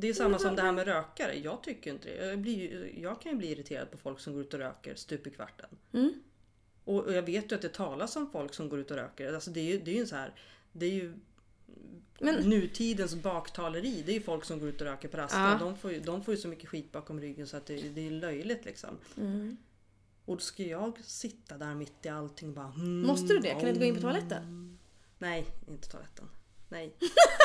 Det 0.00 0.08
är 0.08 0.14
samma 0.14 0.38
som 0.38 0.56
det 0.56 0.62
här 0.62 0.72
med 0.72 0.86
rökare. 0.86 1.34
Jag 1.38 1.62
tycker 1.62 1.90
inte 1.90 2.08
det. 2.08 2.26
Jag, 2.26 2.38
blir, 2.38 2.90
jag 2.98 3.20
kan 3.20 3.32
ju 3.32 3.38
bli 3.38 3.50
irriterad 3.52 3.90
på 3.90 3.98
folk 3.98 4.20
som 4.20 4.32
går 4.32 4.42
ut 4.42 4.54
och 4.54 4.60
röker 4.60 4.94
stup 4.94 5.26
i 5.26 5.30
kvarten. 5.30 5.68
Mm. 5.92 6.12
Och, 6.84 7.04
och 7.04 7.12
jag 7.12 7.22
vet 7.22 7.52
ju 7.52 7.56
att 7.56 7.62
det 7.62 7.68
talas 7.74 8.16
om 8.16 8.30
folk 8.30 8.54
som 8.54 8.68
går 8.68 8.78
ut 8.78 8.90
och 8.90 8.96
röker. 8.96 9.32
Alltså 9.34 9.50
det 9.50 9.60
är 9.60 9.64
ju, 9.64 9.78
det 9.80 9.90
är 9.90 9.94
ju 9.96 10.06
så 10.06 10.16
här. 10.16 10.32
Det 10.72 10.86
är 10.86 10.90
ju 10.90 11.14
Men- 12.18 12.48
nutidens 12.48 13.14
baktaleri. 13.14 14.02
Det 14.06 14.12
är 14.12 14.14
ju 14.14 14.20
folk 14.22 14.44
som 14.44 14.58
går 14.60 14.68
ut 14.68 14.80
och 14.80 14.86
röker 14.86 15.08
på 15.08 15.16
rasten. 15.16 15.40
Ja. 15.42 15.58
De, 15.60 15.76
får 15.76 15.92
ju, 15.92 16.00
de 16.00 16.24
får 16.24 16.34
ju 16.34 16.40
så 16.40 16.48
mycket 16.48 16.68
skit 16.68 16.92
bakom 16.92 17.20
ryggen 17.20 17.46
så 17.46 17.56
att 17.56 17.66
det, 17.66 17.76
det 17.88 18.06
är 18.06 18.10
löjligt 18.10 18.64
liksom. 18.64 18.98
Mm. 19.16 19.56
Och 20.24 20.36
då 20.36 20.40
ska 20.40 20.62
jag 20.62 20.98
sitta 21.04 21.58
där 21.58 21.74
mitt 21.74 22.06
i 22.06 22.08
allting 22.08 22.48
och 22.48 22.54
bara... 22.54 22.72
mm, 22.76 23.02
Måste 23.02 23.26
du 23.34 23.38
det? 23.38 23.50
Kan 23.50 23.60
du 23.62 23.68
inte 23.68 23.80
gå 23.80 23.86
in 23.86 23.94
på 23.94 24.00
toaletten? 24.00 24.78
Nej, 25.18 25.46
inte 25.68 25.88
toaletten. 25.88 26.28
Nej. 26.68 26.94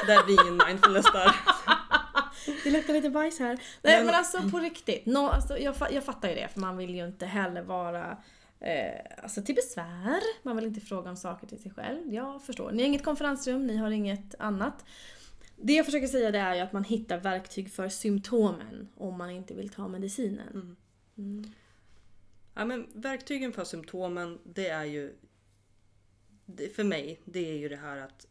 Där 0.08 0.26
blir 0.26 0.42
ingen 0.42 0.62
mindfulness 0.68 1.06
där. 1.14 1.36
Det 2.64 2.72
luktar 2.72 2.94
lite 2.94 3.10
bajs 3.10 3.40
här. 3.40 3.60
Nej 3.82 3.98
Men- 3.98 4.06
men 4.06 4.16
alltså 4.16 4.50
på 4.50 4.60
riktigt. 4.60 5.06
No, 5.06 5.18
alltså, 5.18 5.58
jag, 5.58 5.76
jag 5.92 6.04
fattar 6.04 6.30
ju 6.30 6.36
det 6.36 6.48
för 6.48 6.60
man 6.60 6.78
vill 6.78 6.96
ju 6.96 7.06
inte 7.08 7.26
heller 7.26 7.62
vara 7.62 8.18
eh, 8.60 9.24
alltså 9.24 9.42
till 9.44 9.56
besvär. 9.56 10.22
Man 10.44 10.56
vill 10.56 10.66
inte 10.66 10.82
fråga 10.82 11.10
om 11.10 11.18
saker 11.18 11.48
till 11.48 11.62
sig 11.62 11.72
själv. 11.72 12.14
Jag 12.14 12.44
förstår. 12.44 12.72
Ni 12.72 12.82
har 12.84 12.88
inget 12.88 13.04
konferensrum, 13.04 13.68
ni 13.68 13.78
har 13.78 13.92
inget 13.92 14.36
annat. 14.40 14.86
Det 15.56 15.74
jag 15.74 15.86
försöker 15.86 16.08
säga 16.08 16.32
det 16.32 16.40
är 16.40 16.56
ju 16.56 16.62
att 16.62 16.74
man 16.74 16.84
hittar 16.84 17.18
verktyg 17.18 17.72
för 17.72 17.90
symptomen 17.90 18.90
om 18.98 19.18
man 19.18 19.30
inte 19.30 19.54
vill 19.54 19.70
ta 19.70 19.88
medicinen. 19.88 20.48
Mm. 20.54 20.76
Mm. 21.18 21.52
Ja, 22.54 22.66
men 22.66 22.88
verktygen 22.94 23.54
för 23.54 23.64
symptomen, 23.64 24.40
det 24.44 24.68
är 24.70 24.84
ju... 24.84 25.16
Det, 26.46 26.76
för 26.76 26.84
mig, 26.84 27.22
det 27.26 27.52
är 27.52 27.58
ju 27.58 27.70
det 27.70 27.76
här 27.76 27.98
att 27.98 28.26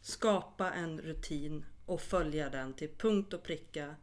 skapa 0.00 0.72
en 0.72 1.00
rutin 1.00 1.64
och 1.86 2.00
följa 2.00 2.50
den 2.50 2.72
till 2.72 2.88
punkt 2.98 3.32
och 3.32 3.42
pricka. 3.42 3.94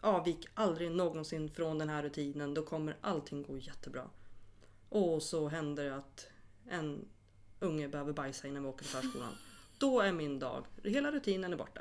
Avvik 0.00 0.48
aldrig 0.54 0.90
någonsin 0.90 1.50
från 1.50 1.78
den 1.78 1.88
här 1.88 2.02
rutinen, 2.02 2.54
då 2.54 2.62
kommer 2.62 2.96
allting 3.00 3.42
gå 3.42 3.58
jättebra. 3.58 4.10
Och 4.88 5.22
så 5.22 5.48
händer 5.48 5.84
det 5.84 5.96
att 5.96 6.26
en 6.68 7.08
unge 7.60 7.88
behöver 7.88 8.12
bajsa 8.12 8.48
innan 8.48 8.62
vi 8.62 8.68
åker 8.68 8.84
till 8.84 8.94
förskolan. 8.94 9.32
Då 9.78 10.00
är 10.00 10.12
min 10.12 10.38
dag, 10.38 10.64
hela 10.82 11.12
rutinen 11.12 11.52
är 11.52 11.56
borta. 11.56 11.80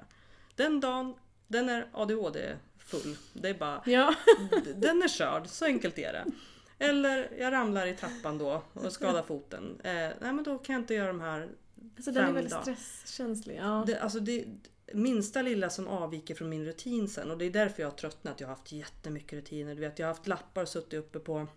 Den 0.55 0.79
dagen, 0.79 1.13
den 1.47 1.69
är 1.69 1.87
ADHD 1.93 2.57
full. 2.77 3.17
Det 3.33 3.49
är 3.49 3.53
bara 3.53 3.83
Ja. 3.85 4.15
den 4.75 5.01
är 5.01 5.07
körd, 5.07 5.47
så 5.47 5.65
enkelt 5.65 5.97
är 5.97 6.13
det. 6.13 6.25
Eller 6.79 7.31
jag 7.39 7.53
ramlar 7.53 7.87
i 7.87 7.95
trappan 7.95 8.37
då 8.37 8.63
och 8.73 8.91
skadar 8.91 9.23
foten. 9.23 9.81
Eh, 9.83 9.91
nej 9.93 10.33
men 10.33 10.43
då 10.43 10.57
kan 10.57 10.73
jag 10.73 10.81
inte 10.81 10.93
göra 10.93 11.07
de 11.07 11.21
här. 11.21 11.49
Alltså 11.95 12.11
den 12.11 12.29
är 12.29 12.33
väldigt 12.33 12.51
dagar. 12.51 12.75
stresskänslig. 12.75 13.59
Ja. 13.61 13.83
Det, 13.87 13.99
alltså 13.99 14.19
det 14.19 14.45
minsta 14.93 15.41
lilla 15.41 15.69
som 15.69 15.87
avviker 15.87 16.35
från 16.35 16.49
min 16.49 16.65
rutin 16.65 17.07
sen 17.07 17.31
och 17.31 17.37
det 17.37 17.45
är 17.45 17.51
därför 17.51 17.81
jag 17.81 17.89
har 17.89 17.97
tröttnat. 17.97 18.39
Jag 18.39 18.47
har 18.47 18.55
haft 18.55 18.71
jättemycket 18.71 19.33
rutiner. 19.33 19.75
Du 19.75 19.81
vet, 19.81 19.99
jag 19.99 20.07
har 20.07 20.13
haft 20.13 20.27
lappar 20.27 20.61
och 20.61 20.67
suttit 20.67 20.93
uppe 20.93 21.19
på 21.19 21.47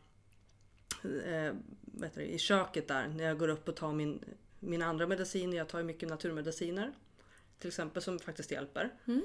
eh, 1.02 1.54
heter 2.02 2.20
det, 2.20 2.34
i 2.34 2.38
köket 2.38 2.88
där 2.88 3.08
när 3.08 3.24
jag 3.24 3.38
går 3.38 3.48
upp 3.48 3.68
och 3.68 3.76
tar 3.76 3.92
min, 3.92 4.24
min 4.60 4.82
andra 4.82 5.06
medicin. 5.06 5.52
Jag 5.52 5.68
tar 5.68 5.78
ju 5.78 5.84
mycket 5.84 6.08
naturmediciner. 6.08 6.92
Till 7.58 7.68
exempel 7.68 8.02
som 8.02 8.18
faktiskt 8.18 8.50
hjälper. 8.50 8.92
Mm. 9.04 9.22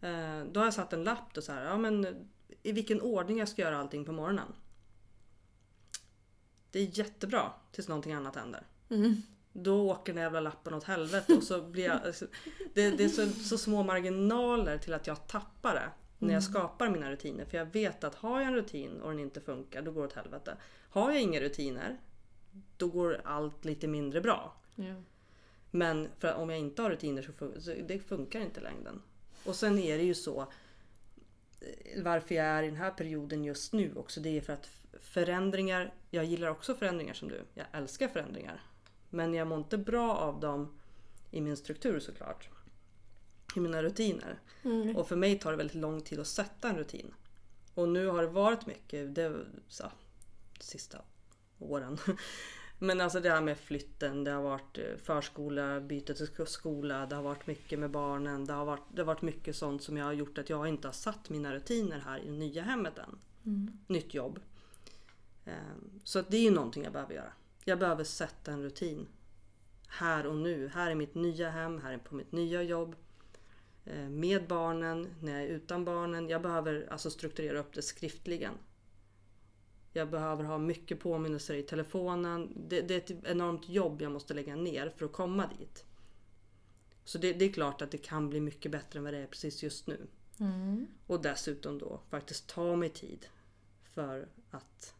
Eh, 0.00 0.52
då 0.52 0.60
har 0.60 0.66
jag 0.66 0.74
satt 0.74 0.92
en 0.92 1.04
lapp 1.04 1.34
då 1.34 1.42
så 1.42 1.52
här, 1.52 1.64
ja 1.64 1.76
men 1.76 2.28
i 2.62 2.72
vilken 2.72 3.00
ordning 3.00 3.38
jag 3.38 3.48
ska 3.48 3.62
göra 3.62 3.78
allting 3.78 4.04
på 4.04 4.12
morgonen. 4.12 4.52
Det 6.70 6.78
är 6.78 6.98
jättebra 6.98 7.52
tills 7.72 7.88
någonting 7.88 8.12
annat 8.12 8.36
händer. 8.36 8.66
Mm. 8.90 9.22
Då 9.62 9.90
åker 9.90 10.12
den 10.14 10.22
jävla 10.22 10.40
lappen 10.40 10.74
åt 10.74 10.84
helvete 10.84 11.34
och 11.34 11.42
så 11.42 11.62
blir 11.62 11.84
jag... 11.84 12.06
alltså, 12.06 12.26
Det, 12.74 12.90
det 12.90 13.04
är 13.04 13.08
så, 13.08 13.26
så 13.28 13.58
små 13.58 13.82
marginaler 13.82 14.78
till 14.78 14.94
att 14.94 15.06
jag 15.06 15.26
tappar 15.26 15.74
det 15.74 15.90
när 16.18 16.34
jag 16.34 16.42
skapar 16.42 16.88
mina 16.90 17.10
rutiner. 17.10 17.44
För 17.44 17.58
jag 17.58 17.66
vet 17.66 18.04
att 18.04 18.14
har 18.14 18.40
jag 18.40 18.48
en 18.48 18.54
rutin 18.54 19.00
och 19.00 19.10
den 19.10 19.20
inte 19.20 19.40
funkar, 19.40 19.82
då 19.82 19.90
går 19.92 20.00
det 20.00 20.06
åt 20.06 20.12
helvete. 20.12 20.56
Har 20.90 21.12
jag 21.12 21.22
inga 21.22 21.40
rutiner, 21.40 21.96
då 22.76 22.88
går 22.88 23.20
allt 23.24 23.64
lite 23.64 23.88
mindre 23.88 24.20
bra. 24.20 24.54
Ja. 24.74 24.94
Men 25.70 26.08
för 26.18 26.34
om 26.34 26.50
jag 26.50 26.58
inte 26.58 26.82
har 26.82 26.90
rutiner 26.90 27.22
så, 27.22 27.32
fun- 27.32 27.60
så 27.60 27.74
det 27.88 27.98
funkar 27.98 28.40
inte 28.40 28.60
längden. 28.60 29.02
Och 29.44 29.56
sen 29.56 29.78
är 29.78 29.98
det 29.98 30.04
ju 30.04 30.14
så 30.14 30.40
eh, 31.60 32.02
varför 32.02 32.34
jag 32.34 32.46
är 32.46 32.62
i 32.62 32.66
den 32.66 32.76
här 32.76 32.90
perioden 32.90 33.44
just 33.44 33.72
nu 33.72 33.92
också. 33.96 34.20
Det 34.20 34.36
är 34.36 34.40
för 34.40 34.52
att 34.52 34.68
förändringar, 35.00 35.94
jag 36.10 36.24
gillar 36.24 36.48
också 36.48 36.74
förändringar 36.74 37.14
som 37.14 37.28
du. 37.28 37.40
Jag 37.54 37.66
älskar 37.72 38.08
förändringar. 38.08 38.62
Men 39.10 39.34
jag 39.34 39.46
mår 39.48 39.58
inte 39.58 39.78
bra 39.78 40.16
av 40.16 40.40
dem 40.40 40.78
i 41.30 41.40
min 41.40 41.56
struktur 41.56 42.00
såklart. 42.00 42.48
I 43.56 43.60
mina 43.60 43.82
rutiner. 43.82 44.40
Mm. 44.62 44.96
Och 44.96 45.08
för 45.08 45.16
mig 45.16 45.38
tar 45.38 45.50
det 45.50 45.56
väldigt 45.56 45.76
lång 45.76 46.00
tid 46.00 46.20
att 46.20 46.26
sätta 46.26 46.68
en 46.68 46.76
rutin. 46.76 47.14
Och 47.74 47.88
nu 47.88 48.06
har 48.06 48.22
det 48.22 48.28
varit 48.28 48.66
mycket, 48.66 49.14
det 49.14 49.36
så, 49.68 49.84
sista 50.60 50.98
åren. 51.58 51.98
Men 52.78 53.00
alltså 53.00 53.20
det 53.20 53.30
här 53.30 53.40
med 53.40 53.58
flytten, 53.58 54.24
det 54.24 54.30
har 54.30 54.42
varit 54.42 54.78
eh, 54.78 54.96
förskola, 55.02 55.80
byte 55.80 56.14
till 56.14 56.26
sk- 56.26 56.44
skola, 56.44 57.06
det 57.06 57.16
har 57.16 57.22
varit 57.22 57.46
mycket 57.46 57.78
med 57.78 57.90
barnen. 57.90 58.44
Det 58.44 58.52
har 58.52 58.64
varit, 58.64 58.82
det 58.94 59.00
har 59.02 59.06
varit 59.06 59.22
mycket 59.22 59.56
sånt 59.56 59.82
som 59.82 59.96
jag 59.96 60.04
har 60.04 60.12
gjort 60.12 60.38
att 60.38 60.50
jag 60.50 60.68
inte 60.68 60.88
har 60.88 60.92
satt 60.92 61.30
mina 61.30 61.54
rutiner 61.54 61.98
här 61.98 62.18
i 62.18 62.26
det 62.26 62.32
nya 62.36 62.62
hemmet 62.62 62.98
än. 62.98 63.18
Mm. 63.46 63.78
Nytt 63.86 64.14
jobb. 64.14 64.40
Ehm, 65.44 66.00
Så 66.04 66.22
det 66.28 66.36
är 66.36 66.42
ju 66.42 66.50
någonting 66.50 66.84
jag 66.84 66.92
behöver 66.92 67.14
göra. 67.14 67.32
Jag 67.68 67.78
behöver 67.78 68.04
sätta 68.04 68.52
en 68.52 68.62
rutin. 68.62 69.08
Här 69.88 70.26
och 70.26 70.36
nu. 70.36 70.68
Här 70.68 70.90
är 70.90 70.94
mitt 70.94 71.14
nya 71.14 71.50
hem, 71.50 71.80
här 71.80 71.92
är 71.92 71.98
på 71.98 72.14
mitt 72.14 72.32
nya 72.32 72.62
jobb. 72.62 72.96
Eh, 73.84 74.08
Med 74.08 74.46
barnen, 74.46 75.14
när 75.20 75.32
jag 75.32 75.42
är 75.42 75.48
utan 75.48 75.84
barnen. 75.84 76.28
Jag 76.28 76.42
behöver 76.42 76.88
alltså 76.90 77.10
strukturera 77.10 77.58
upp 77.58 77.72
det 77.72 77.82
skriftligen. 77.82 78.54
Jag 79.92 80.10
behöver 80.10 80.44
ha 80.44 80.58
mycket 80.58 81.00
påminnelser 81.00 81.54
i 81.54 81.62
telefonen. 81.62 82.52
Det, 82.68 82.80
det 82.80 82.94
är 82.94 82.98
ett 82.98 83.24
enormt 83.26 83.68
jobb 83.68 84.02
jag 84.02 84.12
måste 84.12 84.34
lägga 84.34 84.56
ner 84.56 84.92
för 84.96 85.06
att 85.06 85.12
komma 85.12 85.50
dit. 85.58 85.84
Så 87.04 87.18
det, 87.18 87.32
det 87.32 87.44
är 87.44 87.52
klart 87.52 87.82
att 87.82 87.90
det 87.90 87.98
kan 87.98 88.30
bli 88.30 88.40
mycket 88.40 88.72
bättre 88.72 88.98
än 88.98 89.04
vad 89.04 89.14
det 89.14 89.18
är 89.18 89.26
precis 89.26 89.62
just 89.62 89.86
nu. 89.86 90.06
Mm. 90.40 90.86
Och 91.06 91.22
dessutom 91.22 91.78
då 91.78 92.00
faktiskt 92.10 92.48
ta 92.48 92.76
mig 92.76 92.88
tid 92.88 93.26
för 93.82 94.28
att 94.50 94.94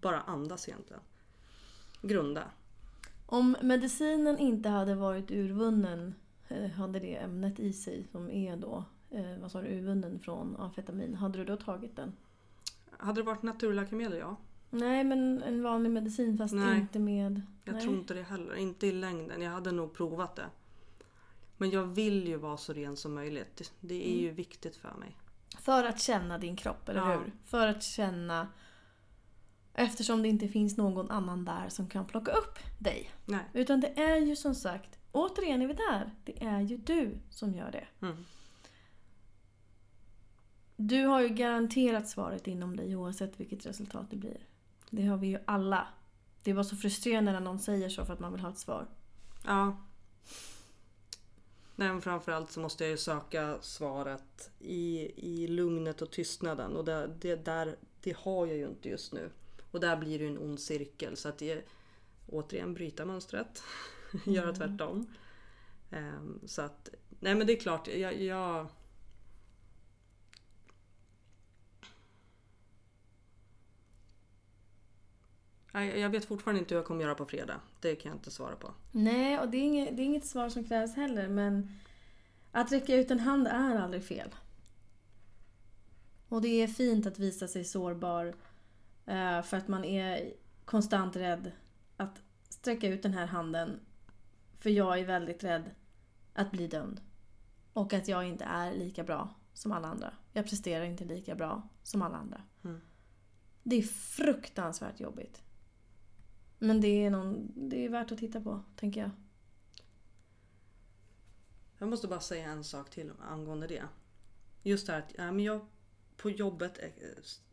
bara 0.00 0.20
andas 0.20 0.68
egentligen. 0.68 1.02
Grunda. 2.02 2.42
Om 3.26 3.56
medicinen 3.62 4.38
inte 4.38 4.68
hade 4.68 4.94
varit 4.94 5.30
urvunnen, 5.30 6.14
eh, 6.48 6.70
hade 6.70 7.00
det 7.00 7.16
ämnet 7.16 7.60
i 7.60 7.72
sig 7.72 8.06
som 8.12 8.30
är 8.30 8.56
då, 8.56 8.84
eh, 9.10 9.38
vad 9.40 9.50
sa 9.52 9.60
du, 9.60 9.68
urvunnen 9.68 10.18
från 10.18 10.56
amfetamin, 10.56 11.14
hade 11.14 11.38
du 11.38 11.44
då 11.44 11.56
tagit 11.56 11.96
den? 11.96 12.12
Hade 12.90 13.20
det 13.20 13.24
varit 13.26 13.42
naturläkemedel 13.42 14.18
ja. 14.18 14.36
Nej, 14.70 15.04
men 15.04 15.42
en 15.42 15.62
vanlig 15.62 15.90
medicin 15.90 16.38
fast 16.38 16.54
Nej. 16.54 16.78
inte 16.80 16.98
med... 16.98 17.42
Jag 17.64 17.72
Nej. 17.72 17.82
tror 17.82 17.94
inte 17.94 18.14
det 18.14 18.22
heller. 18.22 18.54
Inte 18.54 18.86
i 18.86 18.92
längden. 18.92 19.42
Jag 19.42 19.50
hade 19.50 19.72
nog 19.72 19.94
provat 19.94 20.36
det. 20.36 20.46
Men 21.56 21.70
jag 21.70 21.84
vill 21.84 22.28
ju 22.28 22.36
vara 22.36 22.56
så 22.56 22.72
ren 22.72 22.96
som 22.96 23.14
möjligt. 23.14 23.72
Det- 23.80 24.10
är 24.18 24.20
ju 24.20 24.30
viktigt 24.30 24.76
för 24.76 24.94
mig. 24.94 25.16
För 25.58 25.84
att 25.84 26.00
känna 26.00 26.38
din 26.38 26.56
kropp, 26.56 26.88
eller 26.88 27.00
Ja. 27.00 27.06
hur? 27.18 27.32
För 27.44 27.66
att 27.66 27.82
känna... 27.82 28.48
Eftersom 29.74 30.22
det 30.22 30.28
inte 30.28 30.48
finns 30.48 30.76
någon 30.76 31.10
annan 31.10 31.44
där 31.44 31.68
som 31.68 31.88
kan 31.88 32.06
plocka 32.06 32.32
upp 32.32 32.58
dig. 32.78 33.10
Nej. 33.24 33.44
Utan 33.52 33.80
det 33.80 34.00
är 34.00 34.16
ju 34.16 34.36
som 34.36 34.54
sagt, 34.54 34.98
återigen 35.12 35.62
är 35.62 35.66
vi 35.66 35.74
där. 35.74 36.10
Det 36.24 36.44
är 36.44 36.60
ju 36.60 36.76
du 36.76 37.18
som 37.30 37.54
gör 37.54 37.70
det. 37.70 38.06
Mm. 38.06 38.24
Du 40.76 41.04
har 41.04 41.20
ju 41.20 41.28
garanterat 41.28 42.08
svaret 42.08 42.46
inom 42.46 42.76
dig 42.76 42.96
oavsett 42.96 43.40
vilket 43.40 43.66
resultat 43.66 44.06
det 44.10 44.16
blir. 44.16 44.46
Det 44.90 45.06
har 45.06 45.16
vi 45.16 45.26
ju 45.26 45.38
alla. 45.44 45.88
Det 46.42 46.52
var 46.52 46.62
så 46.62 46.76
frustrerande 46.76 47.32
när 47.32 47.40
någon 47.40 47.58
säger 47.58 47.88
så 47.88 48.04
för 48.04 48.12
att 48.12 48.20
man 48.20 48.32
vill 48.32 48.40
ha 48.40 48.50
ett 48.50 48.58
svar. 48.58 48.86
Ja. 49.44 49.76
Nej, 51.76 51.88
men 51.88 52.00
framförallt 52.00 52.50
så 52.50 52.60
måste 52.60 52.84
jag 52.84 52.90
ju 52.90 52.96
söka 52.96 53.58
svaret 53.60 54.50
i, 54.58 55.12
i 55.16 55.46
lugnet 55.46 56.02
och 56.02 56.10
tystnaden. 56.10 56.76
Och 56.76 56.84
det, 56.84 57.10
det, 57.20 57.44
där, 57.44 57.76
det 58.00 58.16
har 58.16 58.46
jag 58.46 58.56
ju 58.56 58.68
inte 58.68 58.88
just 58.88 59.12
nu. 59.12 59.30
Och 59.70 59.80
där 59.80 59.96
blir 59.96 60.18
det 60.18 60.26
en 60.26 60.38
ond 60.38 60.60
cirkel. 60.60 61.16
Så 61.16 61.28
att 61.28 61.38
det, 61.38 61.64
återigen 62.26 62.74
bryta 62.74 63.04
mönstret. 63.04 63.62
Göra 64.24 64.52
tvärtom. 64.52 65.06
Ehm, 65.90 66.40
så 66.46 66.62
att, 66.62 66.88
nej 67.20 67.34
men 67.34 67.46
det 67.46 67.52
är 67.52 67.60
klart, 67.60 67.88
jag, 67.88 68.22
jag 68.22 68.68
Jag 75.72 76.10
vet 76.10 76.24
fortfarande 76.24 76.58
inte 76.58 76.74
hur 76.74 76.78
jag 76.78 76.86
kommer 76.86 77.02
göra 77.02 77.14
på 77.14 77.26
fredag. 77.26 77.60
Det 77.80 77.96
kan 77.96 78.10
jag 78.10 78.16
inte 78.16 78.30
svara 78.30 78.56
på. 78.56 78.74
Nej, 78.92 79.38
och 79.38 79.48
det 79.48 79.56
är, 79.56 79.62
inget, 79.62 79.96
det 79.96 80.02
är 80.02 80.04
inget 80.04 80.26
svar 80.26 80.48
som 80.48 80.64
krävs 80.64 80.96
heller, 80.96 81.28
men 81.28 81.78
att 82.52 82.72
räcka 82.72 82.96
ut 82.96 83.10
en 83.10 83.20
hand 83.20 83.46
är 83.46 83.76
aldrig 83.76 84.04
fel. 84.04 84.34
Och 86.28 86.42
det 86.42 86.62
är 86.62 86.66
fint 86.66 87.06
att 87.06 87.18
visa 87.18 87.48
sig 87.48 87.64
sårbar 87.64 88.34
för 89.44 89.56
att 89.56 89.68
man 89.68 89.84
är 89.84 90.32
konstant 90.64 91.16
rädd 91.16 91.52
att 91.96 92.22
sträcka 92.48 92.88
ut 92.88 93.02
den 93.02 93.14
här 93.14 93.26
handen. 93.26 93.80
För 94.58 94.70
jag 94.70 95.00
är 95.00 95.04
väldigt 95.04 95.44
rädd 95.44 95.70
att 96.34 96.50
bli 96.50 96.66
dömd. 96.66 97.00
Och 97.72 97.92
att 97.92 98.08
jag 98.08 98.24
inte 98.24 98.44
är 98.44 98.72
lika 98.72 99.04
bra 99.04 99.34
som 99.54 99.72
alla 99.72 99.88
andra. 99.88 100.14
Jag 100.32 100.44
presterar 100.48 100.84
inte 100.84 101.04
lika 101.04 101.34
bra 101.34 101.68
som 101.82 102.02
alla 102.02 102.16
andra. 102.16 102.42
Mm. 102.64 102.80
Det 103.62 103.76
är 103.76 103.82
fruktansvärt 103.82 105.00
jobbigt. 105.00 105.42
Men 106.58 106.80
det 106.80 107.04
är, 107.04 107.10
någon, 107.10 107.52
det 107.68 107.84
är 107.84 107.88
värt 107.88 108.12
att 108.12 108.18
titta 108.18 108.40
på, 108.40 108.62
tänker 108.76 109.00
jag. 109.00 109.10
Jag 111.78 111.88
måste 111.88 112.08
bara 112.08 112.20
säga 112.20 112.50
en 112.50 112.64
sak 112.64 112.90
till 112.90 113.12
angående 113.20 113.66
det. 113.66 113.82
Just 114.62 114.86
det 114.86 114.92
här 114.92 114.98
att 114.98 115.14
ja, 115.18 115.32
men 115.32 115.44
jag 115.44 115.66
på 116.20 116.30
jobbet, 116.30 116.78
eh, 116.78 116.88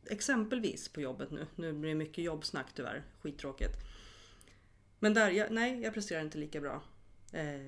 exempelvis 0.09 0.89
på 0.89 1.01
jobbet 1.01 1.31
nu, 1.31 1.47
nu 1.55 1.73
blir 1.73 1.89
det 1.89 1.95
mycket 1.95 2.23
jobbsnack 2.23 2.67
tyvärr, 2.73 3.03
skittråkigt. 3.21 3.77
Men 4.99 5.13
där, 5.13 5.29
jag, 5.29 5.51
nej 5.51 5.81
jag 5.81 5.93
presterar 5.93 6.21
inte 6.21 6.37
lika 6.37 6.61
bra. 6.61 6.83
Eh, 7.33 7.67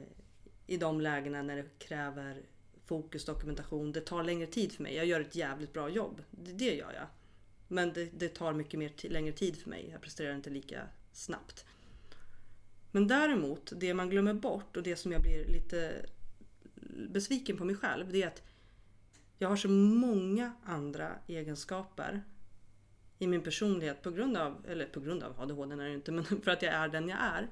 I 0.68 0.78
de 0.78 1.02
lägena 1.02 1.42
när 1.42 1.56
det 1.56 1.66
kräver 1.80 2.42
fokus, 2.86 3.26
dokumentation. 3.26 3.92
Det 3.92 4.02
tar 4.02 4.24
längre 4.24 4.48
tid 4.48 4.72
för 4.72 4.84
mig. 4.84 4.96
Jag 4.96 5.06
gör 5.06 5.22
ett 5.22 5.36
jävligt 5.36 5.74
bra 5.74 5.90
jobb. 5.90 6.22
Det, 6.32 6.52
det 6.52 6.76
gör 6.76 6.94
jag. 6.94 7.08
Men 7.68 7.94
det, 7.94 8.10
det 8.14 8.30
tar 8.30 8.54
mycket 8.54 8.80
mer 8.80 9.10
längre 9.10 9.34
tid 9.34 9.58
för 9.58 9.70
mig. 9.70 9.90
Jag 9.92 10.02
presterar 10.02 10.36
inte 10.36 10.50
lika 10.50 10.88
snabbt. 11.14 11.66
Men 12.92 13.08
däremot, 13.08 13.74
det 13.76 13.94
man 13.94 14.10
glömmer 14.10 14.34
bort 14.34 14.78
och 14.78 14.84
det 14.84 14.96
som 14.96 15.12
jag 15.12 15.22
blir 15.22 15.46
lite 15.46 16.06
besviken 17.10 17.58
på 17.58 17.66
mig 17.66 17.76
själv, 17.76 18.12
det 18.12 18.24
är 18.24 18.28
att 18.28 18.44
jag 19.42 19.50
har 19.50 19.56
så 19.56 19.70
många 19.70 20.54
andra 20.64 21.16
egenskaper 21.28 22.24
i 23.20 23.28
min 23.28 23.44
personlighet 23.44 24.02
på 24.02 24.12
grund 24.12 24.38
av, 24.38 24.66
eller 24.68 24.86
på 24.86 25.00
grund 25.00 25.24
av 25.24 25.42
ADHD 25.42 25.74
är 25.74 25.78
det 25.78 25.90
ju 25.90 25.96
inte, 25.96 26.12
men 26.12 26.24
för 26.44 26.52
att 26.52 26.62
jag 26.62 26.74
är 26.74 26.88
den 26.88 27.10
jag 27.10 27.20
är. 27.20 27.48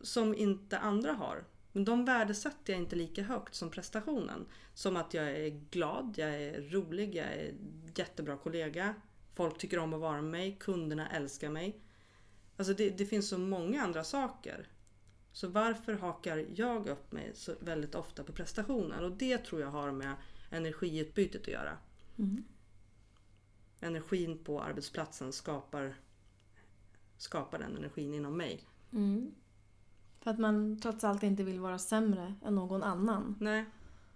Som 0.00 0.34
inte 0.34 0.78
andra 0.78 1.12
har. 1.12 1.44
Men 1.72 1.84
de 1.84 2.04
värdesätter 2.04 2.72
jag 2.72 2.82
inte 2.82 2.96
lika 2.96 3.22
högt 3.22 3.54
som 3.54 3.70
prestationen. 3.70 4.46
Som 4.74 4.96
att 4.96 5.14
jag 5.14 5.30
är 5.30 5.48
glad, 5.70 6.14
jag 6.16 6.42
är 6.42 6.60
rolig, 6.60 7.14
jag 7.14 7.26
är 7.26 7.54
jättebra 7.94 8.36
kollega. 8.36 8.94
Folk 9.34 9.58
tycker 9.58 9.78
om 9.78 9.94
att 9.94 10.00
vara 10.00 10.22
med 10.22 10.30
mig, 10.30 10.56
kunderna 10.60 11.08
älskar 11.08 11.50
mig. 11.50 11.80
Alltså 12.56 12.74
det, 12.74 12.90
det 12.90 13.06
finns 13.06 13.28
så 13.28 13.38
många 13.38 13.82
andra 13.82 14.04
saker. 14.04 14.68
Så 15.36 15.48
varför 15.48 15.94
hakar 15.94 16.46
jag 16.54 16.86
upp 16.86 17.12
mig 17.12 17.30
så 17.34 17.54
väldigt 17.60 17.94
ofta 17.94 18.24
på 18.24 18.32
prestationen? 18.32 19.04
Och 19.04 19.12
det 19.12 19.38
tror 19.38 19.60
jag 19.60 19.70
har 19.70 19.92
med 19.92 20.14
energiutbytet 20.50 21.42
att 21.42 21.48
göra. 21.48 21.78
Mm. 22.18 22.44
Energin 23.80 24.38
på 24.44 24.62
arbetsplatsen 24.62 25.32
skapar, 25.32 25.94
skapar 27.16 27.58
den 27.58 27.76
energin 27.76 28.14
inom 28.14 28.36
mig. 28.36 28.64
Mm. 28.92 29.34
För 30.20 30.30
att 30.30 30.38
man 30.38 30.80
trots 30.80 31.04
allt 31.04 31.22
inte 31.22 31.42
vill 31.42 31.60
vara 31.60 31.78
sämre 31.78 32.34
än 32.44 32.54
någon 32.54 32.82
annan. 32.82 33.36
Nej. 33.40 33.64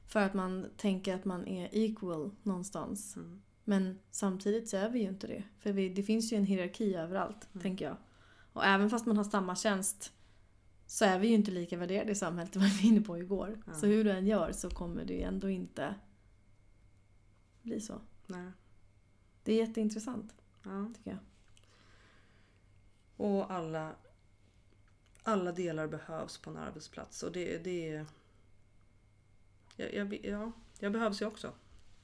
För 0.07 0.21
att 0.21 0.35
man 0.35 0.67
tänker 0.77 1.15
att 1.15 1.25
man 1.25 1.49
är 1.49 1.69
equal 1.73 2.31
någonstans. 2.43 3.17
Mm. 3.17 3.43
Men 3.65 3.99
samtidigt 4.11 4.69
så 4.69 4.77
är 4.77 4.91
vi 4.91 4.99
ju 4.99 5.09
inte 5.09 5.27
det. 5.27 5.43
För 5.59 5.73
vi, 5.73 5.89
det 5.89 6.03
finns 6.03 6.33
ju 6.33 6.37
en 6.37 6.47
hierarki 6.47 6.95
överallt, 6.95 7.49
Mm. 7.53 7.63
tänker 7.63 7.85
jag. 7.85 7.97
Och 8.53 8.65
även 8.65 8.91
fast 8.91 9.07
man 9.07 9.17
har 9.17 9.25
samma 9.25 9.57
tjänst 9.57 10.13
så 10.91 11.05
är 11.05 11.19
vi 11.19 11.29
ju 11.29 11.35
inte 11.35 11.51
lika 11.51 11.77
värderade 11.77 12.13
i 12.13 12.15
samhället, 12.15 12.53
det 12.53 12.59
var 12.59 12.81
vi 12.83 12.89
inne 12.89 13.01
på 13.01 13.19
igår. 13.19 13.63
Ja. 13.67 13.75
Så 13.75 13.87
hur 13.87 14.05
du 14.05 14.11
än 14.11 14.27
gör 14.27 14.53
så 14.53 14.71
kommer 14.71 15.05
det 15.05 15.13
ju 15.13 15.23
ändå 15.23 15.49
inte 15.49 15.95
bli 17.63 17.81
så. 17.81 18.01
Nej. 18.27 18.51
Det 19.45 19.53
är 19.53 19.57
jätteintressant, 19.57 20.35
Ja. 20.63 20.93
tycker 20.97 21.11
jag. 21.11 21.19
Och 23.17 23.53
alla, 23.53 23.95
alla 25.23 25.53
delar 25.53 25.87
behövs 25.87 26.39
på 26.39 26.51
en 26.51 26.57
arbetsplats. 26.57 27.23
Och 27.23 27.33
det, 27.33 27.59
det 27.59 27.89
är... 27.89 28.07
Jag, 29.77 29.95
jag, 29.95 30.27
ja, 30.27 30.53
jag 30.79 30.93
behövs 30.93 31.23
ju 31.23 31.27
också. 31.27 31.53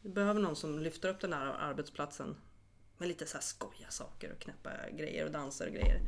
Vi 0.00 0.08
behöver 0.08 0.40
någon 0.40 0.56
som 0.56 0.78
lyfter 0.78 1.08
upp 1.08 1.20
den 1.20 1.32
här 1.32 1.46
arbetsplatsen 1.46 2.36
med 2.98 3.08
lite 3.08 3.26
så 3.26 3.36
här 3.36 3.42
skoja 3.42 3.90
saker 3.90 4.32
och 4.32 4.38
knäppa 4.38 4.70
grejer 4.90 5.26
och 5.26 5.32
danser 5.32 5.66
och 5.66 5.72
grejer. 5.72 6.00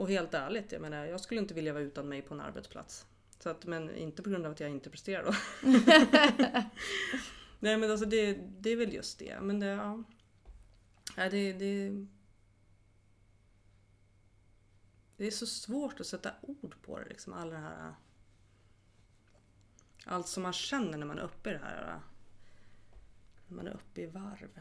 Och 0.00 0.08
helt 0.08 0.34
ärligt, 0.34 0.72
jag 0.72 0.82
menar, 0.82 1.04
jag 1.04 1.20
skulle 1.20 1.40
inte 1.40 1.54
vilja 1.54 1.72
vara 1.72 1.82
utan 1.82 2.08
mig 2.08 2.22
på 2.22 2.34
en 2.34 2.40
arbetsplats. 2.40 3.06
Så 3.38 3.48
att, 3.48 3.66
men 3.66 3.96
inte 3.96 4.22
på 4.22 4.30
grund 4.30 4.46
av 4.46 4.52
att 4.52 4.60
jag 4.60 4.70
inte 4.70 4.90
presterar 4.90 5.24
då. 5.24 5.32
Nej 7.58 7.76
men 7.76 7.90
alltså 7.90 8.06
det, 8.06 8.34
det 8.34 8.70
är 8.70 8.76
väl 8.76 8.94
just 8.94 9.18
det. 9.18 9.40
Men 9.40 9.60
det, 9.60 9.66
ja. 9.66 10.02
Nej, 11.16 11.30
det, 11.30 11.52
det, 11.52 12.06
det 15.16 15.26
är 15.26 15.30
så 15.30 15.46
svårt 15.46 16.00
att 16.00 16.06
sätta 16.06 16.32
ord 16.40 16.74
på 16.82 16.98
det 16.98 17.08
liksom. 17.08 17.32
Alla 17.32 17.50
det 17.50 17.58
här... 17.58 17.94
Allt 20.04 20.28
som 20.28 20.42
man 20.42 20.52
känner 20.52 20.98
när 20.98 21.06
man 21.06 21.18
är 21.18 21.22
uppe 21.22 21.50
i 21.50 21.52
det 21.52 21.58
här. 21.58 22.00
När 23.46 23.56
man 23.56 23.66
är 23.66 23.72
uppe 23.74 24.00
i 24.00 24.06
varv. 24.06 24.60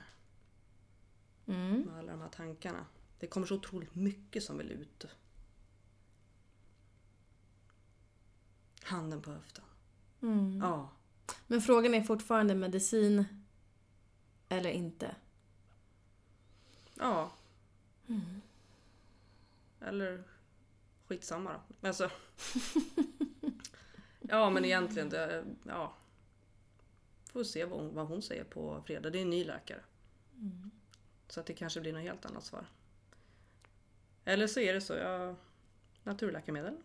Mm. 1.48 1.82
Med 1.82 1.98
alla 1.98 2.12
de 2.12 2.22
här 2.22 2.30
tankarna. 2.30 2.86
Det 3.20 3.28
kommer 3.28 3.48
så 3.48 3.56
otroligt 3.56 3.96
mycket 3.96 4.44
som 4.44 4.58
vill 4.58 4.72
ut. 4.72 5.08
Handen 8.90 9.22
på 9.22 9.32
höften. 9.32 9.64
Mm. 10.22 10.60
Ja. 10.62 10.90
Men 11.48 11.62
frågan 11.62 11.94
är 11.94 12.02
fortfarande 12.02 12.56
medicin 12.56 13.26
eller 14.50 14.70
inte. 14.70 15.16
Ja. 16.96 17.32
Eller 19.80 20.24
skitsamma 21.08 21.52
då. 21.82 21.88
Alltså. 21.88 22.12
ja 24.20 24.50
men 24.50 24.66
egentligen, 24.66 25.10
det, 25.10 25.46
ja. 25.64 25.94
Får 27.32 27.44
se 27.44 27.66
vad 27.66 27.80
hon, 27.80 27.96
vad 27.96 28.08
hon 28.08 28.22
säger 28.22 28.44
på 28.44 28.84
fredag. 28.86 29.10
Det 29.10 29.20
är 29.20 29.22
en 29.22 29.30
ny 29.30 29.44
läkare. 29.44 29.82
Så 31.28 31.40
att 31.40 31.46
det 31.46 31.54
kanske 31.54 31.82
blir 31.82 31.94
något 31.94 32.02
helt 32.02 32.26
annat 32.26 32.44
svar. 32.44 32.66
Eller 34.26 34.48
så 34.48 34.60
är 34.60 34.74
det 34.74 34.82
så, 34.82 34.94
jag 34.94 35.36
naturläkemedel. 36.04 36.78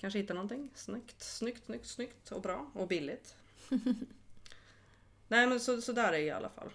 Kanske 0.00 0.18
hittar 0.18 0.34
någonting 0.34 0.70
snyggt, 0.74 1.22
snyggt, 1.22 1.64
snyggt, 1.64 1.86
snyggt 1.86 2.32
och 2.32 2.42
bra 2.42 2.70
och 2.74 2.88
billigt. 2.88 3.36
Nej 5.28 5.46
men 5.46 5.60
så, 5.60 5.80
så 5.82 5.92
där 5.92 6.08
är 6.08 6.12
det 6.12 6.20
i 6.20 6.30
alla 6.30 6.48
fall. 6.48 6.70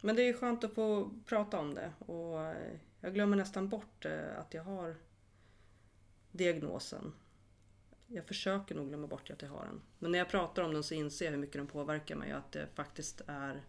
Men 0.00 0.16
det 0.16 0.22
är 0.22 0.32
skönt 0.32 0.64
att 0.64 0.74
få 0.74 1.10
prata 1.26 1.58
om 1.58 1.74
det 1.74 1.92
och 1.98 2.40
eh, 2.46 2.78
jag 3.00 3.14
glömmer 3.14 3.36
nästan 3.36 3.68
bort 3.68 4.04
eh, 4.04 4.38
att 4.38 4.54
jag 4.54 4.64
har 4.64 4.96
diagnosen. 6.32 7.12
Jag 8.06 8.26
försöker 8.26 8.74
nog 8.74 8.88
glömma 8.88 9.06
bort 9.06 9.30
att 9.30 9.42
jag 9.42 9.48
har 9.48 9.64
den. 9.64 9.80
Men 9.98 10.10
när 10.12 10.18
jag 10.18 10.28
pratar 10.28 10.62
om 10.62 10.74
den 10.74 10.82
så 10.84 10.94
inser 10.94 11.24
jag 11.24 11.32
hur 11.32 11.38
mycket 11.38 11.56
den 11.56 11.66
påverkar 11.66 12.16
mig 12.16 12.32
och 12.32 12.38
att 12.38 12.52
det 12.52 12.66
faktiskt 12.74 13.20
är 13.26 13.62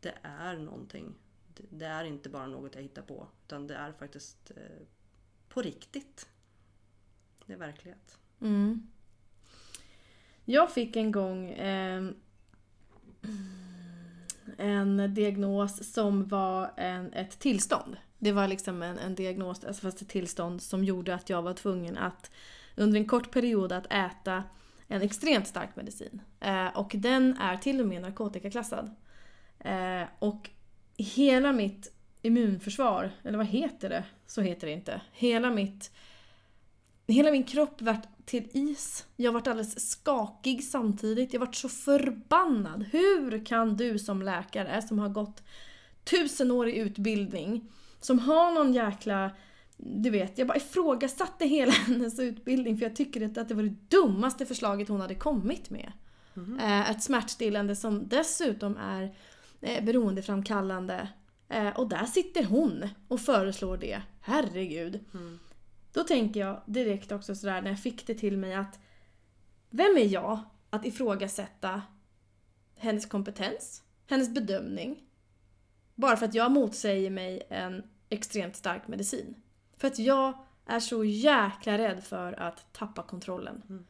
det 0.00 0.14
är 0.22 0.56
någonting. 0.56 1.14
Det- 1.54 1.66
Det 1.70 1.86
är 1.86 2.04
inte 2.04 2.28
bara 2.28 2.46
något 2.46 2.74
jag 2.74 2.82
hittar 2.82 3.02
på 3.02 3.28
utan 3.46 3.66
det 3.66 3.74
är 3.74 3.92
faktiskt 3.92 4.50
eh, 4.56 4.86
på 5.50 5.62
riktigt. 5.62 6.28
Det 7.46 7.52
är 7.52 7.58
verklighet. 7.58 8.18
Mm. 8.40 8.86
Jag 10.44 10.72
fick 10.72 10.96
en 10.96 11.12
gång 11.12 11.50
eh, 11.50 12.10
en 14.58 15.14
diagnos 15.14 15.92
som 15.92 16.28
var 16.28 16.70
en, 16.76 17.12
ett 17.12 17.38
tillstånd. 17.38 17.96
Det 18.18 18.32
var 18.32 18.48
liksom 18.48 18.82
en, 18.82 18.98
en 18.98 19.14
diagnos, 19.14 19.64
alltså 19.64 19.82
fast 19.82 20.02
ett 20.02 20.08
tillstånd 20.08 20.62
som 20.62 20.84
gjorde 20.84 21.14
att 21.14 21.30
jag 21.30 21.42
var 21.42 21.54
tvungen 21.54 21.96
att 21.96 22.30
under 22.76 23.00
en 23.00 23.08
kort 23.08 23.30
period 23.30 23.72
att 23.72 23.86
äta 23.92 24.44
en 24.88 25.02
extremt 25.02 25.46
stark 25.46 25.76
medicin. 25.76 26.22
Eh, 26.40 26.66
och 26.66 26.92
den 26.94 27.36
är 27.36 27.56
till 27.56 27.80
och 27.80 27.86
med 27.86 28.02
narkotikaklassad. 28.02 28.94
Eh, 29.58 30.02
och 30.18 30.50
hela 30.96 31.52
mitt 31.52 31.92
immunförsvar, 32.22 33.10
eller 33.22 33.38
vad 33.38 33.46
heter 33.46 33.88
det? 33.88 34.04
Så 34.26 34.40
heter 34.40 34.66
det 34.66 34.72
inte. 34.72 35.00
Hela 35.12 35.50
mitt 35.50 35.90
Hela 37.06 37.30
min 37.30 37.44
kropp 37.44 37.82
vart 37.82 38.06
till 38.24 38.48
is. 38.52 39.06
Jag 39.16 39.32
vart 39.32 39.46
alldeles 39.46 39.90
skakig 39.90 40.64
samtidigt. 40.64 41.32
Jag 41.32 41.40
vart 41.40 41.54
så 41.54 41.68
förbannad. 41.68 42.84
Hur 42.92 43.44
kan 43.44 43.76
du 43.76 43.98
som 43.98 44.22
läkare 44.22 44.82
som 44.82 44.98
har 44.98 45.08
gått 45.08 45.42
tusen 46.04 46.50
år 46.50 46.68
i 46.68 46.78
utbildning, 46.78 47.68
som 48.00 48.18
har 48.18 48.52
någon 48.52 48.72
jäkla... 48.72 49.30
Du 49.76 50.10
vet, 50.10 50.38
jag 50.38 50.48
bara 50.48 50.56
ifrågasatte 50.56 51.46
hela 51.46 51.72
hennes 51.86 52.18
utbildning 52.18 52.78
för 52.78 52.86
jag 52.86 52.96
tycker 52.96 53.40
att 53.40 53.48
det 53.48 53.54
var 53.54 53.62
det 53.62 53.76
dummaste 53.88 54.46
förslaget 54.46 54.88
hon 54.88 55.00
hade 55.00 55.14
kommit 55.14 55.70
med. 55.70 55.92
Eh, 56.60 56.90
ett 56.90 57.02
smärtstillande 57.02 57.76
som 57.76 58.08
dessutom 58.08 58.76
är 58.76 59.14
eh, 59.60 59.84
beroendeframkallande. 59.84 61.08
Eh, 61.50 61.68
och 61.68 61.88
där 61.88 62.04
sitter 62.04 62.44
hon 62.44 62.88
och 63.08 63.20
föreslår 63.20 63.76
det. 63.76 64.02
Herregud. 64.20 65.00
Då 65.92 66.04
tänker 66.04 66.40
jag 66.40 66.62
direkt 66.66 67.12
också 67.12 67.34
sådär 67.34 67.62
när 67.62 67.70
jag 67.70 67.80
fick 67.80 68.06
det 68.06 68.14
till 68.14 68.36
mig 68.36 68.54
att 68.54 68.78
vem 69.70 69.96
är 69.96 70.06
jag 70.06 70.40
att 70.70 70.84
ifrågasätta 70.84 71.82
hennes 72.76 73.06
kompetens, 73.06 73.82
hennes 74.06 74.34
bedömning, 74.34 75.02
bara 75.94 76.16
för 76.16 76.26
att 76.26 76.34
jag 76.34 76.52
motsäger 76.52 77.10
mig 77.10 77.42
en 77.48 77.82
extremt 78.08 78.56
stark 78.56 78.88
medicin. 78.88 79.34
För 79.76 79.88
att 79.88 79.98
jag 79.98 80.46
är 80.66 80.80
så 80.80 81.04
jäkla 81.04 81.78
rädd 81.78 82.04
för 82.04 82.32
att 82.32 82.72
tappa 82.72 83.02
kontrollen. 83.02 83.86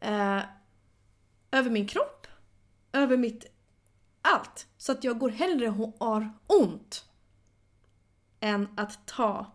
Eh, 0.00 0.40
över 1.50 1.70
min 1.70 1.86
kropp, 1.86 2.26
över 2.92 3.16
mitt 3.16 3.53
allt. 4.24 4.66
Så 4.76 4.92
att 4.92 5.04
jag 5.04 5.18
går 5.18 5.30
hellre 5.30 5.68
och 5.68 5.96
har 5.98 6.30
ont 6.46 7.04
än 8.40 8.68
att 8.76 9.06
ta 9.06 9.52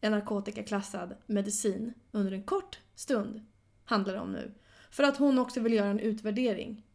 en 0.00 0.12
narkotikaklassad 0.12 1.16
medicin 1.26 1.94
under 2.10 2.32
en 2.32 2.42
kort 2.42 2.80
stund, 2.94 3.46
handlar 3.84 4.14
det 4.14 4.20
om 4.20 4.32
nu. 4.32 4.54
För 4.90 5.02
att 5.02 5.16
hon 5.16 5.38
också 5.38 5.60
vill 5.60 5.72
göra 5.72 5.90
en 5.90 6.00
utvärdering. 6.00 6.86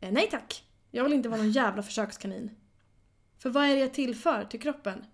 Eh, 0.00 0.12
nej 0.12 0.28
tack! 0.30 0.64
Jag 0.90 1.04
vill 1.04 1.12
inte 1.12 1.28
vara 1.28 1.40
någon 1.40 1.50
jävla 1.50 1.82
försökskanin. 1.82 2.50
För 3.38 3.50
vad 3.50 3.64
är 3.64 3.74
det 3.74 3.80
jag 3.80 3.94
tillför 3.94 4.44
till 4.44 4.60
kroppen? 4.60 5.04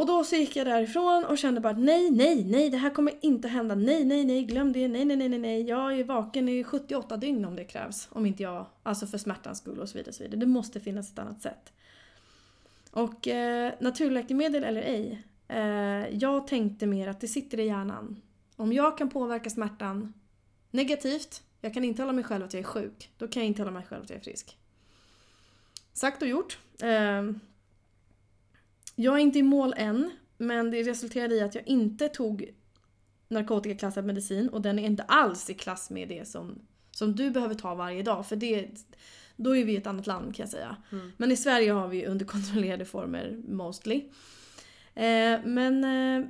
Och 0.00 0.06
då 0.06 0.24
så 0.24 0.36
gick 0.36 0.56
jag 0.56 0.66
därifrån 0.66 1.24
och 1.24 1.38
kände 1.38 1.60
bara 1.60 1.72
att 1.72 1.78
nej, 1.78 2.10
nej, 2.10 2.44
nej, 2.44 2.70
det 2.70 2.76
här 2.76 2.90
kommer 2.90 3.12
inte 3.20 3.48
hända. 3.48 3.74
Nej, 3.74 4.04
nej, 4.04 4.24
nej, 4.24 4.44
glöm 4.44 4.72
det. 4.72 4.88
Nej, 4.88 5.04
nej, 5.04 5.16
nej, 5.16 5.28
nej, 5.28 5.38
nej. 5.38 5.62
Jag 5.62 5.98
är 5.98 6.04
vaken 6.04 6.48
i 6.48 6.64
78 6.64 7.16
dygn 7.16 7.44
om 7.44 7.56
det 7.56 7.64
krävs. 7.64 8.08
Om 8.12 8.26
inte 8.26 8.42
jag, 8.42 8.66
alltså 8.82 9.06
för 9.06 9.18
smärtans 9.18 9.58
skull 9.58 9.80
och 9.80 9.88
så 9.88 9.98
vidare. 9.98 10.12
Så 10.12 10.22
vidare. 10.22 10.40
Det 10.40 10.46
måste 10.46 10.80
finnas 10.80 11.12
ett 11.12 11.18
annat 11.18 11.42
sätt. 11.42 11.72
Och 12.90 13.28
eh, 13.28 13.72
naturläkemedel 13.80 14.64
eller 14.64 14.82
ej. 14.82 15.22
Eh, 15.48 16.08
jag 16.18 16.46
tänkte 16.46 16.86
mer 16.86 17.08
att 17.08 17.20
det 17.20 17.28
sitter 17.28 17.60
i 17.60 17.66
hjärnan. 17.66 18.22
Om 18.56 18.72
jag 18.72 18.98
kan 18.98 19.10
påverka 19.10 19.50
smärtan 19.50 20.12
negativt, 20.70 21.42
jag 21.60 21.74
kan 21.74 21.84
intala 21.84 22.12
mig 22.12 22.24
själv 22.24 22.44
att 22.44 22.54
jag 22.54 22.60
är 22.60 22.64
sjuk, 22.64 23.10
då 23.18 23.28
kan 23.28 23.42
jag 23.42 23.48
intala 23.48 23.70
mig 23.70 23.82
själv 23.88 24.02
att 24.02 24.10
jag 24.10 24.18
är 24.18 24.22
frisk. 24.22 24.56
Sagt 25.92 26.22
och 26.22 26.28
gjort. 26.28 26.58
Eh, 26.82 27.22
jag 29.00 29.14
är 29.14 29.18
inte 29.18 29.38
i 29.38 29.42
mål 29.42 29.74
än, 29.76 30.10
men 30.38 30.70
det 30.70 30.82
resulterade 30.82 31.34
i 31.34 31.40
att 31.40 31.54
jag 31.54 31.68
inte 31.68 32.08
tog 32.08 32.50
narkotikaklassad 33.28 34.04
medicin 34.04 34.48
och 34.48 34.62
den 34.62 34.78
är 34.78 34.86
inte 34.86 35.02
alls 35.02 35.50
i 35.50 35.54
klass 35.54 35.90
med 35.90 36.08
det 36.08 36.28
som, 36.28 36.58
som 36.90 37.16
du 37.16 37.30
behöver 37.30 37.54
ta 37.54 37.74
varje 37.74 38.02
dag. 38.02 38.26
För 38.26 38.36
det, 38.36 38.68
då 39.36 39.56
är 39.56 39.64
vi 39.64 39.72
i 39.72 39.76
ett 39.76 39.86
annat 39.86 40.06
land 40.06 40.36
kan 40.36 40.42
jag 40.42 40.50
säga. 40.50 40.76
Men 41.16 41.32
i 41.32 41.36
Sverige 41.36 41.72
har 41.72 41.88
vi 41.88 42.06
under 42.06 42.26
kontrollerade 42.26 42.84
former 42.84 43.42
mostly. 43.48 44.04
Eh, 44.94 45.40
men 45.44 45.84
eh, 45.84 46.26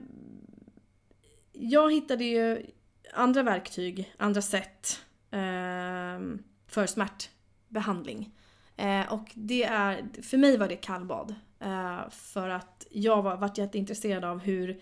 jag 1.53 1.93
hittade 1.93 2.25
ju 2.25 2.67
andra 3.13 3.43
verktyg, 3.43 4.15
andra 4.17 4.43
sätt 4.43 5.01
eh, 5.31 6.21
för 6.69 6.87
smärtbehandling. 6.87 8.31
Eh, 8.77 9.13
och 9.13 9.31
det 9.35 9.65
är, 9.65 10.23
för 10.23 10.37
mig 10.37 10.57
var 10.57 10.69
det 10.69 10.77
kallbad. 10.77 11.35
Eh, 11.61 12.11
för 12.11 12.49
att 12.49 12.87
jag 12.91 13.23
var, 13.23 13.37
vart 13.37 13.59
jätteintresserad 13.59 14.25
av 14.25 14.39
hur 14.39 14.81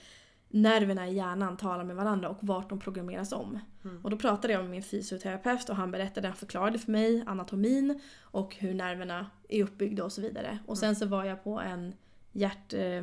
nerverna 0.48 1.08
i 1.08 1.14
hjärnan 1.14 1.56
talar 1.56 1.84
med 1.84 1.96
varandra 1.96 2.28
och 2.28 2.38
vart 2.40 2.68
de 2.68 2.80
programmeras 2.80 3.32
om. 3.32 3.58
Och 4.02 4.10
då 4.10 4.16
pratade 4.16 4.52
jag 4.52 4.62
med 4.62 4.70
min 4.70 4.82
fysioterapeut 4.82 5.68
och 5.68 5.76
han 5.76 5.90
berättade, 5.90 6.28
han 6.28 6.36
förklarade 6.36 6.78
för 6.78 6.92
mig 6.92 7.24
anatomin 7.26 8.00
och 8.20 8.56
hur 8.56 8.74
nerverna 8.74 9.30
är 9.48 9.62
uppbyggda 9.62 10.04
och 10.04 10.12
så 10.12 10.20
vidare. 10.20 10.58
Och 10.66 10.78
sen 10.78 10.96
så 10.96 11.06
var 11.06 11.24
jag 11.24 11.44
på 11.44 11.60
en 11.60 11.94
hjärt, 12.32 12.72
eh, 12.72 13.02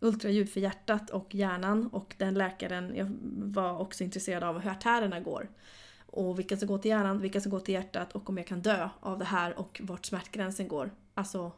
ultraljud 0.00 0.50
för 0.50 0.60
hjärtat 0.60 1.10
och 1.10 1.34
hjärnan 1.34 1.86
och 1.86 2.14
den 2.18 2.34
läkaren, 2.34 2.96
jag 2.96 3.16
var 3.34 3.78
också 3.78 4.04
intresserad 4.04 4.44
av 4.44 4.58
hur 4.58 4.70
artärerna 4.70 5.20
går. 5.20 5.48
Och 6.06 6.38
vilka 6.38 6.56
som 6.56 6.68
går 6.68 6.78
till 6.78 6.88
hjärnan, 6.88 7.20
vilka 7.20 7.40
som 7.40 7.50
går 7.50 7.60
till 7.60 7.74
hjärtat 7.74 8.12
och 8.12 8.28
om 8.28 8.36
jag 8.36 8.46
kan 8.46 8.62
dö 8.62 8.88
av 9.00 9.18
det 9.18 9.24
här 9.24 9.58
och 9.58 9.80
vart 9.84 10.06
smärtgränsen 10.06 10.68
går. 10.68 10.90
Alltså 11.14 11.52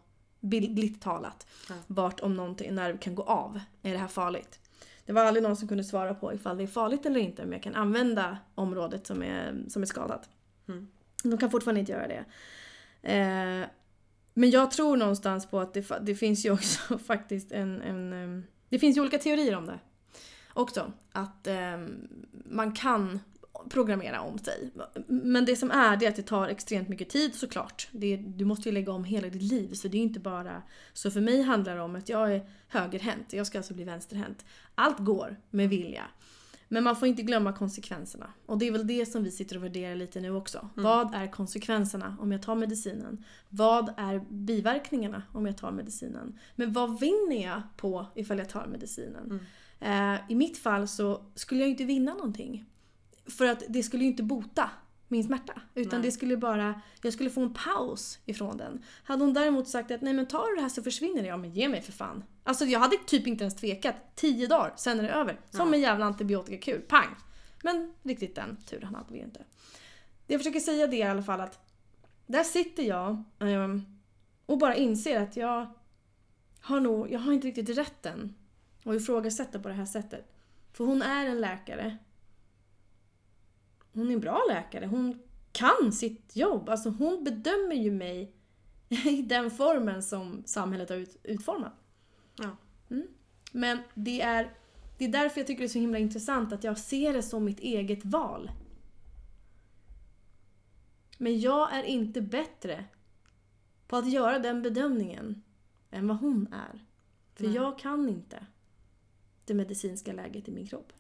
bildligt 0.47 1.03
talat. 1.03 1.47
Ja. 1.69 1.75
Vart 1.87 2.21
om 2.21 2.35
någonting, 2.35 2.75
nerv 2.75 2.99
kan 2.99 3.15
gå 3.15 3.23
av. 3.23 3.61
Är 3.83 3.93
det 3.93 3.99
här 3.99 4.09
farligt? 4.09 4.61
Det 5.07 5.13
var 5.13 5.25
aldrig 5.25 5.43
någon 5.43 5.57
som 5.57 5.69
kunde 5.69 5.85
svara 5.85 6.15
på 6.15 6.35
ifall 6.35 6.57
det 6.57 6.63
är 6.63 6.67
farligt 6.67 7.07
eller 7.07 7.21
inte, 7.21 7.43
men 7.43 7.53
jag 7.53 7.63
kan 7.63 7.75
använda 7.75 8.39
området 8.55 9.07
som 9.07 9.23
är, 9.23 9.65
som 9.69 9.83
är 9.83 9.87
skadat. 9.87 10.29
Mm. 10.69 10.89
De 11.23 11.39
kan 11.39 11.51
fortfarande 11.51 11.81
inte 11.81 11.93
göra 11.93 12.09
det. 12.09 12.25
Eh, 13.03 13.69
men 14.35 14.51
jag 14.51 14.71
tror 14.71 14.97
någonstans 14.97 15.47
på 15.47 15.61
att 15.61 15.75
det, 15.75 15.99
det 16.01 16.15
finns 16.15 16.47
ju 16.47 16.51
också 16.51 16.99
faktiskt 17.07 17.53
en, 17.53 17.83
en... 17.83 18.47
Det 18.69 18.79
finns 18.79 18.97
ju 18.97 19.01
olika 19.01 19.19
teorier 19.19 19.57
om 19.57 19.67
det. 19.67 19.79
Också. 20.55 20.93
Att 21.13 21.47
em, 21.47 22.09
man 22.45 22.73
kan 22.73 23.21
programmera 23.71 24.21
om 24.21 24.39
sig. 24.39 24.71
Men 25.07 25.45
det 25.45 25.57
som 25.57 25.71
är 25.71 25.97
det 25.97 26.07
är 26.07 26.11
att 26.11 26.17
det 26.17 26.23
tar 26.23 26.49
extremt 26.49 26.89
mycket 26.89 27.09
tid 27.09 27.35
såklart. 27.35 27.89
Det, 27.93 28.17
du 28.17 28.45
måste 28.45 28.69
ju 28.69 28.73
lägga 28.73 28.93
om 28.93 29.05
hela 29.05 29.29
ditt 29.29 29.43
liv 29.43 29.75
så 29.75 29.89
det 29.89 29.99
är 29.99 30.03
inte 30.03 30.21
bara... 30.21 30.63
Så 30.93 31.11
för 31.11 31.21
mig 31.21 31.43
handlar 31.43 31.77
det 31.77 31.83
om 31.83 31.97
att 31.97 32.09
jag 32.09 32.35
är 32.35 32.49
högerhänt, 32.69 33.33
jag 33.33 33.47
ska 33.47 33.59
alltså 33.59 33.75
bli 33.75 33.85
vänsterhänt. 33.85 34.45
Allt 34.75 34.99
går 34.99 35.37
med 35.51 35.69
vilja. 35.69 36.05
Men 36.69 36.85
man 36.85 36.97
får 36.97 37.09
inte 37.09 37.23
glömma 37.23 37.53
konsekvenserna. 37.53 38.33
Och 38.47 38.59
det 38.59 38.67
är 38.67 38.73
väl 38.73 38.87
det 38.87 39.07
som 39.07 39.25
vi 39.25 39.31
sitter 39.31 39.57
och 39.57 39.65
värderar 39.65 39.95
lite 39.95 40.21
nu 40.21 40.31
också. 40.31 40.69
Vad 40.75 41.15
är 41.15 41.33
konsekvenserna 41.33 42.17
om 42.21 42.33
jag 42.33 42.43
tar 42.43 42.55
medicinen? 42.55 43.25
Vad 43.49 43.95
är 43.97 44.25
biverkningarna 44.29 45.23
om 45.33 45.47
jag 45.47 45.57
tar 45.57 45.71
medicinen? 45.71 46.39
Men 46.55 46.73
vad 46.73 47.01
vinner 47.01 47.45
jag 47.45 47.63
på 47.77 48.07
ifall 48.15 48.39
jag 48.39 48.49
tar 48.49 48.67
medicinen? 48.67 49.47
Eh, 49.81 50.15
I 50.29 50.35
mitt 50.35 50.59
fall 50.59 50.89
så 50.89 51.23
skulle 51.35 51.61
jag 51.61 51.71
inte 51.71 51.85
vinna 51.85 52.15
någonting. 52.15 52.67
För 53.29 53.47
att 53.47 53.63
det 53.69 53.83
skulle 53.83 54.03
ju 54.05 54.11
inte 54.11 54.23
bota. 54.23 54.71
min 55.09 55.25
smärta. 55.25 55.53
Utan 55.75 56.01
Nej. 56.01 56.09
det 56.09 56.13
skulle 56.13 56.37
bara, 56.37 56.81
jag 57.03 57.13
skulle 57.13 57.31
få 57.31 57.41
en 57.43 57.55
paus 57.55 58.19
ifrån 58.27 58.57
den. 58.57 58.83
Hade 59.05 59.25
hon 59.25 59.35
däremot 59.35 59.69
sagt 59.69 59.91
att 59.91 60.01
nej 60.03 60.13
men 60.13 60.27
tar 60.27 60.47
du 60.51 60.55
det 60.57 60.63
här 60.63 60.69
så 60.69 60.83
försvinner 60.83 61.23
det. 61.23 61.29
Ja 61.29 61.37
men 61.37 61.51
ge 61.51 61.69
mig 61.69 61.83
för 61.83 61.93
fan. 61.93 62.25
Alltså 62.45 62.65
jag 62.65 62.81
hade 62.81 62.97
typ 63.07 63.27
inte 63.27 63.45
ens 63.45 63.57
tvekat. 63.57 63.95
Tio 64.15 64.47
dagar, 64.47 64.73
sen 64.77 64.99
är 64.99 65.03
det 65.03 65.11
över. 65.11 65.41
Som 65.51 65.69
Ja. 65.69 65.75
en 65.75 65.81
jävla 65.81 66.05
antibiotikakur. 66.05 66.79
Pang! 66.79 67.15
Men 67.63 67.95
riktigt 68.03 68.35
den 68.35 68.57
turen 68.57 68.95
hade 68.95 69.13
vi 69.13 69.19
inte. 69.19 69.45
Det 70.27 70.33
jag 70.35 70.41
försöker 70.41 70.61
säga 70.61 70.87
det 70.87 70.97
är 71.03 71.07
i 71.07 71.11
alla 71.11 71.23
fall 71.23 71.41
att 71.41 71.59
där 72.27 72.45
sitter 72.45 72.83
jag 72.83 73.23
ehm, 73.39 73.83
och 74.47 74.59
bara 74.59 74.75
inser 74.75 75.21
att 75.21 75.37
jag 75.37 75.67
har 76.61 76.81
nog, 76.81 77.13
jag 77.13 77.19
har 77.21 77.33
inte 77.33 77.47
riktigt 77.47 77.79
rätten 77.79 78.35
att 78.85 78.95
ifrågasätta 78.95 79.59
på 79.59 79.69
det 79.69 79.75
här 79.75 79.85
sättet. 79.87 80.33
För 80.73 80.85
hon 80.85 81.03
är 81.03 81.27
en 81.27 81.41
läkare. 81.41 81.97
Hon 83.97 84.09
är 84.09 84.13
en 84.13 84.21
bra 84.21 84.43
läkare. 84.49 84.87
Hon 84.87 85.19
kan 85.53 85.93
sitt 85.93 86.37
jobb. 86.37 86.69
Alltså 86.69 86.91
hon 86.91 87.25
bedömer 87.25 87.75
ju 87.75 87.91
mig 87.91 88.33
i 88.89 89.23
den 89.23 89.51
formen 89.51 90.03
som 90.03 90.43
samhället 90.47 90.91
har 90.91 90.97
ut, 90.97 91.17
utformat. 91.23 91.73
Ja. 92.37 92.57
Mm. 92.91 93.07
Men 93.53 93.79
det 93.95 94.21
är, 94.21 94.55
det 94.99 95.05
är 95.05 95.09
därför 95.09 95.41
jag 95.41 95.47
tycker 95.47 95.61
det 95.61 95.67
är 95.67 95.69
så 95.69 95.79
himla 95.79 95.99
intressant 95.99 96.53
att 96.53 96.65
jag 96.65 96.79
ser 96.79 97.13
det 97.13 97.23
som 97.23 97.45
mitt 97.45 97.61
eget 97.61 98.05
val. 98.05 98.51
Men 101.19 101.41
jag 101.41 101.75
är 101.75 101.83
inte 101.83 102.21
bättre 102.21 102.85
på 103.87 103.97
att 103.97 104.11
göra 104.11 104.39
den 104.39 104.63
bedömningen 104.63 105.43
än 105.91 106.09
vad 106.09 106.17
hon 106.17 106.53
är. 106.53 106.85
För 107.35 107.45
Nej. 107.45 107.55
jag 107.55 107.79
kan 107.79 108.09
inte 108.09 108.47
det 109.45 109.55
medicinska 109.55 110.13
läget 110.13 110.49
i 110.49 110.53
min 110.53 110.67
kropp. 110.67 110.93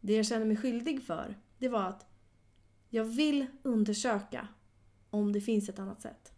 Det 0.00 0.16
jag 0.16 0.26
känner 0.26 0.46
mig 0.46 0.56
skyldig 0.56 1.02
för, 1.02 1.36
det 1.58 1.68
var 1.68 1.82
att 1.82 2.06
jag 2.88 3.04
vill 3.04 3.46
undersöka 3.62 4.48
om 5.10 5.32
det 5.32 5.40
finns 5.40 5.68
ett 5.68 5.78
annat 5.78 6.00
sätt. 6.00 6.32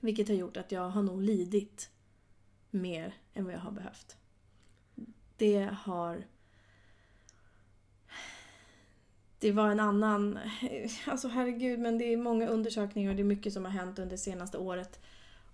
Vilket 0.00 0.28
har 0.28 0.34
gjort 0.34 0.56
att 0.56 0.72
jag 0.72 0.90
har 0.90 1.02
nog 1.02 1.22
lidit 1.22 1.90
mer 2.70 3.14
än 3.34 3.44
vad 3.44 3.54
jag 3.54 3.58
har 3.58 3.70
behövt. 3.70 4.16
Det 5.36 5.70
har... 5.82 6.24
Det 9.38 9.52
var 9.52 9.70
en 9.70 9.80
annan... 9.80 10.38
Alltså 11.06 11.28
herregud, 11.28 11.78
men 11.80 11.98
det 11.98 12.04
är 12.04 12.16
många 12.16 12.48
undersökningar 12.48 13.10
och 13.10 13.16
det 13.16 13.22
är 13.22 13.24
mycket 13.24 13.52
som 13.52 13.64
har 13.64 13.72
hänt 13.72 13.98
under 13.98 14.10
det 14.10 14.18
senaste 14.18 14.58
året. 14.58 15.00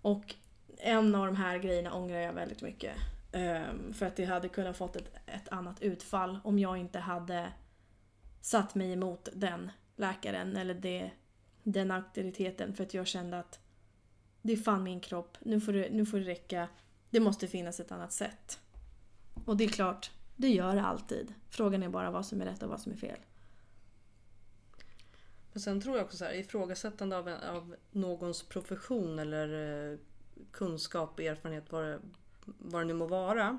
Och 0.02 0.34
en 0.78 1.14
av 1.14 1.26
de 1.26 1.36
här 1.36 1.58
grejerna 1.58 1.94
ångrar 1.94 2.18
jag 2.18 2.32
väldigt 2.32 2.62
mycket. 2.62 2.96
Ehm, 3.32 3.92
för 3.92 4.06
att 4.06 4.16
det 4.16 4.24
hade 4.24 4.48
kunnat 4.48 4.76
fått 4.76 4.96
ett, 4.96 5.16
ett 5.26 5.48
annat 5.48 5.82
utfall 5.82 6.38
om 6.44 6.58
jag 6.58 6.76
inte 6.78 6.98
hade 6.98 7.52
satt 8.46 8.74
mig 8.74 8.92
emot 8.92 9.28
den 9.32 9.70
läkaren 9.96 10.56
eller 10.56 10.74
det, 10.74 11.10
den 11.62 11.90
auktoriteten. 11.90 12.74
För 12.74 12.84
att 12.84 12.94
jag 12.94 13.06
kände 13.06 13.38
att 13.38 13.58
det 14.42 14.52
är 14.52 14.56
fan 14.56 14.82
min 14.82 15.00
kropp, 15.00 15.38
nu 15.40 15.60
får, 15.60 15.72
det, 15.72 15.88
nu 15.90 16.06
får 16.06 16.18
det 16.18 16.24
räcka. 16.24 16.68
Det 17.10 17.20
måste 17.20 17.48
finnas 17.48 17.80
ett 17.80 17.92
annat 17.92 18.12
sätt. 18.12 18.60
Och 19.44 19.56
det 19.56 19.64
är 19.64 19.68
klart, 19.68 20.10
det 20.36 20.48
gör 20.48 20.74
det 20.74 20.82
alltid. 20.82 21.34
Frågan 21.50 21.82
är 21.82 21.88
bara 21.88 22.10
vad 22.10 22.26
som 22.26 22.40
är 22.40 22.44
rätt 22.44 22.62
och 22.62 22.68
vad 22.68 22.80
som 22.80 22.92
är 22.92 22.96
fel. 22.96 23.18
Men 25.52 25.60
sen 25.60 25.80
tror 25.80 25.96
jag 25.96 26.04
också 26.04 26.16
så 26.16 26.24
här, 26.24 26.34
ifrågasättande 26.34 27.18
av, 27.18 27.28
en, 27.28 27.40
av 27.40 27.76
någons 27.90 28.42
profession 28.42 29.18
eller 29.18 29.92
eh, 29.92 29.98
kunskap, 30.50 31.18
erfarenhet, 31.18 31.72
vad 31.72 31.84
det, 31.84 32.00
vad 32.44 32.80
det 32.80 32.84
nu 32.84 32.94
må 32.94 33.06
vara. 33.06 33.58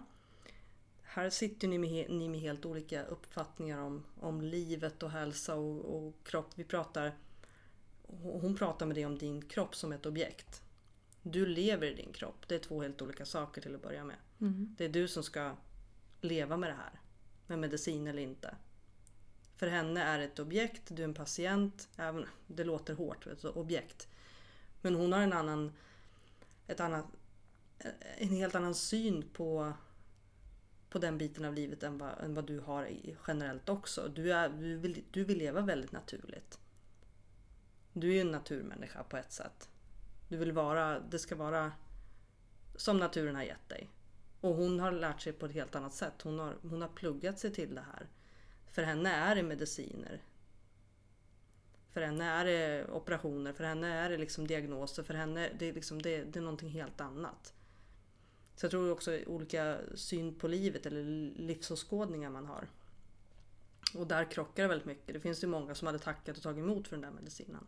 Här 1.10 1.30
sitter 1.30 1.68
ni 1.68 1.78
med, 1.78 2.10
ni 2.10 2.30
med 2.30 2.40
helt 2.40 2.66
olika 2.66 3.04
uppfattningar 3.04 3.82
om, 3.82 4.04
om 4.20 4.42
livet 4.42 5.04
och 5.04 5.12
hälsa 5.12 5.56
och, 5.56 5.86
och 5.96 6.14
kropp. 6.24 6.52
Vi 6.56 6.64
pratar, 6.64 7.12
hon 8.22 8.56
pratar 8.56 8.86
med 8.86 8.96
dig 8.96 9.06
om 9.06 9.18
din 9.18 9.42
kropp 9.42 9.76
som 9.76 9.92
ett 9.92 10.06
objekt. 10.06 10.62
Du 11.22 11.46
lever 11.46 11.88
i 11.88 11.94
din 11.94 12.14
kropp. 12.14 12.48
Det 12.48 12.56
är 12.56 12.60
två 12.60 12.82
helt 12.82 13.02
olika 13.02 13.26
saker 13.26 13.62
till 13.62 13.76
att 13.76 13.82
börja 13.82 14.04
med. 14.04 14.16
Det 14.78 14.86
är 14.86 14.90
du 14.90 15.08
som 15.08 15.24
ska 15.24 15.56
leva 16.22 16.58
med 16.58 16.70
det 16.70 16.76
här. 16.76 17.00
Med 17.48 17.60
medicin 17.60 18.08
eller 18.08 18.22
inte. 18.22 18.56
För 19.56 19.68
henne 19.68 20.04
är 20.04 20.18
det 20.18 20.24
ett 20.24 20.40
objekt, 20.40 20.82
du 20.88 21.02
är 21.02 21.08
en 21.08 21.14
patient. 21.14 21.90
Även, 21.98 22.26
det 22.48 22.64
låter 22.64 22.94
hårt, 22.94 23.28
vet 23.28 23.42
du, 23.42 23.48
objekt. 23.48 24.08
Men 24.82 24.96
hon 24.96 25.14
har 25.14 25.20
en 25.20 25.34
annan, 25.34 25.72
ett 26.68 26.80
annat, 26.80 27.06
en 28.18 28.30
helt 28.30 28.56
annan 28.56 28.76
syn 28.76 29.24
på, 29.34 29.74
på 30.98 31.02
den 31.02 31.18
biten 31.18 31.46
av 31.46 31.54
livet 31.54 31.84
än 31.84 31.98
vad, 31.98 32.20
än 32.24 32.34
vad 32.34 32.46
du 32.46 32.60
har 32.60 32.90
generellt 33.28 33.70
också. 33.70 34.08
Du, 34.08 34.34
är, 34.34 34.50
du, 34.50 34.78
vill, 34.78 35.04
du 35.12 35.24
vill 35.24 35.38
leva 35.38 35.62
väldigt 35.62 35.92
naturligt. 35.92 36.60
Du 37.94 38.10
är 38.10 38.14
ju 38.14 38.22
en 38.22 38.32
naturmänniska 38.32 39.04
på 39.04 39.18
ett 39.18 39.32
sätt. 39.32 39.70
Du 40.30 40.38
vill 40.38 40.52
vara, 40.52 41.00
det 41.00 41.20
ska 41.20 41.36
vara 41.36 41.72
som 42.76 42.98
naturen 42.98 43.36
har 43.36 43.44
gett 43.44 43.70
dig. 43.70 43.90
Och 44.42 44.56
hon 44.56 44.80
har 44.80 44.92
lärt 44.92 45.22
sig 45.22 45.34
på 45.34 45.46
ett 45.46 45.52
helt 45.52 45.76
annat 45.76 45.94
sätt. 45.94 46.22
Hon 46.22 46.40
har, 46.40 46.56
hon 46.62 46.82
har 46.82 46.90
pluggat 46.90 47.40
sig 47.40 47.54
till 47.54 47.76
det 47.76 47.86
här. 47.94 48.08
För 48.72 48.84
henne 48.84 49.10
är 49.10 49.36
det 49.36 49.44
mediciner. 49.44 50.22
För 51.92 52.02
henne 52.02 52.26
är 52.26 52.46
det 52.46 52.88
operationer, 52.92 53.54
för 53.54 53.64
henne 53.64 53.94
är 53.94 54.10
det 54.10 54.18
liksom 54.18 54.48
diagnoser, 54.48 55.04
för 55.04 55.14
henne 55.14 55.50
det 55.60 55.70
är 55.70 55.74
liksom, 55.74 56.02
det, 56.02 56.24
det 56.24 56.40
är 56.40 56.44
någonting 56.44 56.70
helt 56.70 57.02
annat. 57.02 57.54
Så 58.58 58.66
jag 58.66 58.72
tror 58.72 58.92
också 58.92 59.20
olika 59.28 59.80
syn 59.96 60.36
på 60.36 60.48
livet 60.48 60.86
eller 60.86 61.04
livsåskådningar 61.36 62.30
man 62.30 62.46
har. 62.46 62.68
Och 63.96 64.08
där 64.08 64.32
krockar 64.32 64.64
det 64.64 64.70
väldigt 64.70 64.88
mycket. 64.88 65.14
Det 65.14 65.20
finns 65.20 65.44
ju 65.44 65.48
många 65.48 65.76
som 65.76 65.86
hade 65.86 66.00
tackat 66.00 66.38
och 66.38 66.44
tagit 66.44 66.64
emot 66.64 66.88
för 66.88 66.96
den 66.96 67.02
där 67.02 67.12
medicinen. 67.12 67.66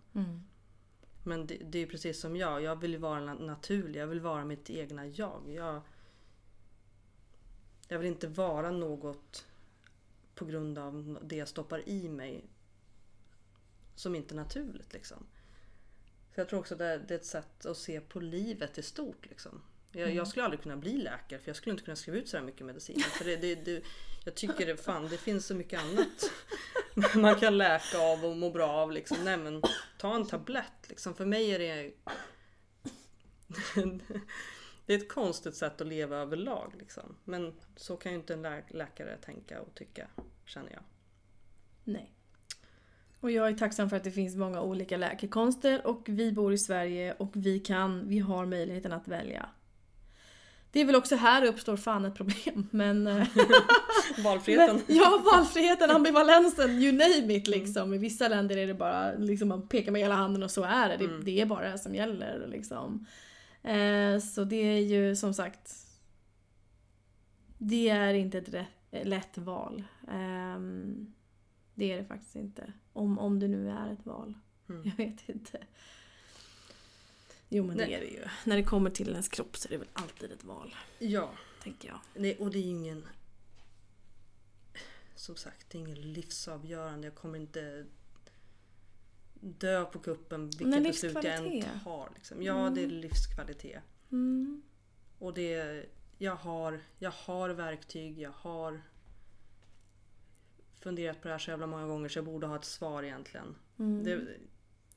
Men 1.24 1.48
det, 1.48 1.58
det 1.58 1.80
är 1.80 1.86
precis 1.86 2.20
som 2.20 2.36
jag. 2.36 2.62
Jag 2.62 2.76
vill 2.76 2.98
vara 2.98 3.20
na- 3.20 3.46
naturlig. 3.46 4.00
Jag 4.02 4.08
vill 4.08 4.22
vara 4.22 4.46
mitt 4.46 4.70
egna 4.70 5.08
jag. 5.08 5.42
Jag, 5.48 5.82
jag 7.88 8.00
vill 8.00 8.08
inte 8.08 8.28
vara 8.28 8.72
något 8.72 9.46
på 10.36 10.46
grund 10.46 10.78
av 10.78 11.20
det 11.24 11.36
jag 11.36 11.48
stoppar 11.48 11.90
i 11.90 12.10
mig 12.10 12.46
som 13.96 14.16
inte 14.16 14.34
är 14.34 14.36
naturligt. 14.36 14.94
Liksom. 14.94 15.26
Så 16.34 16.40
jag 16.40 16.50
tror 16.50 16.60
också 16.60 16.74
att 16.74 16.80
det, 16.80 16.98
det 16.98 17.14
är 17.14 17.20
ett 17.20 17.26
sätt 17.26 17.66
att 17.66 17.78
se 17.78 18.02
på 18.02 18.20
livet 18.20 18.78
i 18.78 18.84
stort. 18.84 19.30
Liksom. 19.30 19.62
Jag, 19.92 20.16
jag 20.16 20.28
skulle 20.28 20.46
aldrig 20.46 20.62
kunna 20.64 20.78
bli 20.78 20.98
läkare 20.98 21.40
för 21.40 21.50
jag 21.50 21.56
skulle 21.56 21.72
inte 21.72 21.84
kunna 21.84 21.96
skriva 21.96 22.18
ut 22.18 22.30
så 22.30 22.38
här 22.38 22.44
mycket 22.44 22.66
medicin. 22.66 23.00
För 23.00 23.26
det, 23.26 23.36
det, 23.36 23.56
det, 23.56 23.84
jag 24.26 24.36
tycker 24.36 24.66
det, 24.66 24.78
fan, 24.78 25.08
det 25.08 25.18
finns 25.18 25.46
så 25.46 25.56
mycket 25.56 25.82
annat 25.82 26.32
man 27.16 27.36
kan 27.36 27.58
läka 27.58 28.00
av 28.00 28.26
och 28.26 28.38
må 28.38 28.52
bra 28.52 28.70
av. 28.70 28.92
Liksom. 28.92 29.18
Nej 29.24 29.38
men 29.38 29.62
ta 29.98 30.16
en 30.16 30.28
tablett. 30.28 30.90
Liksom. 30.90 31.14
För 31.16 31.26
mig 31.26 31.52
är 31.52 31.60
det 31.60 31.92
Det 34.86 34.94
är 34.94 34.98
ett 34.98 35.10
konstigt 35.10 35.56
sätt 35.56 35.82
att 35.82 35.88
leva 35.88 36.18
överlag. 36.18 36.74
Liksom. 36.80 37.16
Men 37.24 37.54
så 37.76 37.98
kan 37.98 38.12
ju 38.12 38.18
inte 38.18 38.34
en 38.34 38.42
lä- 38.42 38.64
läkare 38.70 39.18
tänka 39.18 39.62
och 39.62 39.76
tycka, 39.76 40.08
känner 40.46 40.72
jag. 40.72 40.84
Nej. 41.84 42.14
Och 43.20 43.32
jag 43.32 43.48
är 43.48 43.54
tacksam 43.54 43.90
för 43.90 43.98
att 43.98 44.04
det 44.04 44.12
finns 44.12 44.36
många 44.36 44.62
olika 44.62 44.98
läkekonster 44.98 45.88
och 45.88 46.04
vi 46.10 46.32
bor 46.32 46.54
i 46.54 46.58
Sverige 46.58 47.14
och 47.14 47.32
vi 47.34 47.60
kan, 47.60 48.08
vi 48.08 48.20
har 48.20 48.46
möjligheten 48.46 48.92
att 48.92 49.08
välja. 49.08 49.50
Det 50.72 50.80
är 50.80 50.86
väl 50.86 50.96
också 50.96 51.16
här 51.16 51.46
uppstår 51.46 51.78
fan 51.78 52.06
ett 52.06 52.16
problem 52.16 52.68
men... 52.72 53.08
eh, 53.08 53.28
Valfriheten. 54.24 54.82
men 54.88 54.98
ja, 54.98 55.22
valfriheten, 55.34 55.92
ambivalensen, 55.92 56.70
you 56.70 56.92
name 56.92 57.34
it 57.34 57.48
liksom. 57.48 57.94
I 57.94 57.98
vissa 57.98 58.28
länder 58.28 58.58
är 58.58 58.68
det 58.68 58.74
bara 58.74 59.14
liksom 59.14 59.48
man 59.50 59.68
pekar 59.68 59.92
med 59.92 60.02
hela 60.02 60.16
handen 60.16 60.44
och 60.44 60.52
så 60.52 60.64
är 60.64 60.90
det. 60.90 60.98
Det, 60.98 61.06
Mm. 61.06 61.24
det 61.26 61.42
är 61.42 61.46
bara 61.46 61.70
det 61.72 61.78
som 61.80 61.96
gäller 61.96 62.48
liksom. 62.48 63.06
Eh, 63.64 64.20
så 64.20 64.44
det 64.44 64.56
är 64.56 64.80
ju 64.80 65.16
som 65.16 65.34
sagt... 65.34 65.76
Det 67.58 67.90
är 67.90 68.14
inte 68.14 68.38
ett 68.38 68.50
rätt, 68.54 69.08
lätt 69.08 69.38
val. 69.38 69.84
Ehm, 70.12 71.14
det 71.76 71.92
är 71.94 71.98
det 71.98 72.06
faktiskt 72.06 72.36
inte. 72.36 72.74
Om, 72.94 73.20
om 73.20 73.40
det 73.40 73.48
nu 73.48 73.70
är 73.70 73.94
ett 73.94 74.06
val. 74.06 74.34
Mm. 74.70 74.82
Jag 74.86 75.06
vet 75.06 75.30
inte. 75.30 75.58
Jo 77.50 77.64
men 77.64 77.78
det 77.78 77.86
Nej. 77.86 77.94
är 77.94 78.00
det 78.00 78.08
ju. 78.08 78.26
När 78.46 78.56
det 78.56 78.64
kommer 78.64 78.90
till 78.90 79.10
ens 79.10 79.30
kropp 79.30 79.58
så 79.58 79.68
är 79.68 79.70
det 79.70 79.78
väl 79.78 79.88
alltid 79.94 80.32
ett 80.32 80.44
val. 80.44 80.76
Ja, 81.00 81.32
Tänker 81.64 81.88
jag. 81.88 82.00
det, 82.24 82.38
och 82.38 82.52
det 82.52 82.58
är 82.58 82.62
ju 82.62 82.70
ingen... 82.70 83.08
Som 85.16 85.36
sagt, 85.36 85.70
det 85.70 85.78
är 85.78 85.80
ingen 85.80 86.14
livsavgörande. 86.14 87.08
Jag 87.08 87.16
kommer 87.16 87.40
inte 87.40 87.86
dö 89.34 89.86
på 89.86 90.00
kuppen 90.00 90.50
vilket 90.50 90.68
Men 90.68 90.84
beslut 90.84 91.14
jag 91.14 91.26
än 91.26 91.64
tar. 91.84 92.10
Liksom. 92.16 92.44
Ja, 92.44 92.72
det 92.76 92.84
är 92.84 92.88
livskvalitet. 92.88 93.82
Mm. 94.12 94.62
Och 95.20 95.34
det, 95.34 95.86
jag, 96.18 96.36
har, 96.36 96.80
jag 97.00 97.12
har 97.12 97.50
verktyg, 97.50 98.20
jag 98.20 98.32
har 98.32 98.82
funderat 100.80 101.22
på 101.22 101.28
det 101.28 101.34
här 101.34 101.40
så 101.40 101.52
jävla 101.52 101.68
många 101.68 101.88
gånger 101.88 102.10
så 102.10 102.18
jag 102.18 102.26
borde 102.26 102.48
ha 102.48 102.56
ett 102.56 102.66
svar 102.66 103.04
egentligen. 103.04 103.56
Mm. 103.80 104.04
Det, 104.04 104.28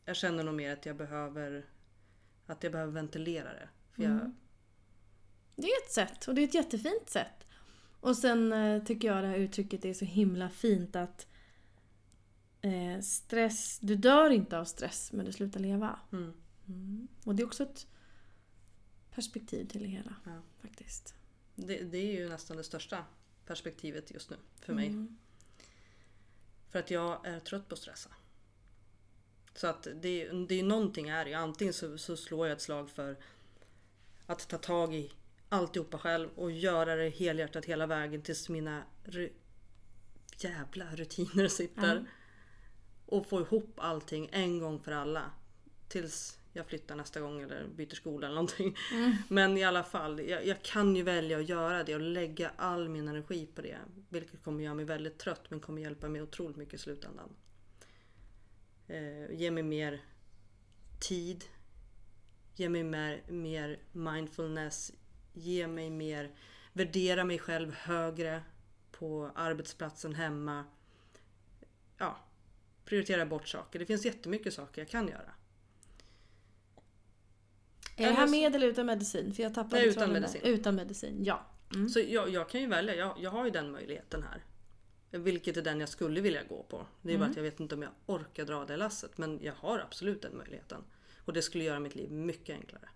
jag 0.05 0.17
känner 0.17 0.45
nog 0.45 0.55
mer 0.55 0.73
att 0.73 0.87
jag 0.87 0.97
behöver 0.97 1.67
att 2.47 2.63
jag 2.63 2.73
behöver 2.73 2.93
ventilera 2.93 3.53
det. 3.53 3.69
För 3.93 4.03
jag, 4.03 4.13
Mm. 4.13 4.35
Det 5.57 5.67
är 5.67 5.85
ett 5.85 5.93
sätt 5.93 6.29
och 6.29 6.35
det 6.35 6.41
är 6.41 6.49
ett 6.49 6.55
jättefint 6.55 7.11
sätt. 7.11 7.47
Och 8.01 8.17
sen 8.17 8.53
eh, 8.53 8.85
tycker 8.85 9.09
jag 9.09 9.25
det 9.25 9.29
här 9.29 9.37
uttrycket 9.37 9.85
är 9.85 9.95
så 9.95 10.05
himla 10.05 10.51
fint 10.51 10.97
att 10.97 11.27
eh, 12.61 13.01
stress, 13.01 13.79
du 13.79 13.97
dör 13.97 14.31
inte 14.31 14.59
av 14.59 14.65
stress 14.65 15.13
men 15.13 15.27
du 15.27 15.33
slutar 15.33 15.61
leva. 15.61 16.01
Mm. 16.13 16.33
Mm. 16.69 17.09
Och 17.25 17.35
det 17.35 17.43
är 17.43 17.47
också 17.47 17.63
ett 17.63 17.87
perspektiv 19.11 19.67
till 19.67 19.83
det 19.83 19.89
hela. 19.89 20.15
Ja. 20.25 20.43
Faktiskt. 20.61 21.15
Det, 21.55 21.83
det 21.83 21.99
är 21.99 22.21
ju 22.21 22.29
nästan 22.29 22.57
det 22.57 22.65
största 22.65 23.05
perspektivet 23.47 24.11
just 24.11 24.31
nu 24.31 24.37
för 24.61 24.75
mig. 24.75 24.87
Mm. 24.87 25.19
För 26.69 26.79
att 26.79 26.91
jag 26.91 27.27
är 27.27 27.41
trött 27.41 27.69
på 27.69 27.75
att 27.75 27.81
stressa. 27.81 28.11
Så 29.55 29.67
att 29.67 29.87
det, 29.95 30.29
det 30.49 30.61
är 30.61 30.63
någonting 30.63 31.09
är 31.09 31.27
ju. 31.27 31.33
Antingen 31.33 31.75
så, 31.75 31.99
så 31.99 32.17
slår 32.17 32.47
jag 32.47 32.57
ett 32.57 32.63
slag 32.63 32.91
för 32.91 33.17
att 34.27 34.49
ta 34.49 34.59
tag 34.59 34.95
i 34.95 35.13
alltihopa 35.49 35.99
själv 35.99 36.29
och 36.37 36.51
göra 36.51 36.97
det 36.97 37.09
helhjärtat 37.09 37.65
hela 37.65 37.87
vägen 37.87 38.23
tills 38.23 38.49
mina 38.49 38.83
ru- 39.05 39.33
jävla 40.39 40.97
rutiner 40.97 41.49
sitter. 41.49 41.97
Ja. 41.97 42.05
Och 43.07 43.27
få 43.27 43.41
ihop 43.41 43.75
allting 43.77 44.29
en 44.33 44.59
gång 44.59 44.81
för 44.81 44.93
alla. 44.93 45.31
Tills 45.89 46.39
jag 46.53 46.67
flyttar 46.67 46.97
nästa 46.97 47.21
gång 47.21 47.41
eller 47.43 47.69
byter 47.69 47.95
skola 47.95 48.27
eller 48.27 48.35
någonting. 48.35 48.77
Mm. 48.93 49.13
Men 49.29 49.59
i 49.59 49.65
alla 49.65 49.85
fall, 49.85 50.21
jag, 50.29 50.47
jag 50.47 50.63
kan 50.63 50.97
ju 50.97 51.03
välja 51.03 51.39
att 51.39 51.49
göra 51.49 51.85
det 51.85 51.95
och 51.95 52.01
lägga 52.01 52.51
all 52.57 52.89
min 52.89 53.09
energi 53.09 53.47
på 53.55 53.63
det. 53.63 53.79
Vilket 54.09 54.43
kommer 54.43 54.65
göra 54.65 54.75
mig 54.75 54.85
väldigt 54.85 55.19
trött 55.19 55.51
men 55.51 55.61
kommer 55.61 55.83
hjälpa 55.83 56.09
mig 56.09 56.23
otroligt 56.23 56.57
mycket 56.57 56.75
i 56.75 56.79
slutändan. 56.79 57.29
Eh, 58.93 59.31
ge 59.31 59.51
mig 59.51 59.63
mer 59.63 60.01
tid. 61.01 61.45
Ge 62.55 62.69
mig 62.69 62.85
mer, 62.85 63.23
mer 63.29 63.79
mindfulness. 63.93 64.93
Ge 65.33 65.67
mig 65.67 65.91
mer, 65.91 66.31
värdera 66.73 67.25
mig 67.25 67.39
själv 67.39 67.75
högre 67.75 68.43
på 68.91 69.31
arbetsplatsen 69.35 70.15
hemma. 70.15 70.65
Ja, 71.99 72.17
prioritera 72.85 73.27
bort 73.27 73.49
saker. 73.49 73.79
Det 73.79 73.87
finns 73.87 74.05
jättemycket 74.05 74.55
saker 74.55 74.81
jag 74.81 74.89
kan 74.89 75.09
göra. 75.09 75.33
Är 77.97 78.07
det 78.07 78.15
här 78.15 78.29
med 78.29 78.55
eller 78.55 78.67
utan 78.67 78.87
medicin? 78.87 79.35
För 79.35 79.43
jag 79.43 79.55
tappade 79.55 79.77
Nej, 79.77 79.89
utan 79.89 80.09
där. 80.09 80.21
medicin. 80.21 80.41
Utan 80.45 80.75
medicin, 80.75 81.25
ja. 81.25 81.47
Mm. 81.75 81.89
Så 81.89 82.01
jag, 82.01 82.29
jag 82.29 82.49
kan 82.49 82.61
ju 82.61 82.67
välja, 82.67 82.95
jag, 82.95 83.17
jag 83.21 83.31
har 83.31 83.45
ju 83.45 83.51
den 83.51 83.71
möjligheten 83.71 84.23
här. 84.23 84.45
Vilket 85.13 85.57
är 85.57 85.63
den 85.63 85.81
jag 85.81 85.89
skulle 85.89 86.21
vilja 86.21 86.45
gå 86.45 86.63
på. 86.63 86.87
Det 87.03 87.13
är 87.13 87.19
bara 87.19 87.25
Mm. 87.25 87.31
att 87.31 87.37
jag 87.37 87.43
vet 87.43 87.61
inte 87.61 87.75
om 87.75 87.83
jag 87.83 87.93
orkar 88.07 88.45
dra 88.45 88.65
det 88.65 88.77
lasset. 88.77 89.19
Men 89.19 89.39
jag 89.43 89.55
har 89.55 89.79
absolut 89.79 90.23
den 90.23 90.37
möjligheten. 90.37 90.85
Och 91.25 91.33
det 91.33 91.43
skulle 91.43 91.65
göra 91.65 91.81
mitt 91.81 91.95
liv 91.95 92.11
mycket 92.13 92.57
enklare. 92.57 92.89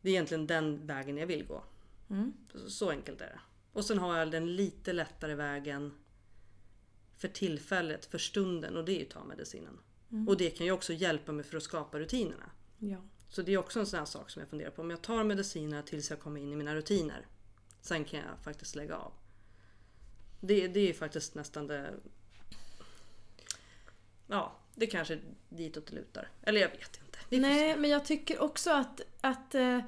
Det 0.00 0.08
är 0.08 0.12
egentligen 0.12 0.46
den 0.46 0.86
vägen 0.86 1.16
jag 1.16 1.26
vill 1.26 1.46
gå. 1.46 1.64
Mm. 2.10 2.32
Så, 2.66 2.90
enkelt 2.90 3.20
är 3.20 3.26
det. 3.26 3.40
Och 3.72 3.84
sen 3.84 3.98
har 3.98 4.18
jag 4.18 4.30
den 4.30 4.56
lite 4.56 4.92
lättare 4.92 5.34
vägen 5.34 5.92
för 7.16 7.28
tillfället, 7.28 8.06
för 8.06 8.18
stunden 8.18 8.76
och 8.76 8.84
det 8.84 8.92
är 8.92 8.98
ju 8.98 9.02
att 9.04 9.10
ta 9.10 9.24
medicinen. 9.24 9.78
Mm. 10.10 10.28
Och 10.28 10.36
det 10.36 10.50
kan 10.50 10.66
ju 10.66 10.72
också 10.72 10.92
hjälpa 10.92 11.32
mig 11.32 11.44
för 11.44 11.56
att 11.56 11.62
skapa 11.62 11.98
rutinerna. 11.98 12.50
Ja. 12.78 12.98
Så 13.28 13.42
det 13.42 13.52
är 13.52 13.58
också 13.58 13.80
en 13.80 13.86
sån 13.86 13.98
här 13.98 14.06
sak 14.06 14.30
som 14.30 14.40
jag 14.40 14.48
funderar 14.48 14.70
på. 14.70 14.82
Om 14.82 14.90
jag 14.90 15.02
tar 15.02 15.24
medicinerna 15.24 15.82
tills 15.82 16.10
jag 16.10 16.20
kommer 16.20 16.40
in 16.40 16.52
i 16.52 16.56
mina 16.56 16.74
rutiner. 16.74 17.26
Sen 17.80 18.04
kan 18.04 18.20
jag 18.20 18.38
faktiskt 18.42 18.76
lägga 18.76 18.96
av. 18.96 19.12
Det, 20.46 20.68
det 20.68 20.80
är 20.80 20.86
ju 20.86 20.94
faktiskt 20.94 21.34
nästan 21.34 21.66
det... 21.66 21.94
Ja, 24.26 24.58
det 24.74 24.86
kanske 24.86 25.14
är 25.14 25.20
ditåt 25.48 25.86
det 25.86 25.94
lutar. 25.94 26.28
Eller 26.42 26.60
jag 26.60 26.68
vet 26.68 27.00
inte. 27.06 27.18
Vi 27.28 27.40
Nej, 27.40 27.76
men 27.76 27.90
jag 27.90 28.04
tycker 28.04 28.42
också 28.42 28.70
att, 28.70 29.00
att, 29.20 29.54
eh, 29.54 29.80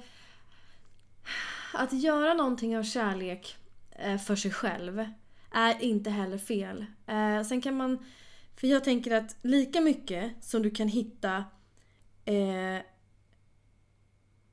att 1.75 1.93
göra 1.93 2.35
någonting 2.35 2.79
av 2.79 2.83
kärlek 2.83 3.57
eh, 3.91 4.19
för 4.19 4.37
sig 4.37 4.51
själv 4.51 5.05
är 5.51 5.83
inte 5.83 6.11
heller 6.11 6.39
fel. 6.39 6.87
Eh, 7.07 7.43
sen 7.43 7.61
kan 7.61 7.77
man... 7.77 8.05
För 8.57 8.67
jag 8.67 8.85
tänker 8.85 9.11
att 9.11 9.37
lika 9.43 9.81
mycket 9.81 10.45
som 10.45 10.63
du 10.63 10.71
kan 10.71 10.89
hitta 10.89 11.45
eh, 12.25 12.83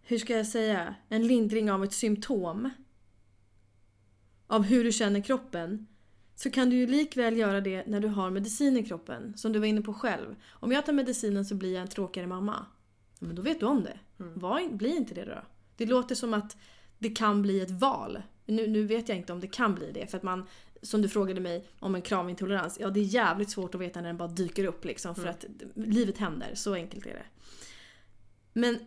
hur 0.01 0.17
ska 0.17 0.37
jag 0.37 0.47
säga, 0.47 0.95
en 1.09 1.27
lindring 1.27 1.71
av 1.71 1.83
ett 1.83 1.93
symptom 1.93 2.69
av 4.47 4.63
hur 4.63 4.83
du 4.83 4.91
känner 4.91 5.21
kroppen 5.21 5.87
så 6.35 6.51
kan 6.51 6.69
du 6.69 6.75
ju 6.75 6.87
likväl 6.87 7.37
göra 7.37 7.61
det 7.61 7.85
när 7.87 7.99
du 7.99 8.07
har 8.07 8.29
medicin 8.29 8.77
i 8.77 8.83
kroppen. 8.83 9.37
Som 9.37 9.53
du 9.53 9.59
var 9.59 9.65
inne 9.65 9.81
på 9.81 9.93
själv. 9.93 10.35
Om 10.49 10.71
jag 10.71 10.85
tar 10.85 10.93
medicinen 10.93 11.45
så 11.45 11.55
blir 11.55 11.73
jag 11.73 11.81
en 11.81 11.87
tråkigare 11.87 12.27
mamma. 12.27 12.65
Men 13.19 13.35
då 13.35 13.41
vet 13.41 13.59
du 13.59 13.65
om 13.65 13.83
det. 13.83 13.99
Var, 14.17 14.69
bli 14.69 14.89
inte 14.89 15.13
det 15.13 15.25
då. 15.25 15.41
Det 15.77 15.85
låter 15.85 16.15
som 16.15 16.33
att 16.33 16.57
det 16.99 17.09
kan 17.09 17.41
bli 17.41 17.61
ett 17.61 17.71
val. 17.71 18.21
Nu, 18.45 18.67
nu 18.67 18.83
vet 18.83 19.09
jag 19.09 19.17
inte 19.17 19.33
om 19.33 19.39
det 19.39 19.47
kan 19.47 19.75
bli 19.75 19.91
det. 19.91 20.07
För 20.07 20.17
att 20.17 20.23
man, 20.23 20.45
som 20.81 21.01
du 21.01 21.09
frågade 21.09 21.41
mig 21.41 21.67
om 21.79 21.95
en 21.95 22.01
kravintolerans. 22.01 22.77
Ja, 22.79 22.89
det 22.89 22.99
är 22.99 23.03
jävligt 23.03 23.49
svårt 23.49 23.75
att 23.75 23.81
veta 23.81 24.01
när 24.01 24.07
den 24.07 24.17
bara 24.17 24.27
dyker 24.27 24.65
upp 24.65 24.85
liksom. 24.85 25.15
För 25.15 25.27
att 25.27 25.45
livet 25.75 26.17
händer. 26.17 26.51
Så 26.55 26.73
enkelt 26.73 27.05
är 27.05 27.13
det. 27.13 27.25
Men 28.53 28.79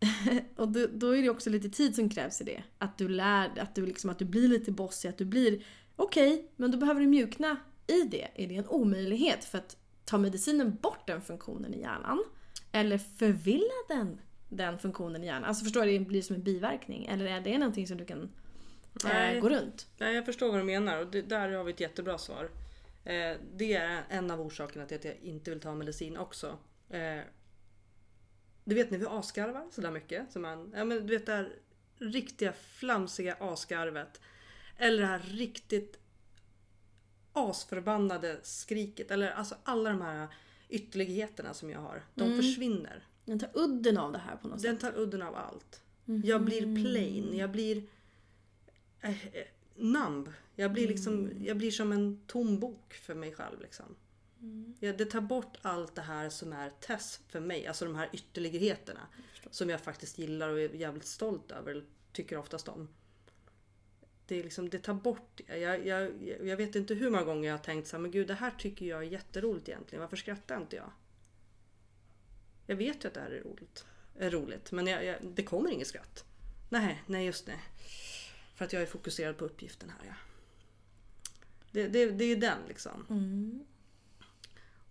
och 0.56 0.68
då, 0.68 0.86
då 0.92 1.16
är 1.16 1.22
det 1.22 1.30
också 1.30 1.50
lite 1.50 1.70
tid 1.70 1.94
som 1.94 2.10
krävs 2.10 2.40
i 2.40 2.44
det. 2.44 2.62
Att 2.78 2.98
du 2.98 3.08
lär 3.08 3.58
att 3.58 3.74
du, 3.74 3.86
liksom, 3.86 4.10
att 4.10 4.18
du 4.18 4.24
blir 4.24 4.48
lite 4.48 4.72
bossig, 4.72 5.08
att 5.08 5.18
du 5.18 5.24
blir 5.24 5.64
okej, 5.98 6.50
men 6.56 6.70
då 6.70 6.78
behöver 6.78 7.00
du 7.00 7.06
mjukna 7.06 7.56
i 7.86 8.02
det. 8.02 8.28
Är 8.34 8.46
det 8.46 8.56
en 8.56 8.68
omöjlighet 8.68 9.44
för 9.44 9.58
att 9.58 9.76
ta 10.04 10.18
medicinen 10.18 10.74
bort 10.74 11.06
den 11.06 11.22
funktionen 11.22 11.74
i 11.74 11.80
hjärnan? 11.80 12.24
Eller 12.72 12.98
förvilla 12.98 13.74
den, 13.88 14.20
den 14.48 14.78
funktionen 14.78 15.24
i 15.24 15.26
hjärnan? 15.26 15.44
Alltså 15.44 15.64
förstår 15.64 15.86
du, 15.86 15.98
det 15.98 16.04
blir 16.04 16.22
som 16.22 16.36
en 16.36 16.42
biverkning. 16.42 17.06
Eller 17.06 17.26
är 17.26 17.40
det 17.40 17.58
någonting 17.58 17.86
som 17.86 17.96
du 17.96 18.04
kan 18.04 18.30
Nej. 19.04 19.36
eh, 19.36 19.42
gå 19.42 19.48
runt? 19.48 19.86
Nej, 19.98 20.14
jag 20.14 20.26
förstår 20.26 20.48
vad 20.50 20.60
du 20.60 20.64
menar 20.64 21.00
och 21.00 21.06
det, 21.06 21.22
där 21.22 21.52
har 21.52 21.64
vi 21.64 21.72
ett 21.72 21.80
jättebra 21.80 22.18
svar. 22.18 22.50
Eh, 23.04 23.36
det 23.54 23.74
är 23.74 24.02
en 24.08 24.30
av 24.30 24.40
orsakerna 24.40 24.86
till 24.86 24.96
att 24.96 25.04
jag 25.04 25.16
inte 25.16 25.50
vill 25.50 25.60
ta 25.60 25.74
medicin 25.74 26.16
också. 26.16 26.58
Eh, 26.90 27.20
du 28.64 28.74
vet 28.74 28.90
när 28.90 28.98
vi 28.98 29.06
asgarvar 29.06 29.66
sådär 29.70 29.90
mycket. 29.90 30.32
Som 30.32 30.42
man, 30.42 30.72
ja, 30.76 30.84
men 30.84 31.06
du 31.06 31.18
vet 31.18 31.26
det 31.26 31.32
här 31.32 31.52
riktiga 31.98 32.52
flamsiga 32.52 33.36
asgarvet. 33.40 34.20
Eller 34.78 35.00
det 35.00 35.06
här 35.06 35.18
riktigt 35.18 35.98
asförbannade 37.32 38.40
skriket. 38.42 39.10
Eller 39.10 39.30
alltså 39.30 39.54
alla 39.64 39.90
de 39.90 40.00
här 40.00 40.28
ytterligheterna 40.68 41.54
som 41.54 41.70
jag 41.70 41.80
har. 41.80 42.02
De 42.14 42.22
Mm. 42.24 42.36
försvinner. 42.36 43.06
Den 43.24 43.38
tar 43.38 43.50
udden 43.54 43.98
av 43.98 44.12
det 44.12 44.18
här 44.18 44.36
på 44.36 44.48
något 44.48 44.62
Den 44.62 44.78
sätt. 44.78 44.94
tar 44.94 45.00
udden 45.00 45.22
av 45.22 45.34
allt. 45.36 45.82
Jag 46.24 46.44
blir 46.44 46.60
plain. 46.84 47.36
Jag 47.36 47.50
blir 47.50 47.82
eh, 49.00 49.26
eh, 49.26 49.44
numb. 49.76 50.32
Jag 50.54 50.72
blir, 50.72 50.88
liksom, 50.88 51.30
jag 51.44 51.56
blir 51.56 51.70
som 51.70 51.92
en 51.92 52.20
tom 52.26 52.60
bok 52.60 52.94
för 52.94 53.14
mig 53.14 53.32
själv. 53.34 53.60
Liksom. 53.60 53.96
Ja, 54.80 54.92
det 54.92 55.04
tar 55.04 55.20
bort 55.20 55.56
allt 55.62 55.94
det 55.94 56.02
här 56.02 56.30
som 56.30 56.52
är 56.52 56.70
test 56.80 57.20
för 57.28 57.40
mig. 57.40 57.66
Alltså 57.66 57.84
de 57.84 57.94
här 57.94 58.08
ytterligheterna. 58.12 59.00
Som 59.50 59.70
jag 59.70 59.80
faktiskt 59.80 60.18
gillar 60.18 60.48
och 60.48 60.60
är 60.60 60.68
jävligt 60.74 61.06
stolt 61.06 61.50
över. 61.50 61.70
eller 61.70 61.84
Tycker 62.12 62.36
oftast 62.38 62.68
om. 62.68 62.88
Det, 64.28 64.42
liksom, 64.42 64.68
det 64.68 64.78
tar 64.78 64.94
bort 64.94 65.40
jag, 65.46 65.86
jag, 65.86 66.22
jag 66.42 66.56
vet 66.56 66.74
inte 66.74 66.94
hur 66.94 67.10
många 67.10 67.24
gånger 67.24 67.48
jag 67.48 67.56
har 67.56 67.64
tänkt 67.64 67.88
så 67.88 67.96
här, 67.96 68.02
men 68.02 68.10
gud 68.10 68.28
det 68.28 68.34
här 68.34 68.50
tycker 68.58 68.86
jag 68.86 69.00
är 69.00 69.06
jätteroligt 69.06 69.68
egentligen. 69.68 70.00
Varför 70.00 70.16
skrattar 70.16 70.56
inte 70.56 70.76
jag? 70.76 70.90
Jag 72.66 72.76
vet 72.76 73.04
ju 73.04 73.08
att 73.08 73.14
det 73.14 73.20
här 73.20 73.30
är 73.30 73.42
roligt. 73.42 73.84
Är 74.18 74.30
roligt 74.30 74.72
men 74.72 74.86
jag, 74.86 75.04
jag, 75.04 75.16
det 75.22 75.42
kommer 75.42 75.70
inget 75.70 75.86
skratt. 75.86 76.24
Nej, 76.68 77.02
nej 77.06 77.26
just 77.26 77.46
det. 77.46 77.60
För 78.54 78.64
att 78.64 78.72
jag 78.72 78.82
är 78.82 78.86
fokuserad 78.86 79.36
på 79.36 79.44
uppgiften 79.44 79.90
här 79.90 80.08
ja. 80.08 80.14
Det, 81.70 81.88
det, 81.88 82.10
det 82.10 82.24
är 82.24 82.36
den 82.36 82.58
liksom. 82.68 83.06
Mm. 83.10 83.66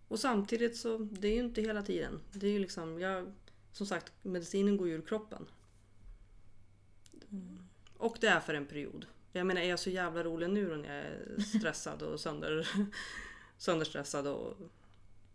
Och 0.08 0.20
samtidigt 0.20 0.78
så, 0.78 0.98
det 0.98 1.28
är 1.28 1.34
ju 1.34 1.40
inte 1.40 1.62
hela 1.62 1.82
tiden. 1.82 2.22
Det 2.32 2.48
är 2.48 2.52
ju 2.52 2.60
liksom, 2.60 3.00
jag, 3.00 3.34
som 3.72 3.88
sagt, 3.88 4.14
medicinen 4.22 4.78
går 4.78 4.88
ju 4.88 4.94
ur 4.94 5.02
kroppen. 5.02 5.46
Och 7.98 8.18
det 8.22 8.28
är 8.28 8.40
för 8.40 8.54
en 8.54 8.66
period. 8.66 9.06
Jag 9.32 9.48
menar, 9.48 9.62
är 9.62 9.70
jag 9.70 9.80
så 9.80 9.90
jävla 9.90 10.24
rolig 10.24 10.50
nu 10.50 10.70
då 10.70 10.76
när 10.76 10.96
jag 10.96 11.06
är 11.06 11.40
stressad 11.40 12.02
och 12.02 12.20
sönder, 12.20 12.68
sönderstressad 13.58 14.28
och 14.28 14.58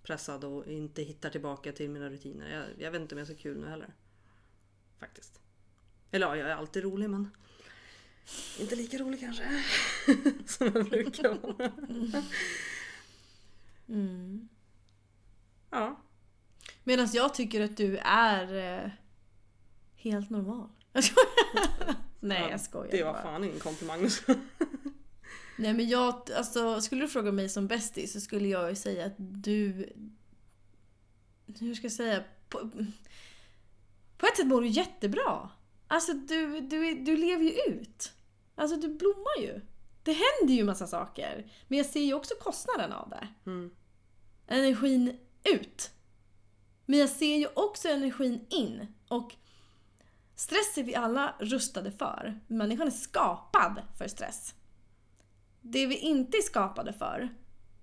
pressad 0.02 0.44
och 0.44 0.66
inte 0.66 1.02
hittar 1.02 1.30
tillbaka 1.30 1.72
till 1.72 1.90
mina 1.90 2.10
rutiner. 2.10 2.54
Jag, 2.54 2.64
jag 2.84 2.90
vet 2.90 3.00
inte 3.00 3.14
om 3.14 3.18
jag 3.18 3.30
är 3.30 3.34
så 3.34 3.42
kul 3.42 3.60
nu 3.60 3.68
heller. 3.68 3.94
Faktiskt. 4.98 5.40
Eller 6.10 6.26
ja, 6.26 6.36
jag 6.36 6.50
är 6.50 6.54
alltid 6.54 6.82
rolig 6.82 7.10
men 7.10 7.30
inte 8.58 8.76
lika 8.76 8.98
rolig 8.98 9.20
kanske. 9.20 9.64
Som 10.46 10.70
jag 10.74 10.84
brukar 10.90 11.34
vara. 11.34 11.72
Mm. 13.88 14.48
Ja. 15.70 16.02
Medan 16.84 17.08
jag 17.12 17.34
tycker 17.34 17.60
att 17.60 17.76
du 17.76 17.98
är 18.04 18.54
eh, 18.84 18.90
helt 19.94 20.30
normal. 20.30 20.68
Nej, 22.20 22.42
Ja, 22.42 22.50
jag 22.50 22.60
skojar 22.60 22.90
Det 22.90 23.02
var 23.04 23.12
bara. 23.12 23.22
fan 23.22 23.44
ingen 23.44 23.58
komplimang. 23.58 24.08
Nej 25.58 25.72
men 25.74 25.88
jag, 25.88 26.28
alltså 26.36 26.80
skulle 26.80 27.00
du 27.00 27.08
fråga 27.08 27.32
mig 27.32 27.48
som 27.48 27.66
bästis 27.66 28.12
så 28.12 28.20
skulle 28.20 28.48
jag 28.48 28.68
ju 28.70 28.76
säga 28.76 29.06
att 29.06 29.14
du... 29.18 29.92
Hur 31.58 31.74
ska 31.74 31.84
jag 31.84 31.92
säga? 31.92 32.24
På, 32.48 32.70
på 34.18 34.26
ett 34.26 34.36
sätt 34.36 34.46
mår 34.46 34.60
du 34.60 34.66
jättebra. 34.68 35.50
Alltså 35.88 36.12
du, 36.12 36.60
du, 36.60 36.94
du 36.94 37.16
lever 37.16 37.44
ju 37.44 37.50
ut. 37.72 38.12
Alltså 38.54 38.76
du 38.76 38.88
blommar 38.88 39.40
ju. 39.40 39.60
Det 40.02 40.12
händer 40.12 40.54
ju 40.54 40.64
massa 40.64 40.86
saker. 40.86 41.46
Men 41.68 41.78
jag 41.78 41.86
ser 41.86 42.00
ju 42.00 42.14
också 42.14 42.34
kostnaden 42.40 42.92
av 42.92 43.08
det. 43.10 43.28
Mm. 43.50 43.70
energin 44.46 45.18
ut. 45.44 45.90
Men 46.86 46.98
jag 46.98 47.08
ser 47.10 47.36
ju 47.36 47.46
också 47.54 47.88
energin 47.88 48.46
in. 48.50 48.86
Och 49.08 49.34
stress 50.42 50.78
är 50.78 50.82
vi 50.82 50.94
alla 50.94 51.34
rustade 51.38 51.92
för. 51.92 52.40
Människan 52.46 52.86
är 52.86 52.90
skapad 52.90 53.82
för 53.98 54.08
stress. 54.08 54.54
Det 55.60 55.86
vi 55.86 55.96
inte 55.96 56.36
är 56.36 56.42
skapade 56.42 56.92
för, 56.92 57.28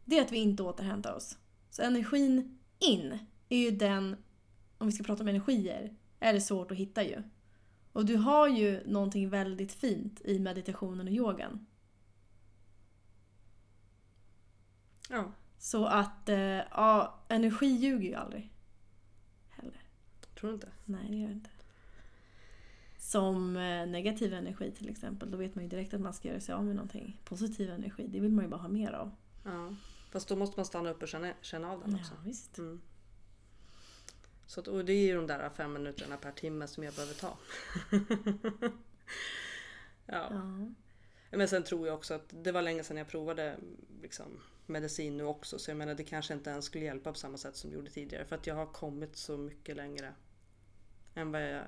det 0.06 0.18
är 0.18 0.22
att 0.22 0.32
vi 0.32 0.38
inte 0.38 0.64
återhämtar 0.64 1.14
oss. 1.14 1.38
Så 1.70 1.82
energin 1.82 2.60
in 2.80 3.20
är 3.50 3.58
ju 3.58 3.72
den, 3.72 4.16
om 4.78 4.88
vi 4.88 4.94
ska 4.94 5.04
prata 5.04 5.24
om 5.24 5.28
energier, 5.28 5.96
är 6.20 6.34
det 6.34 6.42
svårt 6.42 6.72
att 6.72 6.78
hitta 6.78 7.04
ju. 7.04 7.24
Och 7.94 8.06
du 8.06 8.16
har 8.16 8.48
ju 8.48 8.88
någonting 8.88 9.30
väldigt 9.30 9.74
fint 9.74 10.22
i 10.22 10.40
meditationen 10.40 11.08
och 11.08 11.14
yogan. 11.14 11.66
Ja. 15.10 15.32
Så 15.58 15.86
att, 15.86 16.30
eh, 16.30 16.38
ja, 16.72 17.20
energi 17.28 17.68
ljuger 17.68 18.10
ju 18.10 18.16
aldrig. 18.16 18.54
Heller. 19.50 19.82
Tror 20.40 20.50
du 20.50 20.54
inte? 20.54 20.72
Nej, 20.86 21.06
det 21.10 21.18
gör 21.18 21.28
det 21.28 21.34
inte. 21.34 21.59
Som 23.10 23.58
eh, 23.58 23.88
negativ 23.88 24.34
energi 24.34 24.72
till 24.72 24.90
exempel, 24.90 25.32
då 25.32 25.38
vet 25.38 25.56
man 25.56 25.64
ju 25.64 25.70
direkt 25.70 25.94
att 25.94 26.02
man 26.02 26.14
ska 26.14 26.28
göra 26.28 26.40
sig 26.40 26.56
av 26.56 26.66
med 26.66 26.76
någonting. 26.76 27.22
Positiv 27.24 27.70
energi, 27.70 28.08
det 28.08 28.20
vill 28.20 28.32
man 28.32 28.46
ju 28.46 28.50
bara 28.50 28.62
ha 28.62 28.68
mer 28.68 28.92
av. 28.92 29.12
Ja. 29.44 29.76
Fast 30.12 30.28
då 30.28 30.36
måste 30.36 30.60
man 30.60 30.66
stanna 30.66 30.90
upp 30.90 31.02
och 31.02 31.08
känna, 31.08 31.34
känna 31.42 31.72
av 31.72 31.80
den 31.80 31.96
också. 31.96 32.14
Ja, 32.14 32.22
visst. 32.26 32.58
Mm. 32.58 32.82
Så 34.46 34.60
att, 34.60 34.68
och 34.68 34.86
det 34.86 34.94
är 34.94 35.06
ju 35.06 35.16
de 35.16 35.28
där 35.28 35.50
fem 35.50 35.74
minuterna 35.74 36.18
per 36.18 36.32
timme 36.32 36.68
som 36.68 36.84
jag 36.84 36.94
behöver 36.94 37.14
ta. 37.14 37.38
ja. 40.06 40.28
Ja. 40.32 41.38
Men 41.38 41.48
sen 41.48 41.64
tror 41.64 41.88
jag 41.88 41.96
också 41.96 42.14
att 42.14 42.34
det 42.44 42.52
var 42.52 42.62
länge 42.62 42.84
sedan 42.84 42.98
jag 42.98 43.08
provade 43.08 43.58
liksom, 44.02 44.40
medicin 44.66 45.18
nu 45.18 45.24
också. 45.24 45.60
Så 45.60 45.72
jag 45.72 45.78
menar 45.78 45.96
det 45.96 46.04
kanske 46.04 46.34
inte 46.34 46.50
ens 46.50 46.66
skulle 46.66 46.86
hjälpa 46.86 47.12
på 47.12 47.18
samma 47.18 47.38
sätt 47.38 47.56
som 47.56 47.70
det 47.70 47.76
gjorde 47.76 47.90
tidigare. 47.90 48.26
För 48.26 48.36
att 48.36 48.48
jag 48.48 48.56
har 48.56 48.66
kommit 48.66 49.16
så 49.16 49.38
mycket 49.38 49.76
längre 49.76 50.14
än 51.16 51.32
vad 51.32 51.54
jag 51.54 51.64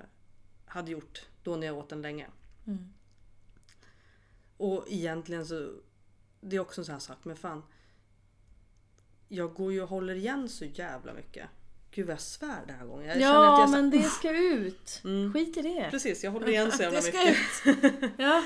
hade 0.72 0.90
gjort 0.90 1.26
då 1.42 1.56
när 1.56 1.66
jag 1.66 1.78
åt 1.78 1.88
den 1.88 2.02
länge. 2.02 2.26
Mm. 2.66 2.92
Och 4.56 4.84
egentligen 4.88 5.46
så, 5.46 5.72
det 6.40 6.56
är 6.56 6.60
också 6.60 6.80
en 6.80 6.84
sån 6.84 6.92
här 6.92 7.00
sak, 7.00 7.18
men 7.22 7.36
fan. 7.36 7.62
Jag 9.28 9.54
går 9.54 9.72
ju 9.72 9.82
och 9.82 9.88
håller 9.88 10.14
igen 10.14 10.48
så 10.48 10.64
jävla 10.64 11.12
mycket. 11.14 11.48
Gud 11.90 12.06
vad 12.06 12.12
jag 12.12 12.20
svär 12.20 12.66
den 12.66 12.76
här 12.76 12.86
gången. 12.86 13.06
Jag 13.06 13.20
Ja, 13.20 13.54
att 13.54 13.60
jag 13.60 13.70
men 13.70 13.90
det 13.90 14.02
ska 14.02 14.30
ut. 14.38 15.00
Mm. 15.04 15.32
Skit 15.32 15.56
i 15.56 15.62
det. 15.62 15.88
Precis, 15.90 16.24
jag 16.24 16.30
håller 16.30 16.48
igen 16.48 16.72
så 16.72 16.82
jävla 16.82 17.00
det 17.00 17.06
ska 17.06 17.18
mycket. 17.18 17.94
ut. 18.04 18.10
Ja. 18.18 18.44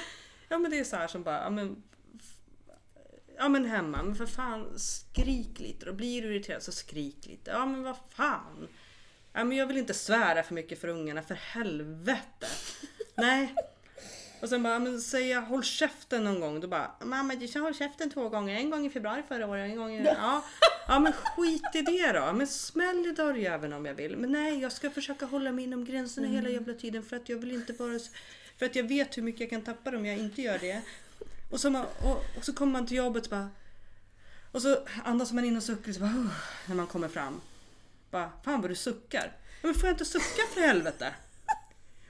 Ja 0.49 0.59
men 0.59 0.71
det 0.71 0.79
är 0.79 0.85
så 0.85 0.97
här 0.97 1.09
som 1.09 1.23
bara, 1.23 1.43
ja 1.43 1.51
men, 1.51 1.83
ja 3.37 3.49
men 3.49 3.65
hemma, 3.65 4.03
men 4.03 4.15
för 4.15 4.27
fan 4.27 4.79
skrik 4.79 5.61
lite. 5.61 5.87
Då 5.87 5.93
blir 5.93 6.23
du 6.23 6.29
irriterad 6.35 6.63
så 6.63 6.73
skrik 6.73 7.27
lite. 7.27 7.51
Ja 7.51 7.67
men 7.67 7.83
vad 7.83 7.97
fan. 8.09 8.69
Ja 9.37 9.45
men 9.45 9.57
jag 9.59 9.67
vill 9.67 9.77
inte 9.77 9.95
svära 9.95 10.43
för 10.43 10.55
mycket 10.55 10.81
för 10.81 10.89
ungarna, 10.89 11.23
för 11.23 11.35
helvete. 11.35 12.47
Nej. 13.15 13.55
Och 14.43 14.49
sen 14.49 14.63
bara, 14.63 14.79
men 14.79 15.01
säger 15.01 15.35
jag 15.35 15.43
håll 15.43 15.65
käften 15.65 16.25
någon 16.25 16.41
gång, 16.41 16.61
då 16.61 16.69
bara 16.69 16.91
mamma 17.05 17.35
du 17.35 17.49
sa 17.49 17.61
håll 17.61 17.75
käften 17.75 18.11
två 18.11 18.29
gånger. 18.29 18.57
En 18.57 18.71
gång 18.71 18.87
i 18.87 18.91
februari 18.91 19.23
förra 19.29 19.47
året, 19.47 19.71
en 19.71 19.77
gång 19.77 19.95
i... 19.95 20.05
Ja, 20.05 20.45
ja 20.89 20.99
men 20.99 21.13
skit 21.13 21.63
i 21.75 21.83
det 21.83 22.13
då. 22.13 22.33
Men 22.33 22.47
smäll 22.47 23.07
i 23.07 23.11
dörrjäveln 23.13 23.73
om 23.73 23.85
jag 23.87 23.95
vill. 23.95 24.17
Men 24.17 24.33
nej, 24.33 24.59
jag 24.61 24.73
ska 24.73 24.91
försöka 24.91 25.27
hålla 25.27 25.53
mig 25.53 25.65
inom 25.65 25.85
gränserna 25.85 26.29
hela 26.29 26.49
jävla 26.49 26.75
tiden 26.75 27.03
för 27.03 27.17
att 27.17 27.29
jag 27.29 27.37
vill 27.37 27.53
inte 27.53 27.73
vara 27.73 27.99
så- 27.99 28.13
För 28.59 28.67
att 28.67 28.77
jag 28.77 28.89
vet 28.89 29.17
hur 29.19 29.23
mycket 29.23 29.41
jag 29.41 29.51
kan 29.51 29.63
tappa 29.63 29.91
det 29.91 29.97
om 29.97 30.07
jag 30.07 30.19
inte 30.19 30.43
gör 30.43 30.59
det. 30.59 30.81
Och 31.51 31.61
så, 31.61 31.85
och, 32.03 32.25
och 32.39 32.45
så 32.45 32.53
kommer 32.53 32.73
man 32.73 32.87
till 32.87 32.97
jobbet 32.97 33.25
och 33.25 33.31
bara... 33.31 33.51
Och 34.53 34.63
så 34.63 34.79
andas 35.05 35.33
man 35.33 35.45
in 35.45 35.57
och 35.57 35.63
suckar 35.63 35.93
så 35.93 36.01
bara, 36.01 36.31
när 36.67 36.75
man 36.75 36.87
kommer 36.87 37.09
fram. 37.09 37.41
Bara, 38.11 38.33
fan 38.45 38.61
vad 38.61 38.71
du 38.71 38.75
suckar. 38.75 39.37
Ja, 39.63 39.67
men 39.67 39.75
får 39.75 39.87
jag 39.87 39.95
inte 39.95 40.05
sucka 40.05 40.43
för 40.55 40.61
helvete? 40.61 41.15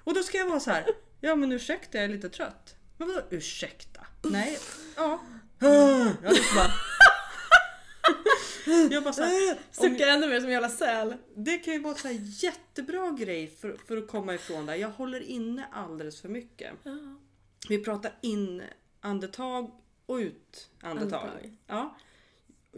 Och 0.05 0.15
då 0.15 0.23
ska 0.23 0.39
jag 0.39 0.49
vara 0.49 0.61
så 0.61 0.71
här. 0.71 0.87
Ja 1.21 1.37
men 1.37 1.53
ursäkta 1.53 1.99
jag 1.99 2.05
är 2.05 2.09
lite 2.09 2.29
trött. 2.29 2.77
Men 2.97 3.09
vadå 3.09 3.23
ursäkta? 3.31 4.07
Nej. 4.23 4.59
Ja. 4.97 5.21
Jag 6.23 6.33
liksom 6.33 6.57
bara... 6.57 6.71
Jag 8.91 9.03
bara 9.03 9.13
så 9.13 9.23
här, 9.23 9.59
Suckar 9.71 10.07
ännu 10.07 10.29
mer 10.29 10.41
som 10.41 10.47
en 10.47 10.53
jävla 10.53 10.69
säl. 10.69 11.15
det 11.37 11.59
kan 11.59 11.75
ju 11.75 11.81
vara 11.81 11.95
en 11.95 12.01
så 12.01 12.09
här 12.09 12.19
jättebra 12.21 13.11
grej 13.11 13.49
för, 13.61 13.77
för 13.89 13.97
att 13.97 14.09
komma 14.09 14.35
ifrån 14.35 14.67
det. 14.67 14.77
Jag 14.77 14.89
håller 14.89 15.21
inne 15.21 15.67
alldeles 15.73 16.21
för 16.21 16.29
mycket. 16.29 16.73
Ja. 16.83 16.93
Vi 17.69 17.85
pratar 17.85 18.13
in 18.21 18.63
andetag 19.01 19.71
och 20.07 20.17
ut 20.17 20.71
andetag. 20.81 21.21
Andetag. 21.21 21.57
Ja. 21.67 21.97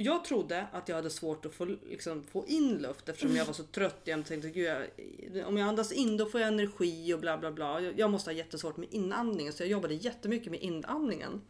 Jag 0.00 0.24
trodde 0.24 0.66
att 0.72 0.88
jag 0.88 0.96
hade 0.96 1.10
svårt 1.10 1.46
att 1.46 1.54
få, 1.54 1.64
liksom, 1.64 2.24
få 2.32 2.46
in 2.46 2.78
luft 2.78 3.08
eftersom 3.08 3.36
jag 3.36 3.44
var 3.44 3.52
så 3.52 3.62
trött. 3.62 4.00
Jag 4.04 4.26
tänkte 4.26 4.50
gud, 4.50 4.66
jag, 4.66 5.48
om 5.48 5.56
jag 5.56 5.68
andas 5.68 5.92
in 5.92 6.16
då 6.16 6.26
får 6.26 6.40
jag 6.40 6.48
energi 6.48 7.14
och 7.14 7.20
bla 7.20 7.38
bla 7.38 7.52
bla. 7.52 7.80
Jag, 7.80 7.98
jag 7.98 8.10
måste 8.10 8.30
ha 8.30 8.34
jättesvårt 8.36 8.76
med 8.76 8.88
inandningen 8.90 9.52
så 9.52 9.62
jag 9.62 9.70
jobbade 9.70 9.94
jättemycket 9.94 10.50
med 10.50 10.60
inandningen. 10.60 11.40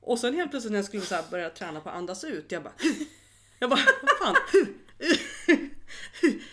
Och 0.00 0.18
sen 0.18 0.34
helt 0.34 0.50
plötsligt 0.50 0.72
när 0.72 0.78
jag 0.78 0.86
skulle 0.86 1.02
så 1.02 1.14
här 1.14 1.24
börja 1.30 1.50
träna 1.50 1.80
på 1.80 1.88
att 1.88 1.96
andas 1.96 2.24
ut, 2.24 2.52
jag 2.52 2.62
bara 2.62 2.74
Jag 3.58 3.70
bara, 3.70 3.80
vad 4.02 4.18
fan, 4.18 4.36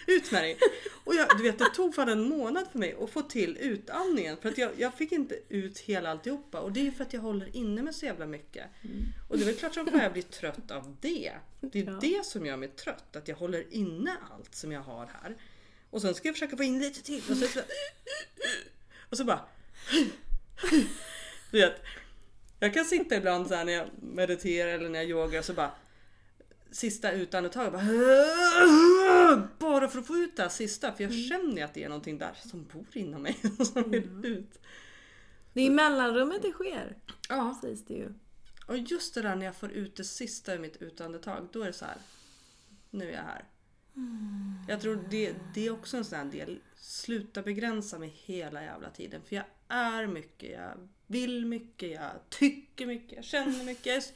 ut 0.08 0.32
med 0.32 0.44
dig! 0.44 0.58
Och 1.04 1.16
jag, 1.16 1.38
du 1.38 1.44
vet, 1.44 1.60
det 1.60 1.70
tog 1.76 1.96
fan 1.96 2.10
en 2.10 2.30
månad 2.30 2.68
för 2.72 2.80
mig 2.80 2.96
att 3.02 3.10
få 3.10 3.22
till 3.22 3.58
utandningen 3.58 4.38
för 4.42 4.50
att 4.50 4.58
jag, 4.58 4.72
jag 4.78 4.94
fick 4.94 5.12
inte 5.12 5.40
ut 5.50 5.80
hela 5.80 6.12
alltihopa 6.12 6.60
och 6.60 6.72
det 6.72 6.88
är 6.88 6.92
för 6.92 7.04
att 7.04 7.14
jag 7.14 7.22
håller 7.22 7.56
inne 7.56 7.82
med 7.82 7.96
så 7.96 8.06
jävla 8.06 8.26
mycket. 8.26 8.66
Och 9.30 9.38
det 9.38 9.44
är 9.44 9.46
väl 9.46 9.56
klart 9.56 9.74
som 9.74 9.86
fan 9.88 10.00
jag 10.00 10.14
blir 10.14 10.24
trött 10.24 10.72
av 10.72 10.98
det. 11.02 11.32
Det 11.62 11.80
är 11.80 11.84
Ja. 11.86 11.98
det 12.02 12.26
som 12.26 12.46
gör 12.46 12.58
mig 12.58 12.70
trött, 12.70 13.16
att 13.16 13.28
jag 13.28 13.36
håller 13.36 13.66
inne 13.74 14.16
allt 14.32 14.56
som 14.56 14.72
jag 14.72 14.82
har 14.82 15.06
här. 15.22 15.36
Och 15.90 16.02
sen 16.02 16.16
ska 16.16 16.28
jag 16.28 16.36
försöka 16.36 16.58
få 16.58 16.64
in 16.64 16.80
lite 16.80 17.02
till 17.04 17.22
och 17.32 17.38
så, 17.38 17.60
och 19.10 19.18
så 19.18 19.24
bara 19.24 19.42
Du 21.52 21.60
vet, 21.60 21.76
jag 22.60 22.74
kan 22.74 22.86
sitta 22.86 23.16
ibland 23.16 23.48
så 23.48 23.56
här 23.56 23.66
när 23.66 23.74
jag 23.74 23.88
mediterar 24.02 24.72
eller 24.74 24.90
när 24.90 25.00
jag 25.00 25.10
yogar 25.10 25.42
så 25.42 25.54
bara 25.54 25.72
Sista 26.72 27.12
utandetaget 27.12 27.74
bara 27.74 29.48
Bara 29.60 29.88
för 29.88 30.00
att 30.00 30.08
få 30.08 30.16
ut 30.18 30.36
det 30.36 30.42
här 30.42 30.50
sista 30.50 30.92
för 30.94 31.04
jag 31.04 31.14
känner 31.14 31.64
att 31.64 31.74
det 31.74 31.84
är 31.84 31.90
någonting 31.90 32.18
där 32.18 32.38
som 32.46 32.64
bor 32.74 32.86
inom 32.94 33.22
mig 33.22 33.38
som 33.74 33.92
vill 33.92 34.26
ut. 34.26 34.60
Det 35.54 35.62
är 35.62 35.66
i 35.66 35.70
mellanrummet 35.70 36.42
det 36.42 36.52
sker, 36.52 36.98
Ja, 37.30 37.60
sägs 37.62 37.86
det 37.86 37.94
ju. 37.94 38.14
och 38.68 38.78
just 38.78 39.14
det 39.14 39.22
där 39.22 39.36
när 39.36 39.46
jag 39.46 39.56
får 39.56 39.72
ut 39.72 39.96
det 39.96 40.04
sista 40.04 40.54
ur 40.54 40.60
mitt 40.60 40.78
utandetag 40.82 41.48
då 41.52 41.62
är 41.62 41.68
det 41.68 41.74
så 41.74 41.86
här. 41.86 41.98
Nu 42.90 43.10
är 43.10 43.14
jag 43.16 43.24
här. 43.24 43.46
Jag 44.68 44.82
tror 44.82 45.06
det, 45.10 45.36
det 45.54 45.68
är 45.68 45.72
också 45.72 45.98
en 45.98 46.06
sån 46.06 46.18
här 46.18 46.26
del. 46.26 46.60
Sluta 46.76 47.42
begränsa 47.42 48.00
mig 48.00 48.14
hela 48.26 48.64
jävla 48.64 48.90
tiden. 48.90 49.22
För 49.28 49.36
jag 49.36 49.46
är 49.68 50.08
mycket, 50.08 50.52
jag 50.52 50.88
vill 51.08 51.46
mycket, 51.46 51.92
jag 51.92 52.12
tycker 52.30 52.86
mycket, 52.86 53.16
jag 53.16 53.26
känner 53.26 53.64
mycket. 53.64 54.14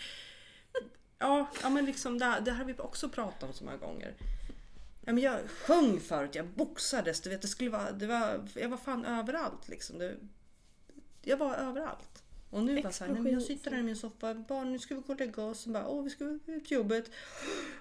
Ja, 1.27 1.47
ja 1.61 1.69
men 1.69 1.85
liksom 1.85 2.17
det, 2.19 2.41
det 2.45 2.51
här 2.51 2.57
har 2.57 2.65
vi 2.65 2.73
också 2.77 3.09
pratat 3.09 3.43
om 3.43 3.53
så 3.53 3.63
många 3.63 3.77
gånger. 3.77 4.13
Ja, 5.05 5.13
men 5.13 5.23
jag 5.23 5.39
sjöng 5.49 5.99
förut, 5.99 6.35
jag 6.35 6.45
boxades, 6.47 7.21
du 7.21 7.29
vet, 7.29 7.41
det 7.41 7.47
skulle 7.47 7.69
vara, 7.69 7.91
det 7.91 8.07
var, 8.07 8.47
jag 8.55 8.69
var 8.69 8.77
fan 8.77 9.05
överallt 9.05 9.67
liksom. 9.67 9.97
Det, 9.97 10.15
jag 11.21 11.37
var 11.37 11.55
överallt. 11.55 12.23
Och 12.49 12.63
nu 12.63 12.81
bara 12.81 12.91
såhär, 12.93 13.11
nej 13.13 13.21
men 13.21 13.33
jag 13.33 13.41
sitter 13.41 13.71
här 13.71 13.79
i 13.79 13.83
min 13.83 13.95
soffa, 13.95 14.33
barn 14.33 14.71
nu 14.71 14.79
ska 14.79 14.95
vi 14.95 15.01
gå 15.01 15.13
och 15.13 15.19
lägga 15.19 15.43
oss. 15.43 15.65
Och 15.65 15.71
bara, 15.71 15.87
åh 15.87 16.03
vi 16.03 16.09
ska 16.09 16.23
ut 16.23 16.45
till 16.45 16.61
jobbet. 16.77 17.11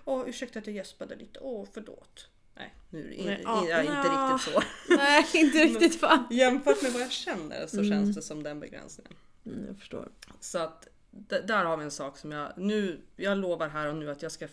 Åh 0.04 0.24
ursäkta 0.28 0.58
att 0.58 0.66
jag 0.66 0.76
gäspade 0.76 1.16
lite, 1.16 1.38
åh 1.40 1.66
förlåt. 1.72 2.28
Nej, 2.56 2.74
nu 2.90 3.00
är 3.00 3.08
det 3.08 3.14
in, 3.14 3.26
Nej, 3.26 3.36
in, 3.36 3.42
ja, 3.44 3.66
ja, 3.68 3.80
inte 3.80 3.92
nja. 3.92 4.32
riktigt 4.34 4.52
så. 4.54 4.62
Nej, 4.96 5.26
inte 5.34 5.58
riktigt 5.58 6.00
fan. 6.00 6.24
Jämfört 6.30 6.82
med 6.82 6.92
vad 6.92 7.02
jag 7.02 7.12
känner 7.12 7.66
så 7.66 7.76
Mm. 7.76 7.90
känns 7.90 8.16
det 8.16 8.22
som 8.22 8.42
den 8.42 8.60
begränsningen. 8.60 9.12
Mm, 9.46 9.66
jag 9.66 9.76
förstår. 9.78 10.08
Så 10.40 10.58
att 10.58 10.88
där 11.28 11.64
har 11.64 11.76
vi 11.76 11.84
en 11.84 11.90
sak 11.90 12.18
som 12.18 12.32
jag 12.32 12.52
nu, 12.56 13.00
jag 13.16 13.38
lovar 13.38 13.68
här 13.68 13.88
och 13.88 13.96
nu 13.96 14.10
att 14.10 14.22
jag 14.22 14.32
ska 14.32 14.48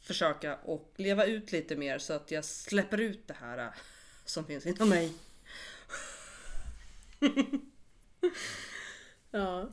försöka 0.00 0.56
och 0.56 0.92
leva 0.96 1.24
ut 1.24 1.52
lite 1.52 1.76
mer 1.76 1.98
så 1.98 2.12
att 2.12 2.30
jag 2.30 2.44
släpper 2.44 3.00
ut 3.00 3.28
det 3.28 3.34
här 3.34 3.58
äh, 3.58 3.68
som 4.24 4.44
finns 4.44 4.66
inom 4.66 4.88
mig. 4.88 5.12
Ja. 9.30 9.68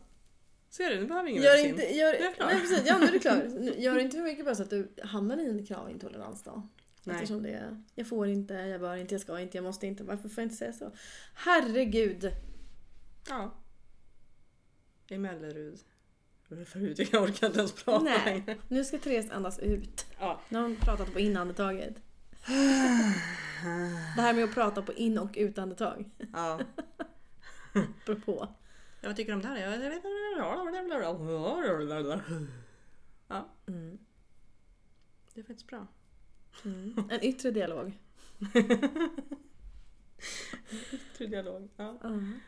Ser 0.70 0.90
du, 0.90 1.00
nu 1.00 1.06
behöver 1.06 1.30
ingen 1.30 1.44
Gör 1.44 1.52
medicin. 1.52 1.70
inte, 1.72 1.96
gör, 1.96 2.14
Jag 2.14 2.24
är 2.24 2.46
nej, 2.46 2.62
precis, 2.62 2.82
ja, 2.86 2.98
nu 2.98 3.06
är 3.06 3.12
du 3.12 3.20
klar. 3.20 3.44
Gör 3.78 3.98
inte 3.98 4.18
för 4.18 4.24
mycket 4.24 4.46
bara 4.46 4.56
så 4.56 4.64
att 4.64 4.70
du 4.70 4.94
hamnar 5.04 5.38
i 5.38 5.50
en 5.50 5.66
kravintolerans 5.66 6.44
då. 6.44 6.68
Nej. 7.04 7.16
Eftersom 7.16 7.44
det 7.44 7.50
är, 7.50 7.84
jag 7.96 8.08
får 8.08 8.28
inte, 8.28 8.54
jag 8.54 8.82
bör 8.82 8.96
inte, 8.96 9.14
jag 9.14 9.22
ska 9.22 9.40
inte, 9.40 9.58
jag 9.58 9.64
måste 9.64 9.88
inte. 9.88 10.04
Varför 10.04 10.30
får 10.30 10.42
jag 10.42 10.46
inte 10.46 10.56
säga 10.56 10.74
så? 10.74 10.92
Herregud. 11.34 12.32
Ja. 13.30 13.54
I 15.08 15.18
Mellerud. 15.18 15.80
Förut, 16.66 17.00
jag 17.14 17.24
orkar 17.24 17.48
inte 17.48 17.60
ens 17.60 17.74
prata 17.84 18.04
Nej. 18.04 18.20
längre. 18.26 18.58
Nu 18.68 18.84
ska 18.84 18.98
Therese 18.98 19.32
andas 19.32 19.60
ut. 19.60 20.06
Ja. 20.20 20.42
Nu 20.50 20.58
har 20.58 20.64
hon 20.64 20.76
pratat 20.76 21.14
på 21.14 21.20
inandetaget. 21.20 21.96
Det 24.16 24.22
här 24.22 24.34
med 24.34 24.44
att 24.44 24.54
prata 24.54 24.82
på 24.82 24.94
in 24.94 25.18
och 25.18 25.34
utandetag. 25.38 26.10
ja. 26.34 26.60
Beror 28.06 28.16
på. 28.20 28.48
Ja, 29.02 29.08
Vad 29.10 29.16
tycker 29.16 29.32
du 29.32 29.36
om 29.36 29.42
det 29.42 29.48
här? 29.48 29.58
Jag 29.58 29.90
vet 29.90 30.04
Ja. 33.28 33.50
Mm. 33.68 33.98
Det 35.34 35.40
är 35.40 35.44
faktiskt 35.44 35.68
bra. 35.68 35.88
En 37.10 37.24
yttre 37.24 37.52
dialog. 37.52 38.00
Yttre 40.92 41.26
dialog. 41.26 41.70
Ja. 41.76 41.98
Mm. 42.04 42.40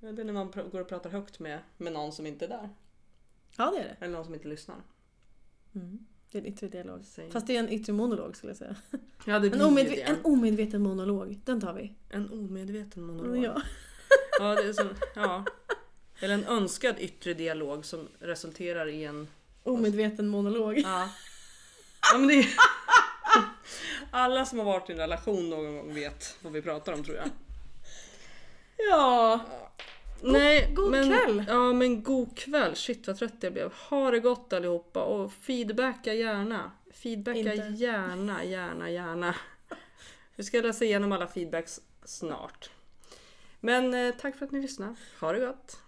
Det 0.00 0.06
är 0.22 0.24
när 0.24 0.32
man 0.32 0.50
går 0.50 0.80
och 0.80 0.88
pratar 0.88 1.10
högt 1.10 1.38
med, 1.38 1.60
med 1.76 1.92
någon 1.92 2.12
som 2.12 2.26
inte 2.26 2.44
är 2.44 2.48
där. 2.48 2.70
Ja, 3.56 3.70
det 3.70 3.78
är 3.78 3.84
det. 3.84 3.96
Eller 4.00 4.14
någon 4.14 4.24
som 4.24 4.34
inte 4.34 4.48
lyssnar. 4.48 4.76
Mm. 5.74 6.06
Det 6.30 6.38
är 6.38 6.42
en 6.42 6.48
yttre 6.48 6.68
dialog. 6.68 7.04
Säg. 7.04 7.30
Fast 7.30 7.46
det 7.46 7.56
är 7.56 7.60
en 7.60 7.68
yttre 7.72 7.92
monolog 7.92 8.36
skulle 8.36 8.50
jag 8.50 8.56
säga. 8.58 8.76
Ja, 9.26 9.38
det 9.38 9.46
En, 9.46 9.50
blir 9.52 9.60
omedve- 9.60 9.88
det. 9.96 10.02
en 10.02 10.16
omedveten 10.24 10.82
monolog. 10.82 11.40
Den 11.44 11.60
tar 11.60 11.72
vi. 11.72 11.94
En 12.10 12.30
omedveten 12.30 13.02
monolog. 13.02 13.36
Ja. 13.44 13.62
Ja, 14.38 14.54
det 14.54 14.62
är 14.68 14.72
som, 14.72 14.88
ja. 15.14 15.44
Eller 16.20 16.34
en 16.34 16.44
önskad 16.44 16.94
yttre 16.98 17.34
dialog 17.34 17.84
som 17.84 18.08
resulterar 18.18 18.86
i 18.88 19.04
en... 19.04 19.28
Omedveten 19.62 20.28
monolog. 20.28 20.78
Ja. 20.78 21.08
ja 22.12 22.18
men 22.18 22.28
det 22.28 22.34
är... 22.34 22.46
Alla 24.10 24.46
som 24.46 24.58
har 24.58 24.64
varit 24.66 24.90
i 24.90 24.92
en 24.92 24.98
relation 24.98 25.50
någon 25.50 25.76
gång 25.76 25.94
vet 25.94 26.36
vad 26.42 26.52
vi 26.52 26.62
pratar 26.62 26.92
om 26.92 27.04
tror 27.04 27.16
jag. 27.16 27.28
Ja. 28.90 29.40
Nej, 30.22 30.72
god 30.74 30.90
men, 30.90 31.08
kväll. 31.08 31.44
Ja 31.48 31.72
men 31.72 32.02
god 32.02 32.36
kväll. 32.36 32.76
Shit 32.76 33.06
vad 33.06 33.18
trött 33.18 33.34
jag 33.40 33.52
blev. 33.52 33.72
Ha 33.72 34.10
det 34.10 34.20
gott 34.20 34.52
allihopa 34.52 35.02
och 35.02 35.32
feedbacka 35.32 36.14
gärna. 36.14 36.70
Feedbacka 36.90 37.38
Inte. 37.38 37.54
gärna, 37.54 38.44
gärna, 38.44 38.90
gärna. 38.90 39.34
Vi 40.36 40.44
ska 40.44 40.60
läsa 40.60 40.84
igenom 40.84 41.12
alla 41.12 41.26
feedbacks 41.26 41.80
snart. 42.04 42.70
Men 43.60 43.94
eh, 43.94 44.14
tack 44.14 44.36
för 44.36 44.46
att 44.46 44.52
ni 44.52 44.60
lyssnade. 44.60 44.94
Ha 45.20 45.32
det 45.32 45.46
gott. 45.46 45.80